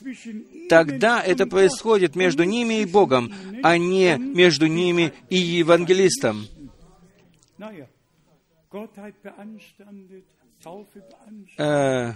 тогда 0.73 1.21
это 1.21 1.45
происходит 1.45 2.15
между 2.15 2.43
ними 2.43 2.81
и 2.81 2.85
Богом, 2.85 3.31
а 3.61 3.77
не 3.77 4.17
между 4.17 4.65
ними 4.65 5.13
и 5.29 5.37
евангелистом. 5.37 6.47
Э, 11.59 12.13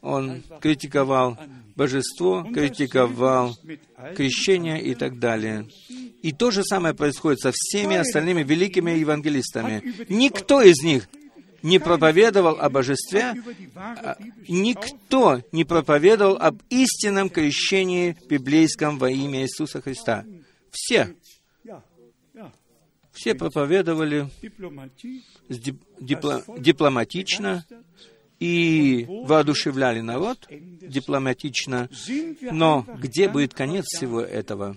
он 0.00 0.42
критиковал 0.62 1.38
божество, 1.74 2.42
критиковал 2.54 3.54
крещение 4.16 4.82
и 4.82 4.94
так 4.94 5.18
далее. 5.18 5.68
И 6.22 6.32
то 6.32 6.50
же 6.50 6.64
самое 6.64 6.94
происходит 6.94 7.40
со 7.40 7.52
всеми 7.54 7.96
остальными 7.96 8.44
великими 8.44 8.92
евангелистами. 8.92 9.82
Никто 10.08 10.62
из 10.62 10.82
них 10.82 11.06
не 11.62 11.78
проповедовал 11.78 12.58
о 12.60 12.68
божестве, 12.70 13.34
а 13.74 14.16
никто 14.48 15.42
не 15.52 15.64
проповедовал 15.64 16.36
об 16.36 16.62
истинном 16.70 17.28
крещении 17.30 18.16
библейском 18.28 18.98
во 18.98 19.10
имя 19.10 19.42
Иисуса 19.42 19.80
Христа. 19.80 20.24
Все. 20.70 21.14
Все 23.12 23.34
проповедовали 23.34 24.28
дипло, 25.98 26.44
дипломатично 26.58 27.64
и 28.38 29.06
воодушевляли 29.08 30.00
народ 30.00 30.46
дипломатично. 30.50 31.88
Но 32.42 32.86
где 32.98 33.28
будет 33.28 33.54
конец 33.54 33.86
всего 33.86 34.20
этого? 34.20 34.76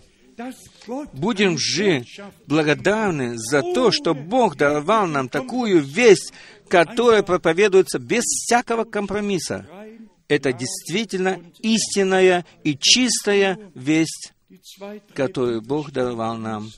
Будем 1.11 1.57
же 1.57 2.05
благодарны 2.47 3.37
за 3.37 3.61
то, 3.61 3.91
что 3.91 4.13
Бог 4.13 4.55
даровал 4.55 5.05
нам 5.05 5.27
такую 5.27 5.81
весть, 5.81 6.31
которая 6.69 7.23
проповедуется 7.23 7.99
без 7.99 8.23
всякого 8.23 8.83
компромисса. 8.83 9.67
Это 10.27 10.53
действительно 10.53 11.41
истинная 11.59 12.45
и 12.63 12.77
чистая 12.79 13.59
весть, 13.73 14.33
которую 15.13 15.61
Бог 15.61 15.91
даровал 15.91 16.37
нам. 16.37 16.69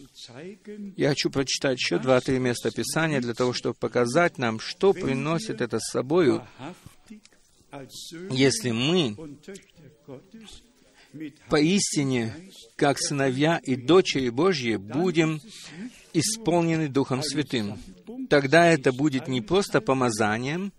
Я 0.96 1.10
хочу 1.10 1.30
прочитать 1.30 1.80
еще 1.80 2.00
два-три 2.00 2.40
места 2.40 2.72
Писания 2.72 3.20
для 3.20 3.34
того, 3.34 3.54
чтобы 3.54 3.76
показать 3.76 4.38
нам, 4.38 4.60
что 4.60 4.94
приносит 4.94 5.62
это 5.62 5.80
с 5.80 5.92
собою, 5.92 6.48
если 8.30 8.72
мы 8.72 9.18
поистине, 11.50 12.34
как 12.76 13.00
сыновья 13.00 13.60
и 13.64 13.76
дочери 13.76 14.30
Божьи, 14.30 14.76
будем 14.78 15.42
исполнены 16.14 16.88
Духом 16.88 17.22
Святым. 17.24 17.78
Тогда 18.30 18.68
это 18.68 18.92
будет 18.92 19.28
не 19.28 19.42
просто 19.42 19.82
помазанием, 19.82 20.72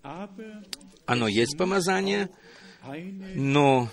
оно 1.07 1.29
есть 1.29 1.57
помазание, 1.57 2.29
но 3.35 3.89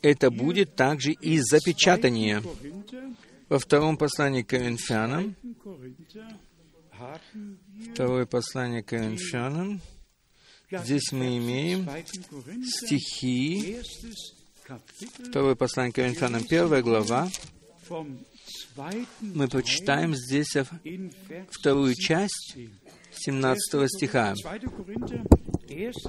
это 0.00 0.30
будет 0.30 0.74
также 0.74 1.12
и 1.12 1.38
запечатание. 1.38 2.42
Во 3.48 3.58
втором 3.58 3.96
послании 3.96 4.42
к 4.42 4.48
Коринфянам, 4.48 5.36
второе 7.92 8.26
послание 8.26 8.82
к 8.82 8.88
Коринфянам, 8.88 9.80
здесь 10.70 11.12
мы 11.12 11.36
имеем 11.36 11.88
стихи 12.64 13.82
Второе 15.28 15.54
послание 15.54 15.92
к 15.92 15.96
Коринфянам, 15.96 16.44
первая 16.44 16.82
глава. 16.82 17.28
Мы 19.20 19.48
прочитаем 19.48 20.14
здесь 20.14 20.56
вторую 21.50 21.94
часть 21.94 22.56
17 23.12 23.88
стиха. 23.88 24.34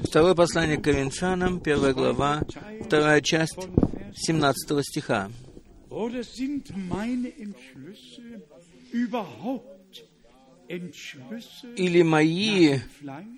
Второе 0.03 0.36
послание 0.36 0.78
к 0.78 0.84
Коринфянам, 0.84 1.59
первая 1.59 1.93
глава, 1.93 2.43
вторая 2.86 3.22
часть 3.22 3.57
17 4.16 4.86
стиха. 4.86 5.30
Или 11.78 12.01
мои 12.01 12.80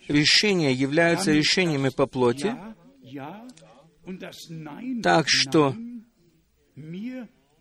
решения 0.08 0.74
являются 0.74 1.32
решениями 1.32 1.90
по 1.90 2.06
плоти, 2.06 2.56
Так 5.02 5.26
что 5.28 5.76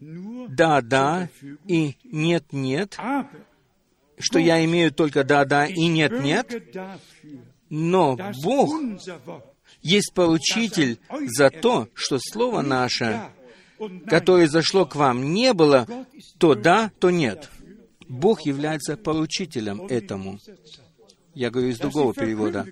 Nein 0.05 0.15
mir 0.15 0.21
nur 0.21 0.49
да, 0.49 0.81
zur 0.81 0.89
да 0.89 1.21
Verfügung 1.21 1.59
и 1.67 1.97
нет, 2.05 2.53
нет, 2.53 2.97
Aber 2.99 3.29
что 4.19 4.39
я 4.39 4.65
имею 4.65 4.93
только 4.93 5.25
да, 5.25 5.45
да 5.45 5.67
и 5.67 5.73
ich 5.73 5.89
нет, 5.89 6.13
нет, 6.21 6.51
bürge 6.51 6.73
dafür, 6.73 7.43
но 7.71 8.17
Бог 8.43 8.75
есть 9.83 10.13
поручитель 10.15 11.01
за 11.37 11.51
то, 11.51 11.89
что 11.95 12.19
Слово 12.19 12.63
наше, 12.63 13.31
которое 14.07 14.47
зашло 14.47 14.87
к 14.87 14.95
вам, 14.95 15.33
не 15.33 15.53
было 15.53 15.87
то 16.39 16.55
да, 16.55 16.93
то 17.01 17.11
нет. 17.11 17.51
Бог 18.09 18.43
является 18.43 18.95
in 18.95 19.89
этому. 19.89 20.39
Я 21.35 21.51
говорю 21.51 21.71
из 21.71 21.79
другого 21.79 22.15
перевода. 22.15 22.67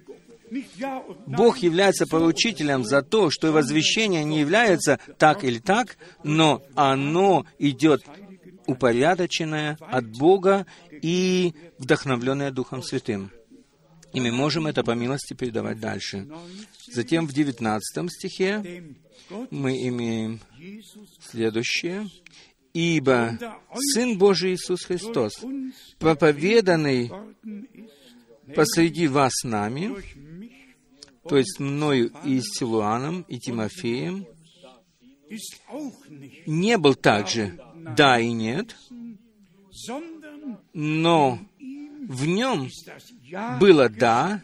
Бог 1.27 1.59
является 1.59 2.07
поручителем 2.07 2.85
за 2.85 3.03
то, 3.03 3.31
что 3.31 3.53
возвещение 3.53 4.25
не 4.25 4.41
является 4.41 4.99
так 5.19 5.45
или 5.45 5.59
так, 5.59 5.97
но 6.25 6.63
оно 6.75 7.47
идет 7.59 8.05
упорядоченное 8.67 9.79
от 9.81 10.07
Бога 10.17 10.67
и 10.91 11.55
вдохновленное 11.79 12.51
Духом 12.51 12.83
Святым. 12.83 13.31
И 14.13 14.21
мы 14.21 14.31
можем 14.31 14.67
это 14.67 14.85
по 14.85 14.91
милости 14.91 15.33
передавать 15.33 15.81
дальше. 15.81 16.29
Затем 16.87 17.27
в 17.27 17.33
19 17.33 18.11
стихе 18.11 18.85
мы 19.51 19.89
имеем 19.89 20.41
следующее. 21.31 22.09
«Ибо 22.75 23.39
Сын 23.75 24.17
Божий 24.17 24.55
Иисус 24.55 24.85
Христос, 24.85 25.33
проповеданный 25.99 27.13
посреди 28.55 29.09
вас 29.09 29.33
нами, 29.45 29.95
то 31.29 31.37
есть 31.37 31.61
мною 31.61 32.13
и 32.25 32.41
Силуаном, 32.41 33.25
и 33.29 33.39
Тимофеем, 33.39 34.27
не 36.47 36.77
был 36.79 36.95
также 36.95 37.59
«да» 37.75 38.19
и 38.19 38.33
«нет», 38.33 38.77
но 40.75 41.39
в 42.09 42.27
нем 42.27 42.69
было 43.59 43.89
«да», 43.89 44.43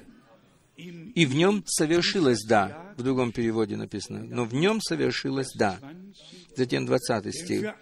и 0.77 1.27
в 1.27 1.35
нем 1.35 1.65
совершилось 1.67 2.45
«да». 2.45 2.95
В 2.97 3.03
другом 3.03 3.33
переводе 3.33 3.77
написано. 3.77 4.25
Но 4.25 4.45
в 4.45 4.55
нем 4.55 4.81
совершилось 4.81 5.53
«да». 5.57 5.79
20 5.81 6.57
Затем 6.57 6.87
20 6.87 7.35
стих. 7.35 7.75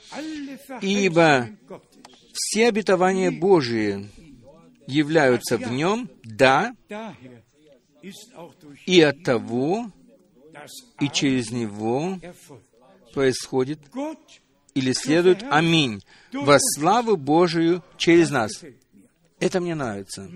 Ибо 0.83 1.49
все 2.33 2.69
обетования 2.69 3.31
Божии 3.31 4.09
являются 4.87 5.57
в 5.57 5.71
нем 5.73 6.11
«да», 6.23 6.75
и 8.87 9.01
от 9.01 9.23
того, 9.23 9.91
и 11.01 11.09
через 11.09 11.51
него 11.51 12.19
происходит 13.13 13.81
или 14.75 14.93
следует 14.93 15.43
«Аминь» 15.51 16.03
во 16.33 16.59
славу 16.61 17.17
Божию 17.17 17.83
через 17.97 18.31
нас. 18.31 18.53
Это 19.41 19.61
мне 19.61 19.75
нравится. 19.75 20.31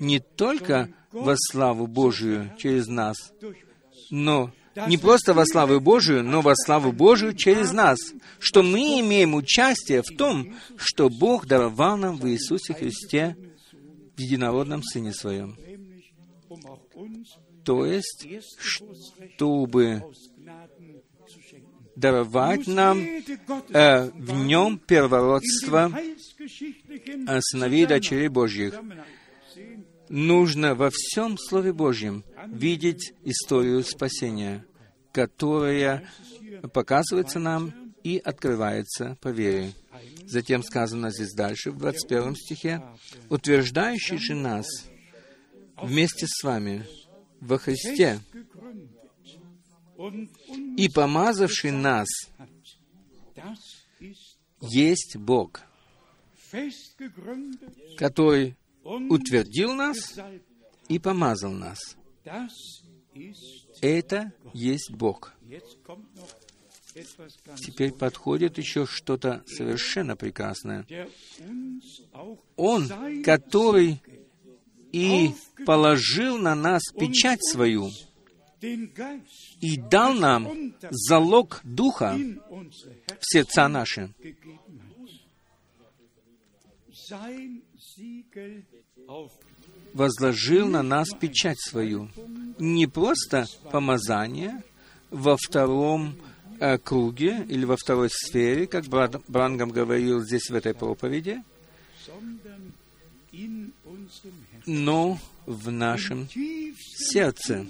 Не 0.00 0.20
только 0.20 0.90
во 1.12 1.34
славу 1.36 1.86
Божию 1.86 2.52
через 2.58 2.88
нас, 2.88 3.16
но 4.10 4.52
не 4.86 4.98
просто 4.98 5.32
во 5.32 5.46
славу 5.46 5.80
Божию, 5.80 6.22
но 6.22 6.42
во 6.42 6.54
славу 6.54 6.92
Божию 6.92 7.34
через 7.34 7.72
нас, 7.72 7.98
что 8.38 8.62
мы 8.62 9.00
имеем 9.00 9.34
участие 9.34 10.02
в 10.02 10.16
том, 10.16 10.54
что 10.76 11.08
Бог 11.08 11.46
даровал 11.46 11.96
нам 11.96 12.16
в 12.16 12.28
Иисусе 12.28 12.74
Христе 12.74 13.36
в 14.16 14.20
единородном 14.20 14.82
Сыне 14.82 15.12
Своем. 15.12 15.56
То 17.64 17.84
есть, 17.84 18.26
чтобы 18.58 20.02
даровать 21.96 22.66
нам 22.66 22.98
э, 23.00 24.10
в 24.10 24.44
нем 24.44 24.78
первородство 24.78 25.90
э, 25.90 27.40
сыновей 27.40 27.86
дочерей 27.86 28.28
Божьих. 28.28 28.78
Нужно 30.08 30.74
во 30.74 30.90
всем 30.92 31.36
Слове 31.38 31.72
Божьем 31.72 32.22
видеть 32.46 33.12
историю 33.24 33.82
спасения, 33.82 34.64
которая 35.12 36.08
показывается 36.72 37.40
нам 37.40 37.74
и 38.04 38.18
открывается 38.18 39.16
по 39.20 39.28
вере. 39.28 39.72
Затем 40.26 40.62
сказано 40.62 41.10
здесь 41.10 41.32
дальше, 41.32 41.70
в 41.70 41.78
21 41.78 42.34
стихе, 42.36 42.82
«Утверждающий 43.30 44.18
же 44.18 44.34
нас 44.34 44.66
вместе 45.76 46.26
с 46.28 46.42
вами 46.42 46.86
во 47.40 47.58
Христе 47.58 48.20
и 50.76 50.88
помазавший 50.88 51.70
нас 51.70 52.08
есть 54.60 55.16
Бог, 55.16 55.62
который 57.96 58.56
утвердил 58.82 59.74
нас 59.74 60.14
и 60.88 60.98
помазал 60.98 61.52
нас. 61.52 61.78
Это 63.80 64.32
есть 64.52 64.90
Бог. 64.92 65.32
Теперь 67.56 67.92
подходит 67.92 68.58
еще 68.58 68.86
что-то 68.86 69.42
совершенно 69.46 70.16
прекрасное. 70.16 70.86
Он, 72.56 73.22
который 73.22 74.00
и 74.92 75.30
положил 75.66 76.38
на 76.38 76.54
нас 76.54 76.82
печать 76.98 77.44
свою 77.44 77.90
и 78.60 79.76
дал 79.76 80.14
нам 80.14 80.74
залог 80.90 81.60
Духа 81.64 82.16
в 82.16 83.20
сердца 83.20 83.68
наши. 83.68 84.12
возложил 89.94 90.68
на 90.68 90.82
нас 90.82 91.08
печать 91.18 91.58
свою. 91.60 92.10
Не 92.58 92.86
просто 92.86 93.46
помазание 93.70 94.62
во 95.10 95.36
втором 95.36 96.16
круге 96.82 97.44
или 97.48 97.64
во 97.64 97.76
второй 97.76 98.08
сфере, 98.10 98.66
как 98.66 98.86
Брангам 98.86 99.70
говорил 99.70 100.20
здесь 100.20 100.48
в 100.50 100.54
этой 100.54 100.74
проповеди, 100.74 101.42
но 104.66 105.18
в 105.46 105.70
нашем 105.70 106.28
сердце. 107.12 107.66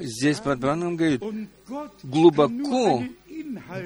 Здесь 0.00 0.40
брат 0.40 0.58
Брангам 0.58 0.96
говорит, 0.96 1.22
глубоко 2.02 3.04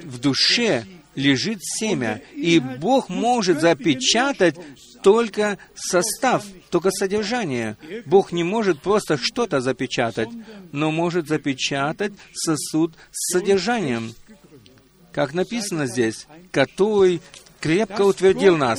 в 0.05 0.19
душе 0.21 0.87
лежит 1.15 1.59
семя, 1.63 2.23
и 2.35 2.59
Бог 2.61 3.09
может 3.09 3.61
запечатать 3.61 4.57
только 5.03 5.59
состав, 5.75 6.45
только 6.71 6.91
содержание. 6.91 7.77
Бог 8.07 8.33
не 8.33 8.45
может 8.45 8.81
просто 8.81 9.17
что-то 9.17 9.61
запечатать, 9.61 10.29
но 10.73 10.91
может 10.91 11.29
запечатать 11.29 12.13
сосуд 12.35 12.95
с 13.11 13.33
содержанием, 13.33 14.15
как 15.13 15.35
написано 15.35 15.87
здесь, 15.87 16.27
который 16.51 17.21
крепко 17.61 18.03
утвердил 18.03 18.57
нас. 18.57 18.79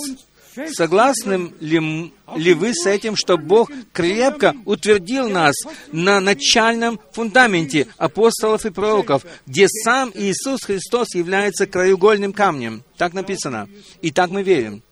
Согласны 0.73 1.53
ли, 1.59 2.11
ли 2.35 2.53
вы 2.53 2.73
с 2.73 2.85
этим, 2.85 3.15
что 3.15 3.37
Бог 3.37 3.71
крепко 3.93 4.53
утвердил 4.65 5.29
нас 5.29 5.55
на 5.91 6.19
начальном 6.19 6.99
фундаменте 7.13 7.87
апостолов 7.97 8.65
и 8.65 8.69
пророков, 8.69 9.25
где 9.45 9.67
сам 9.67 10.11
Иисус 10.13 10.63
Христос 10.63 11.15
является 11.15 11.67
краеугольным 11.67 12.33
камнем? 12.33 12.83
Так 12.97 13.13
написано. 13.13 13.69
И 14.01 14.11
так 14.11 14.29
мы 14.29 14.43
верим. 14.43 14.83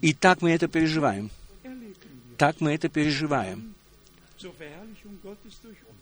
И 0.00 0.14
так 0.14 0.40
мы 0.42 0.50
это 0.50 0.68
переживаем. 0.68 1.30
Так 2.38 2.60
мы 2.60 2.74
это 2.74 2.88
переживаем. 2.88 3.74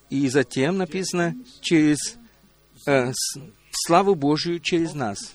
И 0.09 0.27
затем 0.27 0.77
написано 0.77 1.35
через 1.61 2.17
э, 2.85 3.13
славу 3.71 4.15
Божию 4.15 4.59
через 4.59 4.93
нас. 4.93 5.33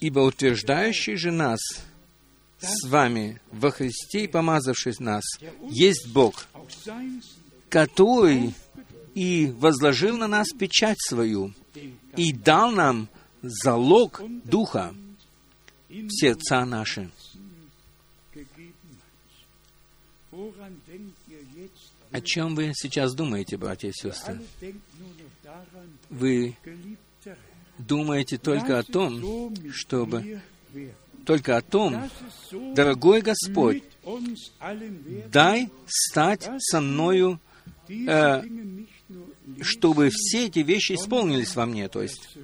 Ибо 0.00 0.20
утверждающий 0.20 1.16
же 1.16 1.32
нас 1.32 1.60
с 2.58 2.86
вами 2.88 3.40
во 3.50 3.70
Христе 3.70 4.24
и 4.24 4.28
помазавший 4.28 4.94
нас, 4.98 5.24
есть 5.70 6.12
Бог, 6.12 6.46
который 7.68 8.54
и 9.14 9.52
возложил 9.58 10.16
на 10.18 10.28
нас 10.28 10.48
печать 10.58 10.98
свою, 11.00 11.54
и 12.16 12.32
дал 12.32 12.70
нам 12.70 13.08
залог 13.42 14.22
Духа 14.44 14.94
в 15.88 16.10
сердца 16.10 16.64
наши. 16.64 17.10
О 22.12 22.20
чем 22.20 22.54
вы 22.54 22.72
сейчас 22.74 23.14
думаете, 23.14 23.56
братья 23.56 23.88
и 23.88 23.92
сестры? 23.92 24.40
Вы 26.10 26.56
думаете 27.78 28.38
только 28.38 28.78
о 28.78 28.82
том, 28.82 29.52
чтобы 29.72 30.40
только 31.24 31.56
о 31.56 31.60
том, 31.62 32.08
дорогой 32.74 33.20
Господь, 33.20 33.82
дай 35.32 35.68
стать 35.86 36.48
со 36.58 36.80
мною, 36.80 37.40
э, 37.88 38.42
чтобы 39.60 40.10
все 40.10 40.46
эти 40.46 40.60
вещи 40.60 40.92
исполнились 40.92 41.56
во 41.56 41.66
мне. 41.66 41.88
То 41.88 42.02
есть 42.02 42.36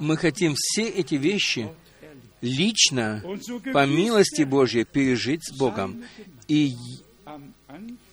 мы 0.00 0.16
хотим 0.16 0.54
все 0.56 0.88
эти 0.88 1.14
вещи 1.14 1.68
лично, 2.40 3.22
по 3.72 3.86
милости 3.86 4.42
Божьей, 4.42 4.84
пережить 4.84 5.44
с 5.44 5.56
Богом. 5.56 6.02
И, 6.48 6.74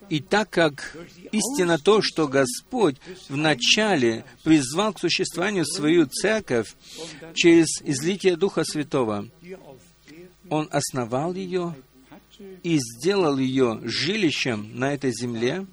и 0.10 0.20
так 0.22 0.50
как 0.52 0.96
истина 1.32 1.78
то, 1.78 2.02
что 2.02 2.28
Господь 2.28 2.98
вначале 3.30 4.26
призвал 4.44 4.94
к 4.94 5.00
существованию 5.00 5.66
свою 5.66 6.06
церковь 6.06 6.76
через 7.34 7.68
излитие 7.84 8.36
Духа 8.36 8.64
Святого, 8.64 9.28
Он 10.50 10.68
основал 10.72 11.34
ее 11.34 11.76
и 12.64 12.78
сделал 12.78 13.38
ее 13.38 13.80
жилищем 13.84 14.72
на 14.74 14.94
этой 14.94 15.12
земле, 15.12 15.66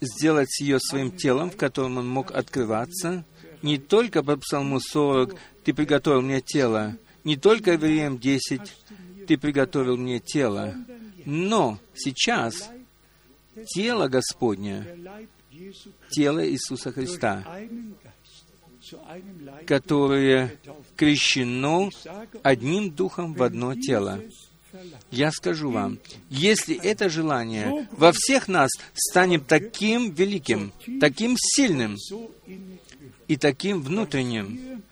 сделать 0.00 0.60
ее 0.60 0.78
своим 0.80 1.10
телом, 1.10 1.50
в 1.50 1.56
котором 1.56 1.98
он 1.98 2.08
мог 2.08 2.30
открываться, 2.30 3.24
не 3.62 3.78
только 3.78 4.22
по 4.22 4.36
Псалму 4.36 4.80
40 4.80 5.34
«Ты 5.64 5.74
приготовил 5.74 6.22
мне 6.22 6.40
тело», 6.40 6.96
не 7.24 7.36
только 7.36 7.72
Евреям 7.72 8.18
10 8.18 8.60
«Ты 9.26 9.36
приготовил 9.36 9.96
мне 9.96 10.20
тело», 10.20 10.74
но 11.26 11.78
сейчас 11.94 12.70
тело 13.74 14.08
Господне, 14.08 14.86
тело 16.10 16.48
Иисуса 16.48 16.92
Христа, 16.92 17.44
которое 19.66 20.56
крещено 20.96 21.90
одним 22.42 22.90
духом 22.92 23.34
в 23.34 23.42
одно 23.42 23.74
тело. 23.74 24.20
Я 25.10 25.32
скажу 25.32 25.70
вам, 25.70 25.98
если 26.28 26.76
это 26.76 27.08
желание 27.08 27.88
во 27.92 28.12
всех 28.12 28.46
нас 28.46 28.70
станет 28.94 29.46
таким 29.46 30.12
великим, 30.12 30.72
таким 31.00 31.36
сильным 31.38 31.96
и 33.26 33.36
таким 33.36 33.80
внутренним, 33.80 34.82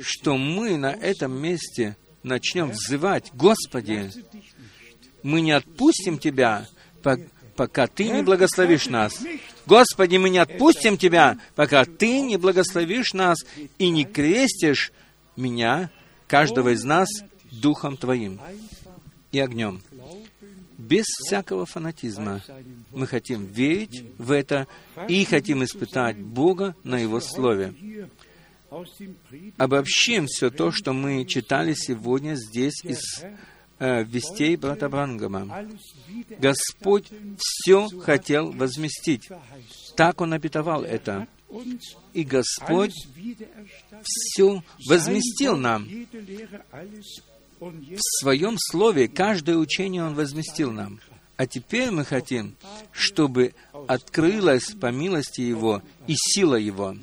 что 0.00 0.36
мы 0.36 0.76
на 0.76 0.92
этом 0.92 1.32
месте 1.32 1.96
начнем 2.22 2.70
взывать, 2.70 3.30
«Господи, 3.34 4.10
мы 5.22 5.40
не 5.40 5.52
отпустим 5.52 6.18
Тебя, 6.18 6.66
пока 7.56 7.86
Ты 7.86 8.08
не 8.08 8.22
благословишь 8.22 8.86
нас. 8.86 9.20
Господи, 9.66 10.16
мы 10.16 10.30
не 10.30 10.38
отпустим 10.38 10.96
Тебя, 10.96 11.38
пока 11.54 11.84
Ты 11.84 12.20
не 12.20 12.36
благословишь 12.36 13.12
нас 13.12 13.38
и 13.78 13.90
не 13.90 14.04
крестишь 14.04 14.92
меня, 15.36 15.90
каждого 16.26 16.70
из 16.74 16.84
нас, 16.84 17.08
Духом 17.50 17.96
Твоим 17.96 18.40
и 19.32 19.40
огнем. 19.40 19.82
Без 20.78 21.04
всякого 21.04 21.66
фанатизма 21.66 22.42
мы 22.92 23.06
хотим 23.06 23.46
верить 23.46 24.04
в 24.18 24.32
это 24.32 24.66
и 25.08 25.24
хотим 25.24 25.62
испытать 25.62 26.16
Бога 26.16 26.74
на 26.84 26.98
Его 26.98 27.20
Слове. 27.20 27.74
Обобщим 29.58 30.26
все 30.26 30.50
то, 30.50 30.70
что 30.70 30.92
мы 30.92 31.24
читали 31.26 31.74
сегодня 31.74 32.34
здесь 32.34 32.84
из 32.84 33.00
э, 33.80 34.04
вестей 34.04 34.56
брата 34.56 34.88
Брангама. 34.88 35.66
Господь 36.38 37.08
все 37.36 37.88
хотел 38.00 38.52
возместить. 38.52 39.28
Так 39.96 40.20
Он 40.20 40.32
обетовал 40.32 40.84
это. 40.84 41.26
И 42.12 42.22
Господь 42.22 42.94
все 44.04 44.62
возместил 44.86 45.56
нам. 45.56 45.88
В 47.58 47.98
Своем 48.20 48.56
Слове 48.58 49.08
каждое 49.08 49.56
учение 49.56 50.04
Он 50.04 50.14
возместил 50.14 50.70
нам. 50.70 51.00
А 51.36 51.46
теперь 51.46 51.90
мы 51.90 52.04
хотим, 52.04 52.54
чтобы 52.92 53.54
открылась 53.88 54.72
по 54.78 54.92
милости 54.92 55.40
Его 55.40 55.82
и 56.06 56.14
сила 56.14 56.56
Его, 56.56 56.96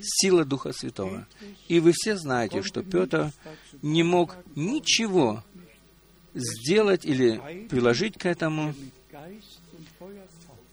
сила 0.00 0.44
Духа 0.44 0.72
Святого. 0.72 1.26
И 1.66 1.80
вы 1.80 1.92
все 1.92 2.16
знаете, 2.16 2.62
что 2.62 2.84
Петр 2.84 3.32
не 3.82 4.04
мог 4.04 4.36
ничего 4.54 5.42
сделать 6.34 7.04
или 7.04 7.66
приложить 7.68 8.18
к 8.18 8.26
этому, 8.26 8.74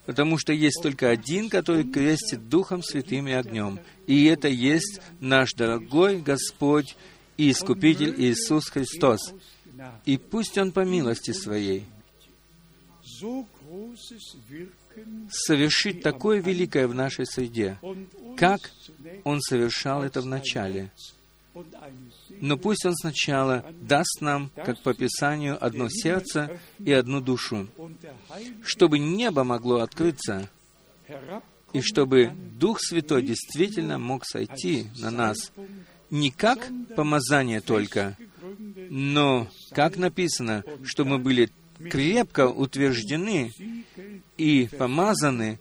потому 0.05 0.37
что 0.37 0.53
есть 0.53 0.81
только 0.81 1.09
один, 1.09 1.49
который 1.49 1.83
крестит 1.83 2.49
Духом 2.49 2.83
Святым 2.83 3.27
и 3.27 3.31
огнем. 3.31 3.79
И 4.07 4.25
это 4.25 4.47
есть 4.47 5.01
наш 5.19 5.53
дорогой 5.53 6.21
Господь 6.21 6.95
и 7.37 7.51
Искупитель 7.51 8.15
Иисус 8.17 8.69
Христос. 8.69 9.33
И 10.05 10.17
пусть 10.17 10.57
Он 10.57 10.71
по 10.71 10.83
милости 10.83 11.31
Своей 11.31 11.85
совершит 15.29 16.01
такое 16.01 16.41
великое 16.41 16.87
в 16.87 16.93
нашей 16.93 17.25
среде, 17.25 17.79
как 18.37 18.59
Он 19.23 19.41
совершал 19.41 20.03
это 20.03 20.21
в 20.21 20.25
начале. 20.25 20.91
Но 22.41 22.57
пусть 22.57 22.85
Он 22.85 22.95
сначала 22.95 23.65
даст 23.81 24.21
нам, 24.21 24.51
как 24.55 24.81
по 24.81 24.93
Писанию, 24.93 25.63
одно 25.63 25.89
сердце 25.89 26.59
и 26.79 26.91
одну 26.91 27.21
душу, 27.21 27.67
чтобы 28.63 28.99
небо 28.99 29.43
могло 29.43 29.79
открыться, 29.79 30.49
и 31.73 31.81
чтобы 31.81 32.31
Дух 32.59 32.79
Святой 32.81 33.23
действительно 33.23 33.97
мог 33.99 34.25
сойти 34.25 34.87
на 34.97 35.11
нас. 35.11 35.51
Не 36.09 36.31
как 36.31 36.71
помазание 36.95 37.61
только, 37.61 38.17
но, 38.89 39.47
как 39.71 39.97
написано, 39.97 40.63
что 40.83 41.05
мы 41.05 41.19
были 41.19 41.51
крепко 41.89 42.47
утверждены 42.47 43.51
и 44.37 44.67
помазаны, 44.77 45.59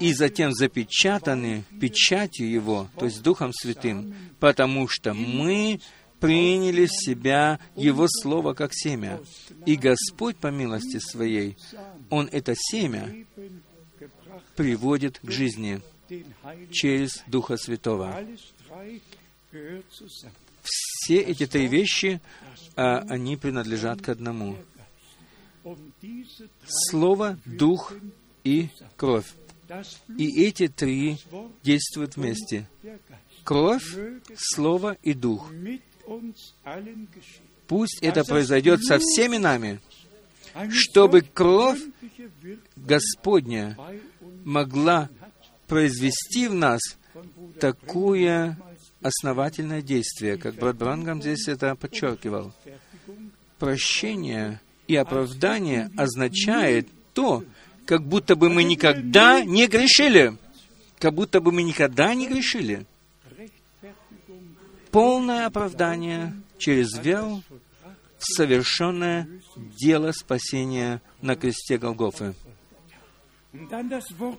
и 0.00 0.12
затем 0.12 0.52
запечатаны 0.52 1.64
печатью 1.80 2.50
Его, 2.50 2.88
то 2.96 3.06
есть 3.06 3.22
Духом 3.22 3.52
Святым, 3.52 4.14
потому 4.38 4.88
что 4.88 5.14
мы 5.14 5.80
приняли 6.20 6.86
в 6.86 6.92
себя 6.92 7.58
Его 7.76 8.06
Слово 8.08 8.54
как 8.54 8.70
семя. 8.72 9.20
И 9.66 9.76
Господь, 9.76 10.36
по 10.36 10.48
милости 10.48 10.98
Своей, 10.98 11.56
Он 12.10 12.28
это 12.30 12.54
семя 12.56 13.26
приводит 14.56 15.18
к 15.20 15.30
жизни 15.30 15.80
через 16.70 17.22
Духа 17.26 17.56
Святого. 17.56 18.24
Все 20.62 21.16
эти 21.16 21.46
три 21.46 21.66
вещи, 21.66 22.20
а, 22.76 22.98
они 23.08 23.36
принадлежат 23.36 24.00
к 24.00 24.08
одному. 24.08 24.56
Слово, 26.64 27.38
Дух 27.44 27.92
и 28.44 28.68
кровь. 28.96 29.26
И 30.18 30.44
эти 30.44 30.68
три 30.68 31.18
действуют 31.62 32.16
вместе. 32.16 32.68
Кровь, 33.44 33.96
Слово 34.36 34.96
и 35.02 35.14
Дух. 35.14 35.50
Пусть 37.66 37.98
это 38.02 38.24
произойдет 38.24 38.84
со 38.84 38.98
всеми 38.98 39.36
нами, 39.36 39.80
чтобы 40.70 41.22
кровь 41.22 41.80
Господня 42.76 43.78
могла 44.44 45.08
произвести 45.66 46.48
в 46.48 46.54
нас 46.54 46.80
такое 47.60 48.58
основательное 49.00 49.82
действие, 49.82 50.36
как 50.36 50.54
брат 50.56 50.76
Брангам 50.76 51.20
здесь 51.20 51.48
это 51.48 51.74
подчеркивал. 51.74 52.52
Прощение 53.58 54.60
и 54.86 54.96
оправдание 54.96 55.90
означает 55.96 56.88
то, 57.14 57.44
как 57.86 58.04
будто 58.04 58.36
бы 58.36 58.48
мы 58.48 58.64
никогда 58.64 59.42
не 59.42 59.66
грешили. 59.66 60.36
Как 60.98 61.14
будто 61.14 61.40
бы 61.40 61.52
мы 61.52 61.62
никогда 61.62 62.14
не 62.14 62.28
грешили. 62.28 62.86
Полное 64.90 65.46
оправдание 65.46 66.34
через 66.58 66.96
веру 66.98 67.42
в 68.18 68.24
совершенное 68.36 69.28
дело 69.56 70.12
спасения 70.12 71.02
на 71.20 71.34
кресте 71.34 71.78
Голгофы. 71.78 72.34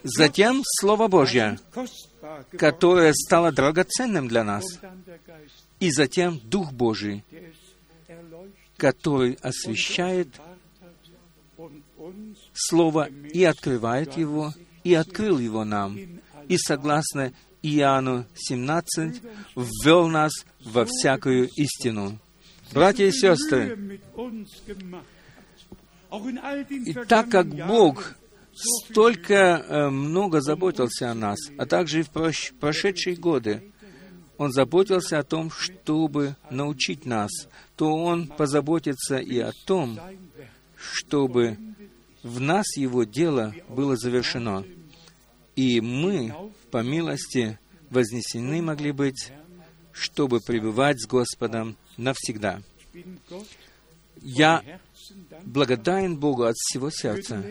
Затем 0.04 0.62
Слово 0.66 1.08
Божье, 1.08 1.60
которое 2.58 3.14
стало 3.14 3.52
драгоценным 3.52 4.28
для 4.28 4.44
нас. 4.44 4.64
И 5.80 5.92
затем 5.92 6.40
Дух 6.46 6.72
Божий, 6.72 7.24
который 8.78 9.34
освещает 9.42 10.30
Слово 12.54 13.10
и 13.34 13.44
открывает 13.44 14.18
его, 14.18 14.54
и 14.84 14.94
открыл 14.94 15.40
его 15.40 15.64
нам. 15.66 15.98
И 16.48 16.58
согласно 16.58 17.34
Иоанну 17.62 18.26
17, 18.36 19.22
ввел 19.56 20.08
нас 20.08 20.34
во 20.64 20.86
всякую 20.86 21.50
истину. 21.56 22.20
Братья 22.74 23.06
и 23.06 23.12
сестры, 23.12 24.00
и 26.70 26.94
так 27.08 27.30
как 27.30 27.48
Бог 27.68 28.16
столько 28.54 29.34
э, 29.34 29.90
много 29.90 30.42
заботился 30.42 31.10
о 31.10 31.16
нас, 31.16 31.40
а 31.58 31.66
также 31.66 32.02
и 32.02 32.04
в 32.04 32.12
прош- 32.12 32.54
прошедшие 32.60 33.16
годы, 33.16 33.72
Он 34.38 34.52
заботился 34.52 35.20
о 35.20 35.24
том, 35.24 35.50
чтобы 35.50 36.36
научить 36.50 37.06
нас, 37.06 37.32
то 37.76 37.96
Он 37.96 38.28
позаботится 38.28 39.18
и 39.18 39.40
о 39.40 39.52
том, 39.66 40.00
чтобы 40.76 41.58
в 42.24 42.40
нас 42.40 42.66
Его 42.78 43.04
дело 43.04 43.54
было 43.70 43.96
завершено, 43.98 44.66
и 45.56 45.82
мы, 45.82 46.34
по 46.72 46.82
милости, 46.82 47.60
вознесены 47.90 48.62
могли 48.62 48.92
быть, 48.92 49.32
чтобы 49.92 50.40
пребывать 50.40 51.02
с 51.02 51.06
Господом 51.06 51.78
навсегда. 51.98 52.62
Я 54.22 54.64
благодарен 55.44 56.18
Богу 56.18 56.44
от 56.44 56.56
всего 56.56 56.90
сердца 56.90 57.44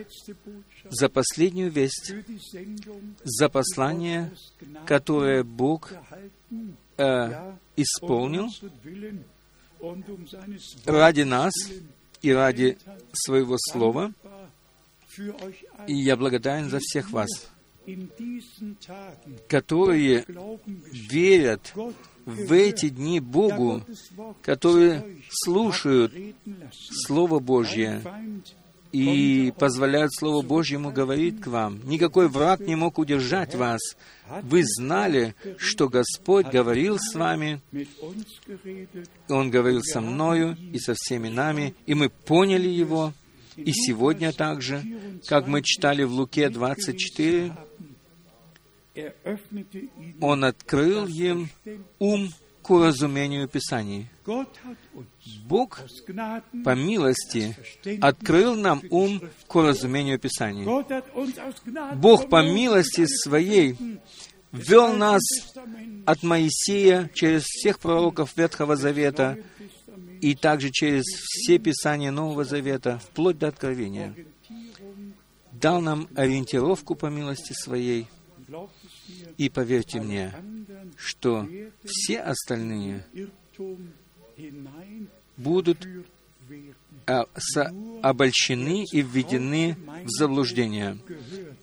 за 0.89 1.07
последнюю 1.07 1.71
весть, 1.71 2.13
за 3.23 3.49
послание, 3.49 4.31
которое 4.85 5.43
Бог 5.43 5.93
э, 6.97 7.55
исполнил 7.75 8.49
ради 10.85 11.21
нас 11.21 11.53
и 12.21 12.31
ради 12.31 12.77
Своего 13.11 13.57
Слова. 13.59 14.13
И 15.87 15.93
я 15.95 16.15
благодарен 16.15 16.69
за 16.69 16.79
всех 16.79 17.11
вас, 17.11 17.29
которые 19.47 20.25
верят 20.91 21.73
в 22.25 22.51
эти 22.53 22.89
дни 22.89 23.19
Богу, 23.19 23.83
которые 24.41 25.21
слушают 25.29 26.13
Слово 27.05 27.39
Божье 27.39 28.01
и 28.93 29.51
позволяют 29.57 30.13
Слову 30.13 30.43
Божьему 30.43 30.91
говорить 30.91 31.41
к 31.41 31.47
вам. 31.47 31.81
Никакой 31.83 32.29
враг 32.29 32.59
не 32.61 32.75
мог 32.75 32.99
удержать 32.99 33.55
вас. 33.55 33.81
Вы 34.43 34.61
знали, 34.63 35.35
что 35.57 35.89
Господь 35.89 36.47
говорил 36.47 36.99
с 36.99 37.15
вами, 37.15 37.59
Он 39.27 39.49
говорил 39.49 39.81
со 39.81 39.99
мною 39.99 40.55
и 40.71 40.77
со 40.77 40.93
всеми 40.93 41.27
нами, 41.27 41.75
и 41.87 41.95
мы 41.95 42.09
поняли 42.09 42.69
Его. 42.69 43.13
И 43.55 43.71
сегодня 43.71 44.31
также, 44.31 44.83
как 45.27 45.47
мы 45.47 45.61
читали 45.61 46.03
в 46.03 46.11
Луке 46.11 46.49
24, 46.49 47.53
Он 50.21 50.43
открыл 50.43 51.07
им 51.07 51.49
ум 51.99 52.29
к 52.61 52.69
уразумению 52.69 53.47
Писаний. 53.47 54.07
Бог 55.45 55.79
по 56.63 56.75
милости 56.75 57.55
открыл 58.01 58.55
нам 58.55 58.81
ум 58.89 59.21
к 59.47 59.55
уразумению 59.55 60.19
Писаний. 60.19 60.65
Бог 61.95 62.29
по 62.29 62.43
милости 62.43 63.05
Своей 63.05 63.75
вел 64.51 64.93
нас 64.93 65.21
от 66.05 66.23
Моисея 66.23 67.09
через 67.13 67.43
всех 67.43 67.79
пророков 67.79 68.37
Ветхого 68.37 68.75
Завета 68.75 69.37
и 70.23 70.35
также 70.35 70.69
через 70.71 71.03
все 71.03 71.59
Писания 71.59 72.09
Нового 72.09 72.45
Завета, 72.45 72.97
вплоть 72.99 73.37
до 73.37 73.49
Откровения. 73.49 74.15
Дал 75.51 75.81
нам 75.81 76.07
ориентировку 76.15 76.95
по 76.95 77.07
милости 77.07 77.51
Своей. 77.51 78.07
И 79.37 79.49
поверьте 79.49 79.99
мне, 79.99 80.33
что 80.95 81.45
все 81.83 82.21
остальные 82.21 83.05
будут 85.35 85.85
а, 87.05 87.25
обольщены 88.01 88.85
и 88.93 89.01
введены 89.01 89.75
в 90.05 90.09
заблуждение. 90.09 90.97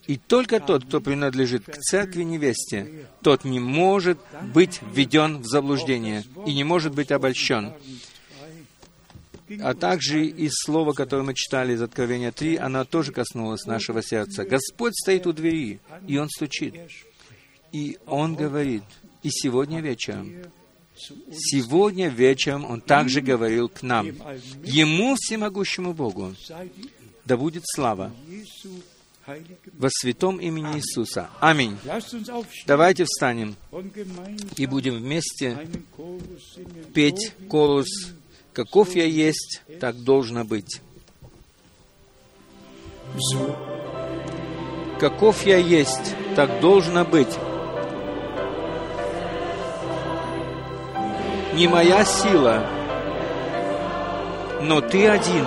И 0.06 0.18
только 0.18 0.60
тот, 0.60 0.84
кто 0.84 1.00
принадлежит 1.00 1.64
к 1.64 1.78
церкви 1.78 2.24
невесте, 2.24 3.06
тот 3.22 3.44
не 3.44 3.58
может 3.58 4.18
быть 4.52 4.80
введен 4.82 5.38
в 5.38 5.46
заблуждение 5.46 6.24
и 6.46 6.52
не 6.52 6.64
может 6.64 6.94
быть 6.94 7.10
обольщен. 7.10 7.72
А 9.60 9.74
также 9.74 10.26
из 10.26 10.52
слова, 10.54 10.92
которое 10.92 11.22
мы 11.22 11.34
читали 11.34 11.72
из 11.74 11.82
Откровения 11.82 12.30
3, 12.30 12.56
она 12.56 12.84
тоже 12.84 13.12
коснулась 13.12 13.64
нашего 13.64 14.02
сердца. 14.02 14.44
Господь 14.44 14.94
стоит 14.94 15.26
у 15.26 15.32
двери, 15.32 15.80
и 16.06 16.18
Он 16.18 16.28
стучит. 16.28 16.74
И 17.72 17.98
Он 18.06 18.34
говорит, 18.34 18.84
и 19.22 19.30
сегодня 19.30 19.80
вечером, 19.80 20.32
сегодня 20.96 22.08
вечером 22.08 22.64
Он 22.64 22.80
также 22.80 23.20
говорил 23.20 23.68
к 23.68 23.82
нам. 23.82 24.06
Ему, 24.64 25.16
всемогущему 25.16 25.94
Богу, 25.94 26.34
да 27.24 27.36
будет 27.36 27.64
слава 27.66 28.12
во 29.74 29.88
святом 29.90 30.38
имени 30.38 30.76
Иисуса. 30.76 31.30
Аминь. 31.40 31.76
Давайте 32.66 33.04
встанем 33.04 33.56
и 34.56 34.66
будем 34.66 34.96
вместе 34.96 35.68
петь 36.94 37.32
корус 37.48 37.88
«Каков 38.60 38.94
я 38.94 39.06
есть, 39.06 39.62
так 39.80 40.04
должно 40.04 40.44
быть». 40.44 40.82
Каков 44.98 45.46
я 45.46 45.56
есть, 45.56 46.14
так 46.36 46.60
должно 46.60 47.06
быть. 47.06 47.38
Не 51.54 51.68
моя 51.68 52.04
сила, 52.04 52.66
но 54.60 54.82
ты 54.82 55.08
один. 55.08 55.46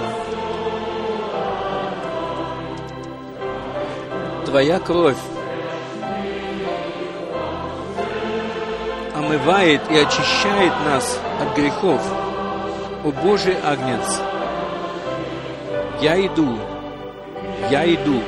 Твоя 4.48 4.80
кровь 4.80 5.18
омывает 9.14 9.82
и 9.92 9.98
очищает 9.98 10.74
нас 10.84 11.20
от 11.40 11.56
грехов. 11.56 12.02
О 13.04 13.12
Божий 13.12 13.56
Агнец, 13.62 14.22
я 16.02 16.26
иду, 16.26 16.58
я 17.70 17.86
иду. 17.94 18.22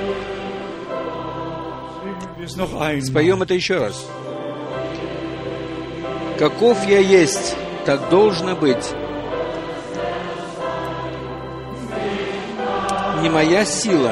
Споем 3.02 3.41
это 3.41 3.53
еще 3.53 3.77
раз. 3.77 4.06
Каков 6.38 6.85
я 6.85 6.99
есть, 6.99 7.56
так 7.85 8.10
должно 8.10 8.53
быть. 8.57 8.93
Не 13.22 13.30
моя 13.30 13.64
сила, 13.64 14.11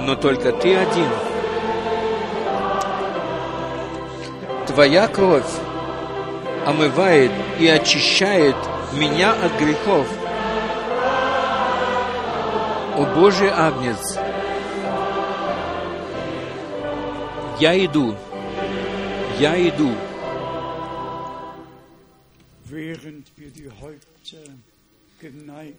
но 0.00 0.16
только 0.16 0.52
Ты 0.52 0.76
один. 0.76 1.08
Твоя 4.66 5.08
кровь 5.08 5.50
омывает 6.66 7.30
и 7.58 7.66
очищает 7.68 8.56
меня 8.96 9.32
от 9.32 9.52
грехов. 9.60 10.08
О 12.96 13.14
Божий 13.14 13.50
Агнец, 13.50 14.16
я 17.60 17.84
иду, 17.84 18.16
я 19.38 19.68
иду. 19.68 19.92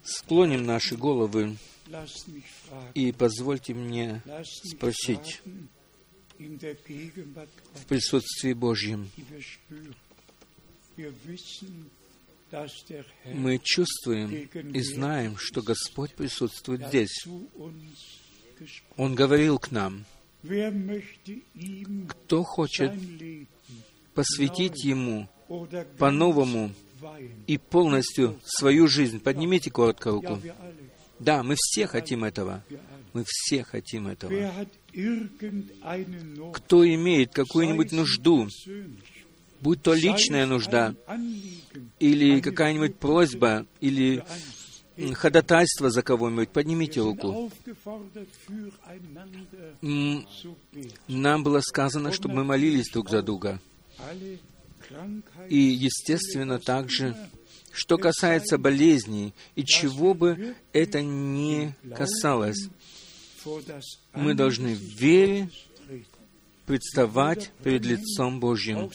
Склоним 0.03 0.65
наши 0.65 0.95
головы 0.95 1.57
и 2.93 3.11
позвольте 3.11 3.73
мне 3.73 4.21
спросить 4.63 5.41
в 6.37 7.85
присутствии 7.87 8.53
Божьем. 8.53 9.09
Мы 13.25 13.59
чувствуем 13.61 14.31
и 14.31 14.81
знаем, 14.81 15.35
что 15.37 15.61
Господь 15.61 16.13
присутствует 16.15 16.87
здесь. 16.87 17.25
Он 18.95 19.15
говорил 19.15 19.59
к 19.59 19.71
нам, 19.71 20.05
кто 22.07 22.43
хочет 22.43 22.93
посвятить 24.13 24.83
Ему 24.83 25.27
по-новому 25.97 26.71
и 27.45 27.57
полностью 27.57 28.39
свою 28.43 28.87
жизнь. 28.87 29.19
Поднимите 29.19 29.69
коротко 29.69 30.11
руку. 30.11 30.41
Да, 31.19 31.43
мы 31.43 31.55
все 31.57 31.87
хотим 31.87 32.23
этого. 32.23 32.63
Мы 33.13 33.23
все 33.25 33.63
хотим 33.63 34.07
этого. 34.07 34.31
Кто 36.53 36.87
имеет 36.87 37.33
какую-нибудь 37.33 37.91
нужду, 37.91 38.47
будь 39.61 39.81
то 39.81 39.93
личная 39.93 40.45
нужда, 40.45 40.95
или 41.99 42.39
какая-нибудь 42.41 42.95
просьба, 42.97 43.65
или 43.81 44.23
ходатайство 45.13 45.89
за 45.89 46.01
кого-нибудь, 46.01 46.49
поднимите 46.49 47.01
руку. 47.01 47.51
Нам 51.07 51.43
было 51.43 51.61
сказано, 51.61 52.11
чтобы 52.11 52.35
мы 52.35 52.43
молились 52.43 52.89
друг 52.91 53.09
за 53.09 53.21
друга. 53.21 53.59
И, 55.49 55.57
естественно, 55.57 56.59
также, 56.59 57.15
что 57.71 57.97
касается 57.97 58.57
болезней, 58.57 59.33
и 59.55 59.63
чего 59.65 60.13
бы 60.13 60.55
это 60.73 61.01
ни 61.01 61.75
касалось, 61.95 62.69
мы 64.13 64.33
должны 64.33 64.75
в 64.75 64.79
вере 64.79 65.49
представать 66.67 67.51
перед 67.63 67.85
лицом 67.85 68.39
Божьим. 68.39 68.91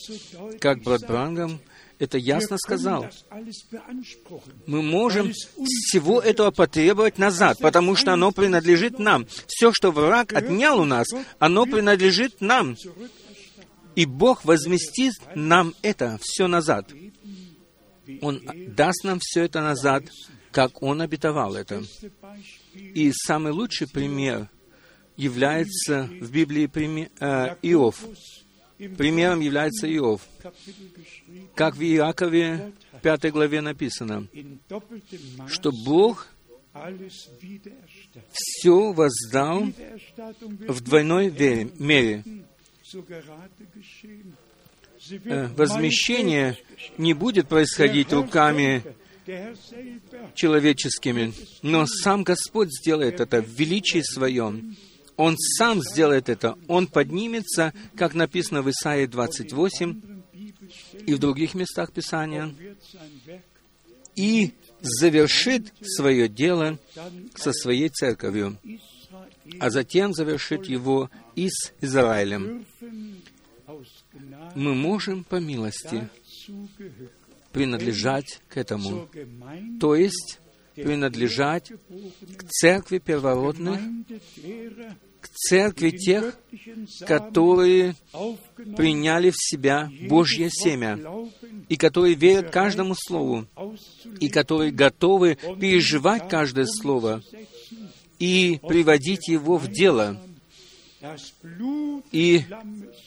Как 0.60 0.82
брат 0.82 1.04
Брангам 1.06 1.60
это 1.98 2.18
ясно 2.18 2.58
сказал. 2.58 3.06
Мы 4.66 4.82
можем 4.82 5.32
всего 5.32 6.20
этого 6.20 6.50
потребовать 6.50 7.18
назад, 7.18 7.58
потому 7.60 7.96
что 7.96 8.12
оно 8.12 8.32
принадлежит 8.32 8.98
нам. 8.98 9.26
Все, 9.46 9.72
что 9.72 9.90
враг 9.90 10.32
отнял 10.32 10.80
у 10.80 10.84
нас, 10.84 11.08
оно 11.38 11.64
принадлежит 11.64 12.40
нам. 12.40 12.76
И 13.94 14.04
Бог 14.04 14.44
возместит 14.44 15.14
нам 15.34 15.74
это 15.82 16.18
все 16.20 16.48
назад. 16.48 16.92
Он 18.20 18.42
даст 18.68 19.04
нам 19.04 19.18
все 19.20 19.44
это 19.44 19.60
назад, 19.60 20.04
как 20.50 20.82
Он 20.82 21.00
обетовал 21.02 21.54
это. 21.54 21.82
И 22.74 23.12
самый 23.12 23.52
лучший 23.52 23.88
пример 23.88 24.48
является 25.16 26.08
в 26.20 26.30
Библии 26.30 26.70
э, 27.20 27.56
Иов. 27.62 28.04
Примером 28.96 29.40
является 29.40 29.86
Иов. 29.94 30.22
Как 31.54 31.76
в 31.76 31.82
Иакове, 31.82 32.72
пятой 33.02 33.30
главе 33.30 33.60
написано, 33.60 34.26
что 35.48 35.70
Бог 35.84 36.28
все 38.32 38.92
воздал 38.92 39.68
в 40.68 40.80
двойной 40.80 41.28
вере, 41.28 41.70
мере. 41.78 42.24
Э, 45.24 45.48
возмещение 45.56 46.56
не 46.96 47.12
будет 47.12 47.48
происходить 47.48 48.12
руками 48.12 48.82
человеческими, 50.34 51.32
но 51.62 51.86
сам 51.86 52.22
Господь 52.24 52.70
сделает 52.70 53.20
это 53.20 53.42
в 53.42 53.48
величии 53.48 54.02
Своем. 54.02 54.76
Он 55.16 55.36
сам 55.38 55.82
сделает 55.82 56.28
это. 56.28 56.56
Он 56.68 56.86
поднимется, 56.86 57.72
как 57.96 58.14
написано 58.14 58.62
в 58.62 58.70
Исаии 58.70 59.06
28 59.06 60.00
и 61.06 61.14
в 61.14 61.18
других 61.18 61.54
местах 61.54 61.92
Писания, 61.92 62.54
и 64.14 64.52
завершит 64.80 65.72
свое 65.82 66.28
дело 66.28 66.78
со 67.34 67.52
своей 67.52 67.88
церковью, 67.88 68.58
а 69.58 69.70
затем 69.70 70.12
завершит 70.12 70.66
его 70.66 71.10
и 71.34 71.48
с 71.48 71.72
Израилем. 71.80 72.64
Мы 74.54 74.74
можем 74.74 75.24
по 75.24 75.36
милости 75.36 76.08
принадлежать 77.52 78.40
к 78.48 78.56
этому, 78.56 79.08
то 79.80 79.94
есть 79.94 80.38
принадлежать 80.74 81.72
к 82.36 82.44
церкви 82.48 82.98
первородных, 82.98 83.80
к 85.20 85.28
церкви 85.28 85.90
тех, 85.90 86.36
которые 87.06 87.94
приняли 88.76 89.30
в 89.30 89.36
себя 89.36 89.90
Божье 90.08 90.50
семя, 90.50 90.98
и 91.68 91.76
которые 91.76 92.14
верят 92.14 92.50
каждому 92.50 92.94
слову, 92.96 93.46
и 94.20 94.28
которые 94.28 94.72
готовы 94.72 95.36
переживать 95.60 96.28
каждое 96.28 96.66
слово 96.66 97.22
и 98.18 98.60
приводить 98.66 99.28
его 99.28 99.58
в 99.58 99.68
дело. 99.68 100.20
И 102.12 102.44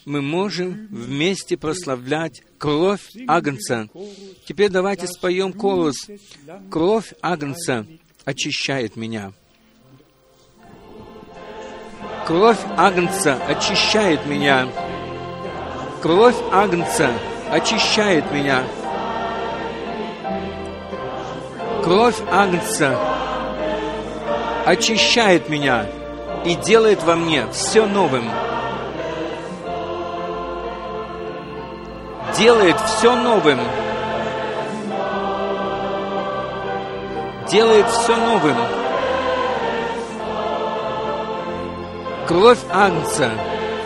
мы 0.05 0.21
можем 0.21 0.87
вместе 0.91 1.57
прославлять 1.57 2.43
кровь 2.57 3.11
Агнца. 3.27 3.87
Теперь 4.45 4.69
давайте 4.69 5.07
споем 5.07 5.53
колос. 5.53 5.95
Кровь 6.69 7.13
Агнца 7.21 7.85
очищает 8.25 8.95
меня. 8.95 9.31
Кровь 12.27 12.59
Агнца 12.75 13.35
очищает 13.45 14.25
меня. 14.25 14.67
Кровь 16.01 16.37
Агнца 16.51 17.11
очищает 17.49 18.29
меня. 18.31 18.63
Кровь 21.83 22.19
Агнца 22.29 22.99
очищает 24.65 25.49
меня 25.49 25.87
и 26.45 26.55
делает 26.55 27.01
во 27.03 27.15
мне 27.15 27.47
все 27.51 27.85
новым. 27.87 28.29
Делает 32.37 32.79
все 32.81 33.15
новым. 33.15 33.59
Делает 37.49 37.87
все 37.89 38.15
новым. 38.15 38.57
Кровь 42.27 42.59
Агнца 42.71 43.31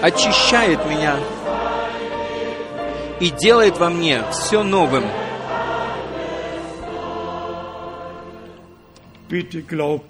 очищает 0.01 0.85
меня 0.85 1.15
и 3.19 3.29
делает 3.29 3.77
во 3.77 3.89
мне 3.89 4.23
все 4.31 4.63
новым. 4.63 5.03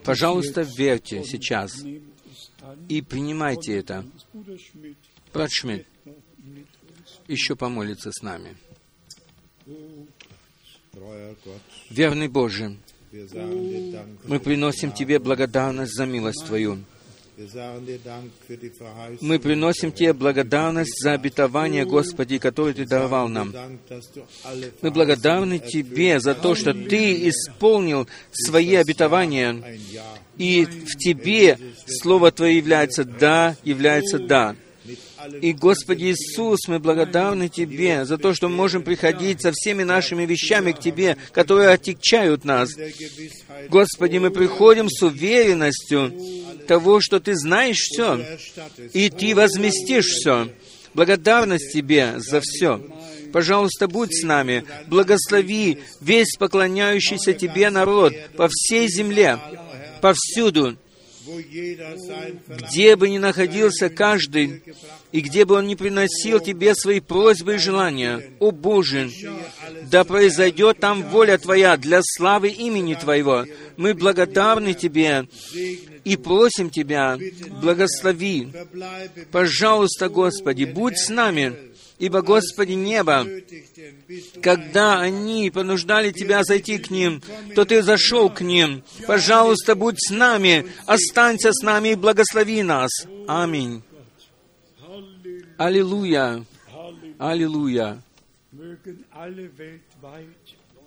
Пожалуйста, 0.06 0.62
верьте 0.62 1.24
сейчас 1.24 1.84
и 2.88 3.02
принимайте 3.02 3.78
это. 3.78 4.06
Брат 5.34 5.52
Шмидт 5.52 5.86
еще 7.28 7.56
помолится 7.56 8.12
с 8.12 8.22
нами. 8.22 8.58
Верный 11.90 12.28
Боже, 12.28 12.78
мы 14.26 14.40
приносим 14.40 14.92
Тебе 14.92 15.20
благодарность 15.20 15.96
за 15.96 16.06
милость 16.06 16.46
Твою. 16.46 16.84
Мы 19.22 19.40
приносим 19.40 19.92
Тебе 19.92 20.14
благодарность 20.14 21.02
за 21.02 21.14
обетование, 21.14 21.86
Господи, 21.86 22.38
которое 22.38 22.74
Ты 22.74 22.86
даровал 22.86 23.30
нам. 23.30 23.54
Мы 24.82 24.92
благодарны 24.92 25.60
Тебе 25.60 26.20
за 26.20 26.36
то, 26.36 26.56
что 26.56 26.74
Ты 26.74 27.30
исполнил 27.30 28.08
свои 28.32 28.76
обетования, 28.76 29.80
и 30.38 30.66
в 30.66 30.98
Тебе 30.98 31.58
Слово 31.86 32.32
Твое 32.32 32.58
является 32.58 33.06
«да», 33.06 33.56
является 33.64 34.20
«да». 34.20 34.56
И, 35.42 35.54
Господи 35.54 36.12
Иисус, 36.12 36.60
мы 36.68 36.80
благодарны 36.80 37.50
Тебе 37.50 38.06
за 38.06 38.18
то, 38.18 38.34
что 38.34 38.48
мы 38.48 38.56
можем 38.56 38.84
приходить 38.84 39.42
со 39.42 39.52
всеми 39.52 39.84
нашими 39.84 40.26
вещами 40.26 40.72
к 40.72 40.80
Тебе, 40.80 41.18
которые 41.32 41.70
отягчают 41.70 42.46
нас. 42.46 42.70
Господи, 43.70 44.18
мы 44.18 44.32
приходим 44.32 44.90
с 44.90 45.02
уверенностью 45.04 46.14
того, 46.68 47.02
что 47.02 47.20
Ты 47.20 47.36
знаешь 47.36 47.78
все, 47.78 48.24
и 48.94 49.10
Ты 49.10 49.36
возместишь 49.36 50.06
все. 50.06 50.50
Благодарность 50.94 51.74
Тебе 51.74 52.16
за 52.18 52.42
все. 52.42 52.82
Пожалуйста, 53.32 53.88
будь 53.88 54.14
с 54.14 54.24
нами, 54.24 54.64
благослови 54.88 55.80
весь 56.02 56.36
поклоняющийся 56.38 57.34
Тебе 57.34 57.70
народ 57.70 58.14
по 58.38 58.48
всей 58.50 58.88
земле, 58.88 59.38
повсюду, 60.02 60.78
где 62.72 62.96
бы 62.96 63.10
ни 63.10 63.18
находился 63.18 63.90
каждый, 63.90 64.64
и 65.12 65.22
где 65.22 65.46
бы 65.46 65.56
он 65.56 65.68
ни 65.68 65.76
приносил 65.76 66.40
Тебе 66.40 66.74
свои 66.76 67.00
просьбы 67.00 67.56
и 67.56 67.58
желания, 67.58 68.32
о 68.40 68.52
Боже, 68.52 69.10
да 69.84 70.04
произойдет 70.04 70.80
там 70.80 71.04
воля 71.04 71.38
Твоя 71.38 71.78
для 71.78 72.02
славы 72.04 72.50
имени 72.50 72.96
Твоего. 72.96 73.46
Мы 73.78 73.94
благодарны 73.94 74.74
Тебе 74.74 75.28
и 76.04 76.16
просим 76.18 76.70
Тебя, 76.70 77.18
благослови. 77.62 78.50
Пожалуйста, 79.32 80.10
Господи, 80.10 80.64
будь 80.66 80.98
с 80.98 81.10
нами, 81.10 81.69
Ибо, 82.00 82.22
Господи, 82.22 82.72
небо, 82.72 83.28
когда 84.42 85.02
они 85.02 85.52
понуждали 85.52 86.12
Тебя 86.12 86.44
зайти 86.44 86.78
к 86.78 86.90
ним, 86.90 87.22
то 87.56 87.66
Ты 87.66 87.84
зашел 87.84 88.30
к 88.30 88.42
ним. 88.42 88.84
Пожалуйста, 89.06 89.76
будь 89.76 89.98
с 90.00 90.10
нами, 90.10 90.66
останься 90.86 91.52
с 91.52 91.62
нами 91.62 91.90
и 91.90 91.96
благослови 91.96 92.64
нас. 92.64 92.90
Аминь. 93.28 93.84
Аллилуйя. 95.58 96.46
Аллилуйя. 97.18 98.02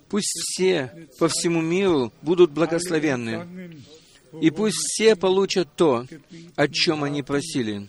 Пусть 0.09 0.33
все 0.45 1.09
по 1.19 1.29
всему 1.29 1.61
миру 1.61 2.11
будут 2.23 2.51
благословенны, 2.51 3.77
и 4.41 4.51
пусть 4.51 4.77
все 4.79 5.15
получат 5.15 5.69
то, 5.77 6.07
о 6.57 6.69
чем 6.69 7.05
они 7.05 7.23
просили. 7.23 7.89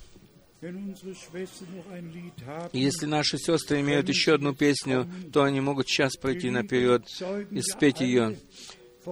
Если 2.72 3.06
наши 3.06 3.38
сестры 3.38 3.82
имеют 3.82 4.08
еще 4.08 4.36
одну 4.36 4.56
песню, 4.56 5.10
то 5.32 5.44
они 5.44 5.60
могут 5.60 5.90
сейчас 5.90 6.16
пройти 6.16 6.50
наперед 6.50 7.06
и 7.52 7.62
спеть 7.62 8.00
ее. 8.00 8.38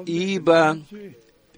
Ибо 0.05 0.79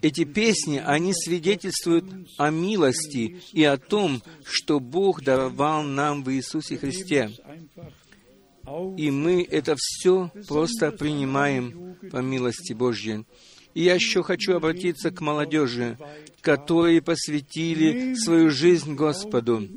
эти 0.02 0.26
песни, 0.26 0.82
они 0.84 1.14
свидетельствуют 1.14 2.06
о 2.38 2.50
милости 2.50 3.40
и 3.52 3.64
о 3.64 3.78
том, 3.78 4.22
что 4.44 4.80
Бог 4.80 5.24
даровал 5.24 5.84
нам 5.84 6.24
в 6.24 6.32
Иисусе 6.34 6.78
Христе. 6.78 7.30
И 8.98 9.12
мы 9.12 9.44
это 9.44 9.76
все 9.78 10.32
просто 10.48 10.92
принимаем 10.92 11.98
по 12.12 12.18
милости 12.18 12.74
Божьей. 12.74 13.26
И 13.74 13.84
я 13.84 13.96
еще 13.96 14.24
хочу 14.24 14.56
обратиться 14.56 15.12
к 15.12 15.22
молодежи, 15.22 15.98
которые 16.42 17.02
посвятили 17.02 18.14
свою 18.16 18.50
жизнь 18.50 18.96
Господу 18.96 19.68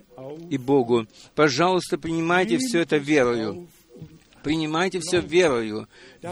и 0.50 0.58
Богу. 0.58 1.06
Пожалуйста, 1.34 1.96
принимайте 1.98 2.58
все 2.58 2.80
это 2.80 2.96
верою. 2.96 3.68
Принимайте 4.42 5.00
все 5.00 5.20
верою. 5.20 5.88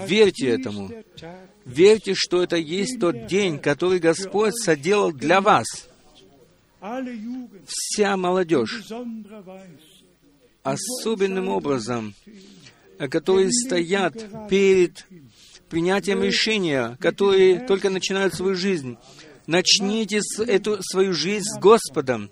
Верьте 0.06 0.48
этому. 0.48 0.90
Верьте, 1.64 2.14
что 2.14 2.42
это 2.42 2.56
есть 2.56 3.00
тот 3.00 3.26
день, 3.26 3.58
который 3.58 3.98
Господь 3.98 4.54
соделал 4.54 5.12
для 5.12 5.40
вас. 5.40 5.66
Вся 7.66 8.16
молодежь 8.16 8.84
особенным 10.62 11.48
образом, 11.48 12.14
которые 12.98 13.50
стоят 13.52 14.14
перед 14.48 15.06
принятием 15.68 16.22
решения, 16.22 16.96
которые 17.00 17.60
только 17.60 17.90
начинают 17.90 18.34
свою 18.34 18.54
жизнь. 18.54 18.96
Начните 19.46 20.20
эту 20.46 20.78
свою 20.82 21.12
жизнь 21.12 21.44
с 21.44 21.58
Господом. 21.58 22.30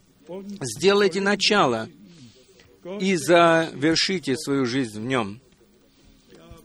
Сделайте 0.60 1.20
начало 1.20 1.88
и 3.00 3.16
завершите 3.16 4.36
свою 4.36 4.64
жизнь 4.64 5.00
в 5.00 5.04
Нем. 5.04 5.40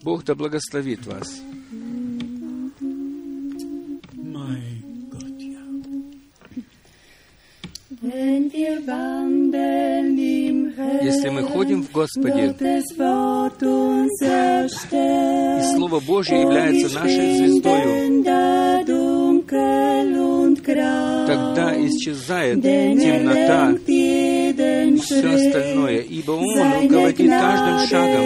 Бог 0.04 0.24
да 0.24 0.36
благословит 0.36 1.06
вас. 1.06 1.42
Если 11.02 11.30
мы 11.30 11.42
ходим 11.44 11.82
в 11.82 11.92
Господе, 11.92 12.56
и 12.56 12.84
Слово 15.76 16.00
Божье 16.02 16.42
является 16.42 16.94
нашей 16.94 17.38
звездою, 17.38 18.24
тогда 21.26 21.74
исчезает 21.88 22.62
темнота 22.62 23.76
и 23.88 25.00
все 25.02 25.34
остальное, 25.34 25.98
ибо 26.02 26.32
Он 26.34 26.74
руководит 26.84 27.30
каждым 27.30 27.80
шагом, 27.88 28.24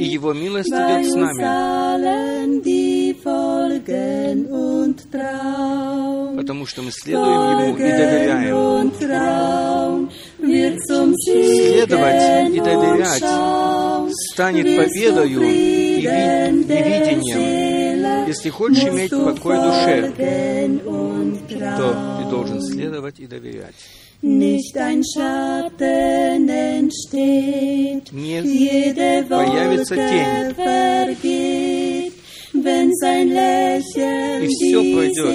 и 0.00 0.04
Его 0.04 0.32
милость 0.32 0.70
идет 0.70 1.06
с 1.06 1.14
нами, 1.14 2.97
потому 6.36 6.66
что 6.66 6.82
мы 6.82 6.90
следуем 6.92 7.60
Ему 7.60 7.76
и 7.76 7.80
доверяем. 7.80 8.56
Следовать 11.24 12.50
и 12.54 12.60
доверять 12.60 13.24
станет 14.32 14.76
победою 14.76 15.42
и, 15.42 15.44
ви- 15.44 16.00
и 16.00 16.00
видением. 16.62 18.26
Если 18.28 18.50
хочешь 18.50 18.84
иметь 18.84 19.10
покой 19.10 19.56
душе, 19.56 20.12
то 21.76 22.18
ты 22.22 22.30
должен 22.30 22.60
следовать 22.62 23.18
и 23.20 23.26
доверять. 23.26 23.74
Nicht 24.20 24.76
ein 24.76 25.04
Schatten 25.04 26.48
entsteht, 26.48 28.10
jede 28.10 29.22
появится 29.28 29.94
тень, 29.94 30.26
Wolke 30.26 30.54
vergeht, 30.56 31.16
wenn 32.68 32.94
sein 32.94 33.28
Lächeln 33.28 34.42
И 34.42 34.48
die 34.48 34.94
пройдет. 34.94 35.32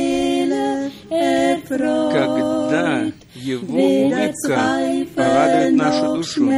Когда 1.68 3.05
Его 3.35 3.77
улыбка 3.77 4.60
порадует 5.15 5.76
нашу 5.76 6.15
душу, 6.15 6.49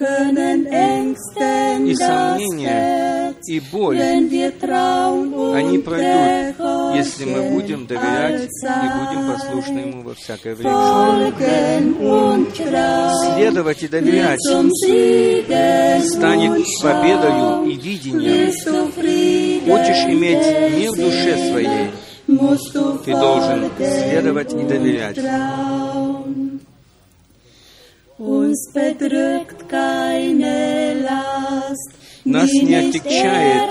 и 0.00 1.94
сомнения, 1.94 3.34
и 3.46 3.60
боль, 3.72 4.00
они 4.00 5.78
пройдут, 5.78 6.56
если 6.94 7.24
мы 7.24 7.50
будем 7.50 7.86
доверять 7.86 8.42
и 8.42 8.46
будем 8.46 9.32
послушны 9.32 9.78
Ему 9.80 10.02
во 10.02 10.14
всякое 10.14 10.54
время. 10.54 11.32
Следовать 13.34 13.82
и 13.82 13.88
доверять 13.88 14.40
станет 16.06 16.64
победою 16.80 17.64
и 17.68 17.74
видением. 17.76 18.52
Хочешь 19.68 20.04
иметь 20.06 20.46
мир 20.78 20.90
в 20.92 20.96
душе 20.96 21.36
своей, 21.50 21.90
ты 23.04 23.12
должен 23.12 23.70
следовать 23.76 24.52
и 24.54 24.64
доверять. 24.64 25.18
Нас 32.24 32.50
не 32.52 32.74
отягчает 32.74 33.70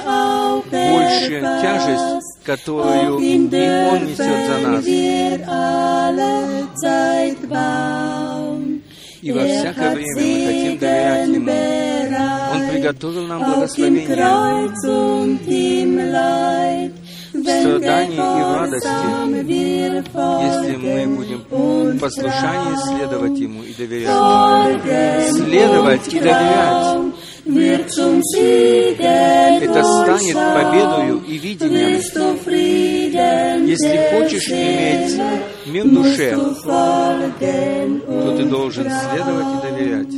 больше 0.71 1.41
тяжесть, 1.61 2.39
которую 2.43 3.19
не 3.19 3.37
Он 3.91 4.05
несет 4.05 4.47
за 4.47 4.57
нас. 4.67 4.85
И 9.21 9.31
во 9.31 9.43
всякое 9.43 9.95
время 9.95 10.15
мы 10.15 10.45
хотим 10.45 10.77
доверять 10.77 11.27
Ему. 11.27 11.96
Приготовил 12.77 13.25
нам 13.25 13.39
благословение 13.43 14.05
страдании 17.33 18.15
и 18.15 18.19
в 18.19 18.55
радости, 18.55 18.87
если 20.45 20.75
мы 20.77 21.15
будем 21.15 21.39
в 21.49 21.99
послушании 21.99 22.75
следовать 22.87 23.39
Ему 23.39 23.63
и 23.63 23.73
доверять. 23.73 24.81
Следовать 25.33 26.13
и 26.13 26.19
доверять. 26.19 26.97
Это 29.63 29.83
станет 29.83 30.35
победою 30.35 31.23
и 31.27 31.37
видением. 31.37 31.99
Если 33.67 33.97
хочешь 34.11 34.49
иметь 34.49 35.19
мир 35.65 35.85
в 35.85 35.93
душе, 35.93 36.35
то 38.05 38.37
ты 38.37 38.43
должен 38.45 38.89
следовать 38.89 39.47
и 39.47 39.57
доверять. 39.67 40.15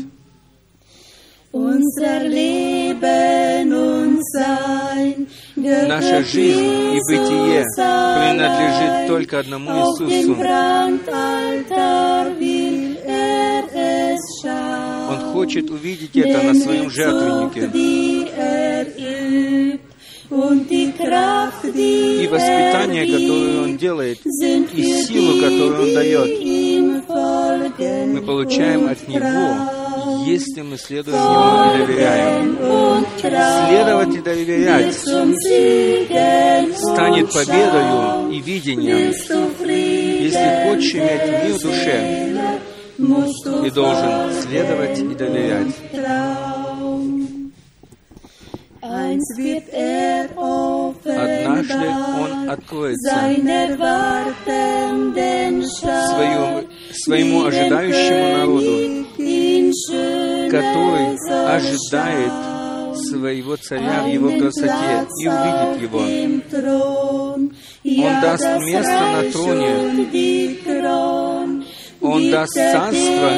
Unser 1.52 2.26
Leben 2.26 3.74
und 3.74 4.20
Sein 4.34 5.28
Наша 5.56 6.24
жизнь 6.24 6.94
и 6.94 7.00
бытие 7.10 7.66
принадлежит 7.76 9.08
только 9.08 9.40
одному 9.40 9.72
Иисусу. 9.72 10.36
Er. 10.36 10.80
Он 15.10 15.20
хочет 15.34 15.72
увидеть 15.72 16.16
это 16.16 16.44
на 16.44 16.54
своем 16.54 16.92
жертвеннике. 16.92 17.62
Er 18.38 18.86
И 22.22 22.28
воспитание, 22.28 23.06
er 23.06 23.12
которое 23.12 23.62
Он 23.64 23.78
делает, 23.78 24.20
и 24.24 24.84
силу, 25.02 25.42
которую 25.42 25.82
Он 25.82 25.94
дает, 25.96 26.30
мы 28.14 28.22
получаем 28.22 28.88
от 28.88 29.08
Него. 29.08 29.79
Если 30.26 30.62
мы 30.62 30.78
следуем 30.78 31.18
Ему 31.18 31.76
и 31.76 31.78
доверяем. 31.86 32.58
Следовать 33.20 34.16
и 34.16 34.22
доверять 34.22 34.96
станет 36.78 37.32
победою 37.34 38.32
и 38.32 38.40
видением. 38.40 39.14
Если 40.20 40.68
хочешь 40.68 40.96
иметь 40.96 41.26
мир 41.44 41.54
в 41.58 41.62
душе, 41.62 42.60
ты 43.62 43.72
должен 43.72 44.34
следовать 44.42 45.00
и 45.00 45.16
доверять. 45.16 45.76
er 48.82 50.30
Однажды 51.06 51.88
Он 52.20 52.50
откроется 52.50 53.12
Schar, 55.62 56.66
своему, 57.04 57.46
ожидающему 57.46 58.38
народу, 58.38 59.06
который 60.50 61.16
ожидает 61.56 62.34
своего 62.96 63.56
царя 63.56 64.04
в 64.04 64.08
его 64.08 64.30
красоте 64.38 65.08
и 65.22 65.28
увидит 65.28 65.82
его. 65.82 66.00
Он 68.04 68.22
даст 68.22 68.46
место 68.66 69.02
на 69.14 69.32
троне. 69.32 69.74
Он 72.02 72.32
даст 72.32 72.54
царство 72.54 73.30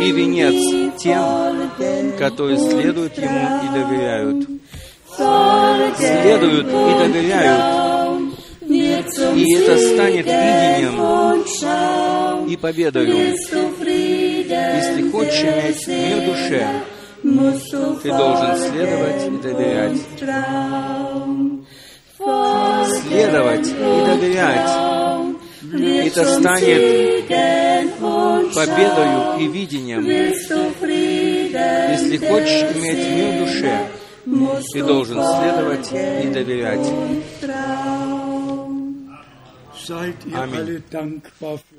и 0.00 0.12
венец 0.12 1.00
тем, 1.02 1.70
которые 2.18 2.58
следуют 2.58 3.16
Ему 3.16 3.48
и 3.64 3.68
доверяют. 3.72 4.46
Следуют 5.96 6.66
и 6.66 6.98
доверяют. 6.98 7.81
И 9.18 9.54
это 9.54 9.76
станет 9.78 10.26
видением 10.26 10.94
и 12.48 12.56
победою. 12.56 13.14
Если 13.16 15.10
хочешь 15.10 15.44
иметь 15.44 15.86
мир 15.88 16.16
в 16.18 16.24
душе, 16.26 16.66
ты 18.02 18.08
должен 18.10 18.56
следовать 18.56 19.26
и 19.26 19.30
доверять. 19.42 20.00
Следовать 23.08 23.68
и 23.68 24.04
доверять. 24.06 24.70
Это 26.06 26.24
станет 26.24 26.82
победою 28.54 29.38
и 29.40 29.46
видением. 29.48 30.04
Если 31.92 32.16
хочешь 32.18 32.62
иметь 32.76 33.02
мир 33.10 33.28
в 33.34 33.38
душе, 33.46 33.72
ты 34.72 34.82
должен 34.82 35.22
следовать 35.22 35.92
и 35.92 36.28
доверять. 36.28 36.88
Аминь. 40.34 40.82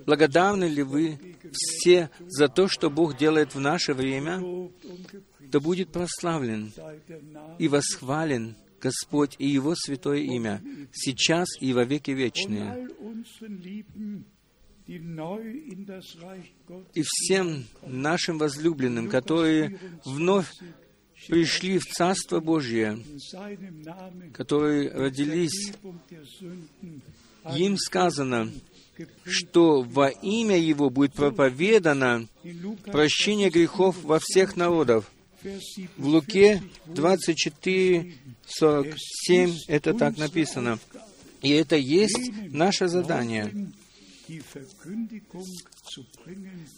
Благодарны 0.06 0.66
ли 0.66 0.84
вы 0.84 1.18
все 1.52 2.10
за 2.28 2.48
то, 2.48 2.68
что 2.68 2.90
Бог 2.90 3.18
делает 3.18 3.56
в 3.56 3.60
наше 3.60 3.94
время? 3.94 4.42
Да 5.40 5.60
будет 5.60 5.92
прославлен 5.92 6.74
и 7.60 7.68
восхвален 7.68 8.56
Господь 8.82 9.36
и 9.40 9.48
Его 9.48 9.76
святое 9.76 10.20
имя, 10.20 10.62
сейчас 10.92 11.48
и 11.62 11.72
во 11.74 11.86
веки 11.86 12.12
вечные. 12.12 12.90
И 16.94 17.02
всем 17.06 17.64
нашим 17.86 18.38
возлюбленным, 18.38 19.10
которые 19.10 19.80
вновь 20.04 20.52
пришли 21.28 21.80
в 21.80 21.86
Царство 21.86 22.42
Божье, 22.42 22.98
которые 24.34 24.92
родились, 24.92 25.72
им 27.56 27.78
сказано, 27.78 28.52
что 29.26 29.82
во 29.82 30.10
имя 30.10 30.58
Его 30.58 30.90
будет 30.90 31.14
проповедано 31.14 32.28
прощение 32.86 33.50
грехов 33.50 34.04
во 34.04 34.20
всех 34.20 34.56
народов. 34.56 35.12
В 35.98 36.06
Луке 36.06 36.64
24, 36.86 38.14
47 38.48 39.58
это 39.68 39.94
так 39.94 40.18
написано. 40.18 40.80
И 41.42 41.50
это 41.50 41.76
есть 41.76 42.32
наше 42.52 42.88
задание 42.88 43.52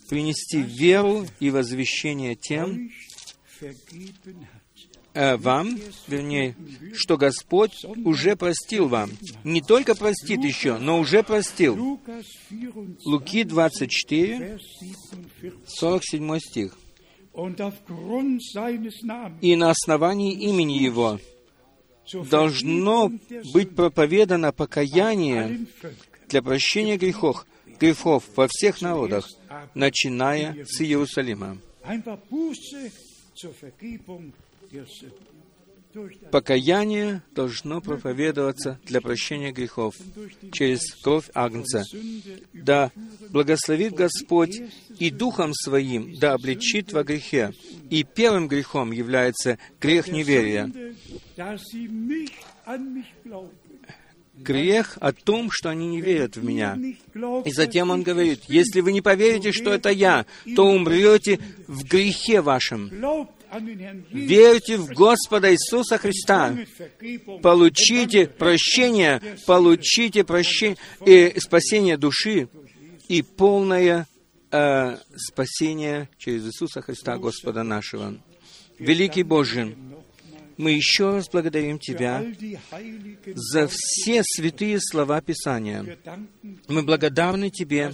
принести 0.10 0.62
веру 0.62 1.28
и 1.40 1.52
возвещение 1.52 2.36
тем, 2.36 2.90
э, 5.16 5.38
вам, 5.38 5.80
вернее, 6.08 6.56
что 6.94 7.18
Господь 7.18 7.84
уже 8.04 8.36
простил 8.36 8.88
вам. 8.88 9.10
Не 9.44 9.62
только 9.62 9.96
простит 9.96 10.44
еще, 10.44 10.78
но 10.78 11.00
уже 11.00 11.24
простил. 11.24 12.00
Луки 13.06 13.44
24, 13.44 14.60
47 15.68 16.40
стих. 16.40 16.78
И 19.42 19.56
на 19.56 19.70
основании 19.72 20.34
имени 20.34 20.74
Его 20.74 21.20
должно 22.30 23.12
быть 23.54 23.76
проповедано 23.76 24.52
покаяние 24.52 25.66
для 26.30 26.42
прощения 26.42 26.98
грехов, 26.98 27.46
грехов 27.80 28.24
во 28.36 28.48
всех 28.50 28.82
народах, 28.82 29.28
начиная 29.74 30.66
с 30.66 30.82
Иерусалима. 30.82 31.58
Покаяние 36.32 37.22
должно 37.34 37.80
проповедоваться 37.80 38.80
для 38.84 39.00
прощения 39.00 39.52
грехов 39.52 39.96
через 40.52 40.94
кровь 40.96 41.30
Агнца. 41.34 41.84
Да 42.54 42.92
благословит 43.30 43.94
Господь 43.94 44.62
и 45.00 45.10
Духом 45.10 45.54
Своим 45.54 46.18
да 46.18 46.34
обличит 46.34 46.92
во 46.92 47.04
грехе. 47.04 47.54
И 47.90 48.04
первым 48.04 48.48
грехом 48.48 48.92
является 48.92 49.58
грех 49.80 50.10
неверия. 50.10 50.72
Грех 54.38 54.98
о 55.00 55.14
том, 55.14 55.50
что 55.50 55.70
они 55.70 55.88
не 55.88 56.02
верят 56.02 56.36
в 56.36 56.44
меня. 56.44 56.78
И 57.46 57.52
затем 57.54 57.90
он 57.90 58.04
говорит, 58.04 58.42
если 58.50 58.82
вы 58.82 58.92
не 58.92 59.00
поверите, 59.00 59.54
что 59.54 59.74
это 59.74 59.90
я, 59.90 60.26
то 60.58 60.66
умрете 60.66 61.40
в 61.68 61.86
грехе 61.86 62.42
вашем. 62.42 62.92
Верьте 64.12 64.78
в 64.78 64.88
Господа 64.94 65.52
Иисуса 65.54 65.98
Христа. 65.98 66.56
Получите 67.42 68.28
прощение, 68.28 69.22
получите 69.46 70.24
прощение 70.24 70.78
и 71.06 71.40
спасение 71.40 71.98
души 71.98 72.50
и 73.08 73.22
полное 73.22 74.08
э, 74.52 74.98
спасение 75.16 76.10
через 76.18 76.48
Иисуса 76.48 76.82
Христа, 76.82 77.18
Господа 77.18 77.64
нашего. 77.64 78.16
Великий 78.80 79.24
Боже, 79.24 79.76
мы 80.58 80.72
еще 80.72 81.12
раз 81.12 81.30
благодарим 81.30 81.80
Тебя 81.80 82.26
за 83.26 83.68
все 83.70 84.22
святые 84.24 84.80
слова 84.82 85.22
Писания. 85.22 85.98
Мы 86.68 86.84
благодарны 86.84 87.50
Тебе 87.50 87.92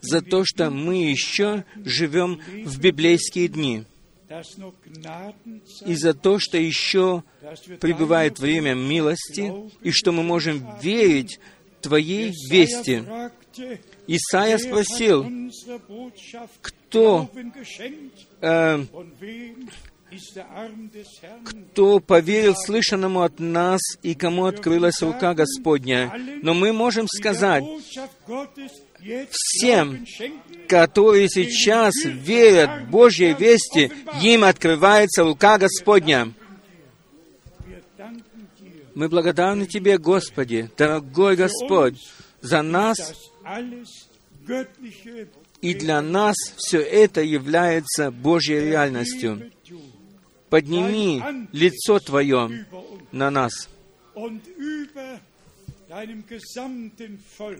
за 0.00 0.22
то, 0.22 0.44
что 0.44 0.70
мы 0.70 1.10
еще 1.10 1.64
живем 1.84 2.40
в 2.64 2.78
библейские 2.78 3.48
дни 3.48 3.84
и 5.84 5.94
за 5.94 6.14
то, 6.14 6.38
что 6.38 6.58
еще 6.58 7.22
пребывает 7.80 8.38
время 8.38 8.74
милости, 8.74 9.52
и 9.82 9.90
что 9.92 10.12
мы 10.12 10.22
можем 10.22 10.64
верить 10.80 11.38
Твоей 11.80 12.32
вести. 12.50 13.04
Исайя 14.06 14.58
спросил, 14.58 15.26
кто, 16.60 17.30
э, 18.40 18.84
кто 21.44 22.00
поверил 22.00 22.54
слышанному 22.54 23.22
от 23.22 23.40
нас 23.40 23.80
и 24.02 24.14
кому 24.14 24.46
открылась 24.46 25.00
рука 25.02 25.34
Господня. 25.34 26.12
Но 26.42 26.54
мы 26.54 26.72
можем 26.72 27.06
сказать, 27.08 27.64
всем, 29.30 30.06
которые 30.68 31.28
сейчас 31.28 31.94
верят 32.04 32.88
Божьей 32.88 33.34
вести, 33.34 33.90
им 34.22 34.44
открывается 34.44 35.22
рука 35.22 35.58
Господня. 35.58 36.32
Мы 38.94 39.08
благодарны 39.08 39.66
Тебе, 39.66 39.98
Господи, 39.98 40.70
дорогой 40.76 41.36
Господь, 41.36 41.98
за 42.40 42.62
нас, 42.62 42.96
и 45.60 45.74
для 45.74 46.00
нас 46.00 46.36
все 46.56 46.80
это 46.80 47.22
является 47.22 48.10
Божьей 48.10 48.60
реальностью. 48.60 49.50
Подними 50.48 51.22
лицо 51.52 51.98
Твое 51.98 52.66
на 53.12 53.30
нас 53.30 53.68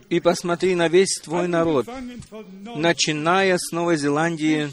и 0.09 0.20
посмотри 0.20 0.74
на 0.74 0.89
весь 0.89 1.20
твой 1.23 1.48
народ, 1.48 1.86
начиная 2.77 3.57
с 3.59 3.73
Новой 3.73 3.97
Зеландии 3.97 4.70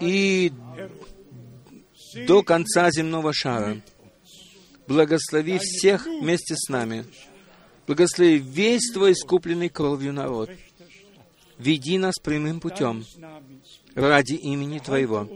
и 0.00 0.52
до 2.26 2.42
конца 2.42 2.90
земного 2.90 3.32
шара. 3.32 3.80
Благослови 4.86 5.58
всех 5.58 6.06
вместе 6.06 6.54
с 6.56 6.68
нами. 6.68 7.04
Благослови 7.86 8.38
весь 8.38 8.90
Твой 8.92 9.12
искупленный 9.12 9.68
кровью 9.68 10.12
народ. 10.12 10.50
Веди 11.58 11.98
нас 11.98 12.14
прямым 12.22 12.60
путем 12.60 13.04
ради 13.94 14.34
имени 14.34 14.78
Твоего. 14.78 15.28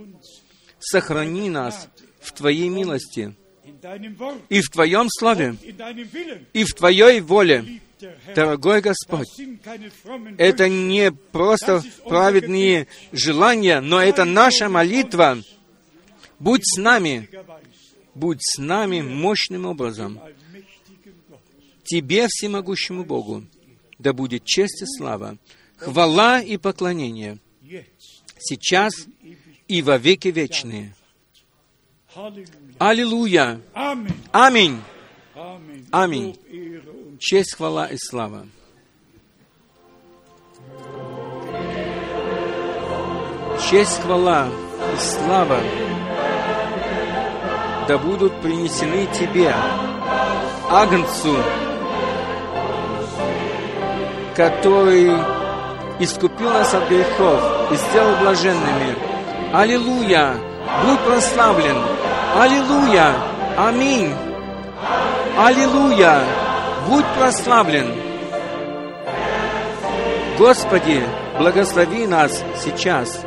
Сохрани 0.78 1.51
нас 1.51 1.89
в 2.20 2.32
Твоей 2.32 2.68
милости 2.68 3.36
и 4.48 4.60
в 4.60 4.70
Твоем 4.70 5.09
Слове, 5.10 5.56
и 6.52 6.64
в 6.64 6.74
Твоей 6.74 7.20
воле. 7.20 7.80
Дорогой 8.34 8.80
Господь, 8.80 9.28
это 10.36 10.68
не 10.68 11.12
просто 11.12 11.84
праведные 12.05 12.89
желания, 13.12 13.80
но 13.80 14.02
это 14.02 14.24
наша 14.24 14.68
молитва. 14.68 15.39
Будь 16.40 16.62
с 16.64 16.76
нами, 16.78 17.28
будь 18.14 18.40
с 18.40 18.59
нами 18.59 19.02
мощным 19.02 19.66
образом. 19.66 20.20
Тебе, 21.84 22.26
всемогущему 22.28 23.05
Богу, 23.05 23.44
да 23.98 24.12
будет 24.12 24.44
честь 24.44 24.82
и 24.82 24.86
слава, 24.86 25.39
хвала 25.76 26.40
и 26.40 26.56
поклонение 26.56 27.39
сейчас 28.43 28.93
и 29.68 29.82
во 29.82 29.98
веки 29.98 30.28
вечные. 30.28 30.94
Аллилуйя! 32.78 33.60
Аминь! 34.32 34.80
Аминь! 35.90 36.36
Честь, 37.18 37.55
хвала 37.56 37.86
и 37.86 37.97
слава. 37.97 38.47
Честь, 43.70 44.01
хвала 44.02 44.48
и 44.48 44.98
слава 44.98 45.60
да 47.86 47.98
будут 47.98 48.32
принесены 48.40 49.06
Тебе, 49.12 49.55
Агнцу, 50.70 51.36
который 54.34 55.12
искупил 55.98 56.51
нас 56.51 56.72
от 56.72 56.89
грехов 56.89 57.70
и 57.70 57.76
сделал 57.76 58.16
блаженными. 58.16 58.97
Аллилуйя! 59.52 60.36
Будь 60.84 61.01
прославлен! 61.01 61.76
Аллилуйя! 62.34 63.14
Аминь! 63.59 64.12
Аллилуйя! 65.36 66.24
Будь 66.88 67.06
прославлен! 67.18 67.86
Господи, 70.38 71.02
благослови 71.38 72.06
нас 72.06 72.42
сейчас! 72.64 73.24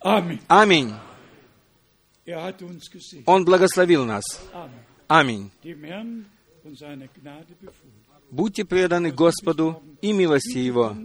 Аминь! 0.00 0.94
Он 3.26 3.44
благословил 3.44 4.04
нас. 4.04 4.24
Аминь. 5.08 5.50
Будьте 8.30 8.64
преданы 8.64 9.10
Господу 9.10 9.82
и 10.00 10.12
милости 10.12 10.58
Его. 10.58 10.96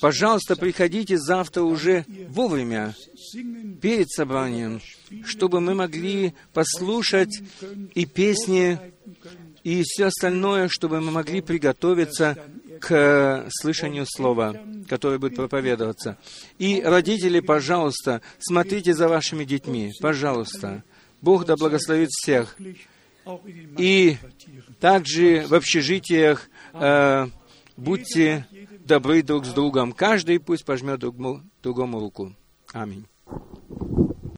Пожалуйста, 0.00 0.56
приходите 0.56 1.18
завтра 1.18 1.62
уже 1.62 2.04
вовремя, 2.28 2.94
перед 3.80 4.10
собранием, 4.10 4.80
чтобы 5.24 5.60
мы 5.60 5.74
могли 5.74 6.34
послушать 6.52 7.42
и 7.94 8.06
песни, 8.06 8.78
и 9.64 9.82
все 9.84 10.06
остальное, 10.06 10.68
чтобы 10.68 11.00
мы 11.00 11.10
могли 11.10 11.40
приготовиться 11.40 12.36
к 12.80 13.46
слышанию 13.50 14.06
слова, 14.06 14.56
которое 14.88 15.18
будет 15.18 15.36
проповедоваться. 15.36 16.16
И, 16.58 16.80
родители, 16.80 17.40
пожалуйста, 17.40 18.22
смотрите 18.38 18.94
за 18.94 19.08
вашими 19.08 19.44
детьми, 19.44 19.92
пожалуйста. 20.00 20.84
Бог 21.20 21.44
да 21.44 21.56
благословит 21.56 22.10
всех. 22.10 22.56
И 23.76 24.16
также 24.80 25.44
в 25.46 25.54
общежитиях 25.54 26.48
э, 26.72 27.26
будьте 27.76 28.46
добры 28.88 29.22
друг 29.22 29.44
с 29.44 29.52
другом. 29.52 29.92
Каждый 29.92 30.40
пусть 30.40 30.64
пожмет 30.64 30.98
другому, 30.98 31.42
другому 31.62 32.00
руку. 32.00 32.34
Аминь. 32.72 33.06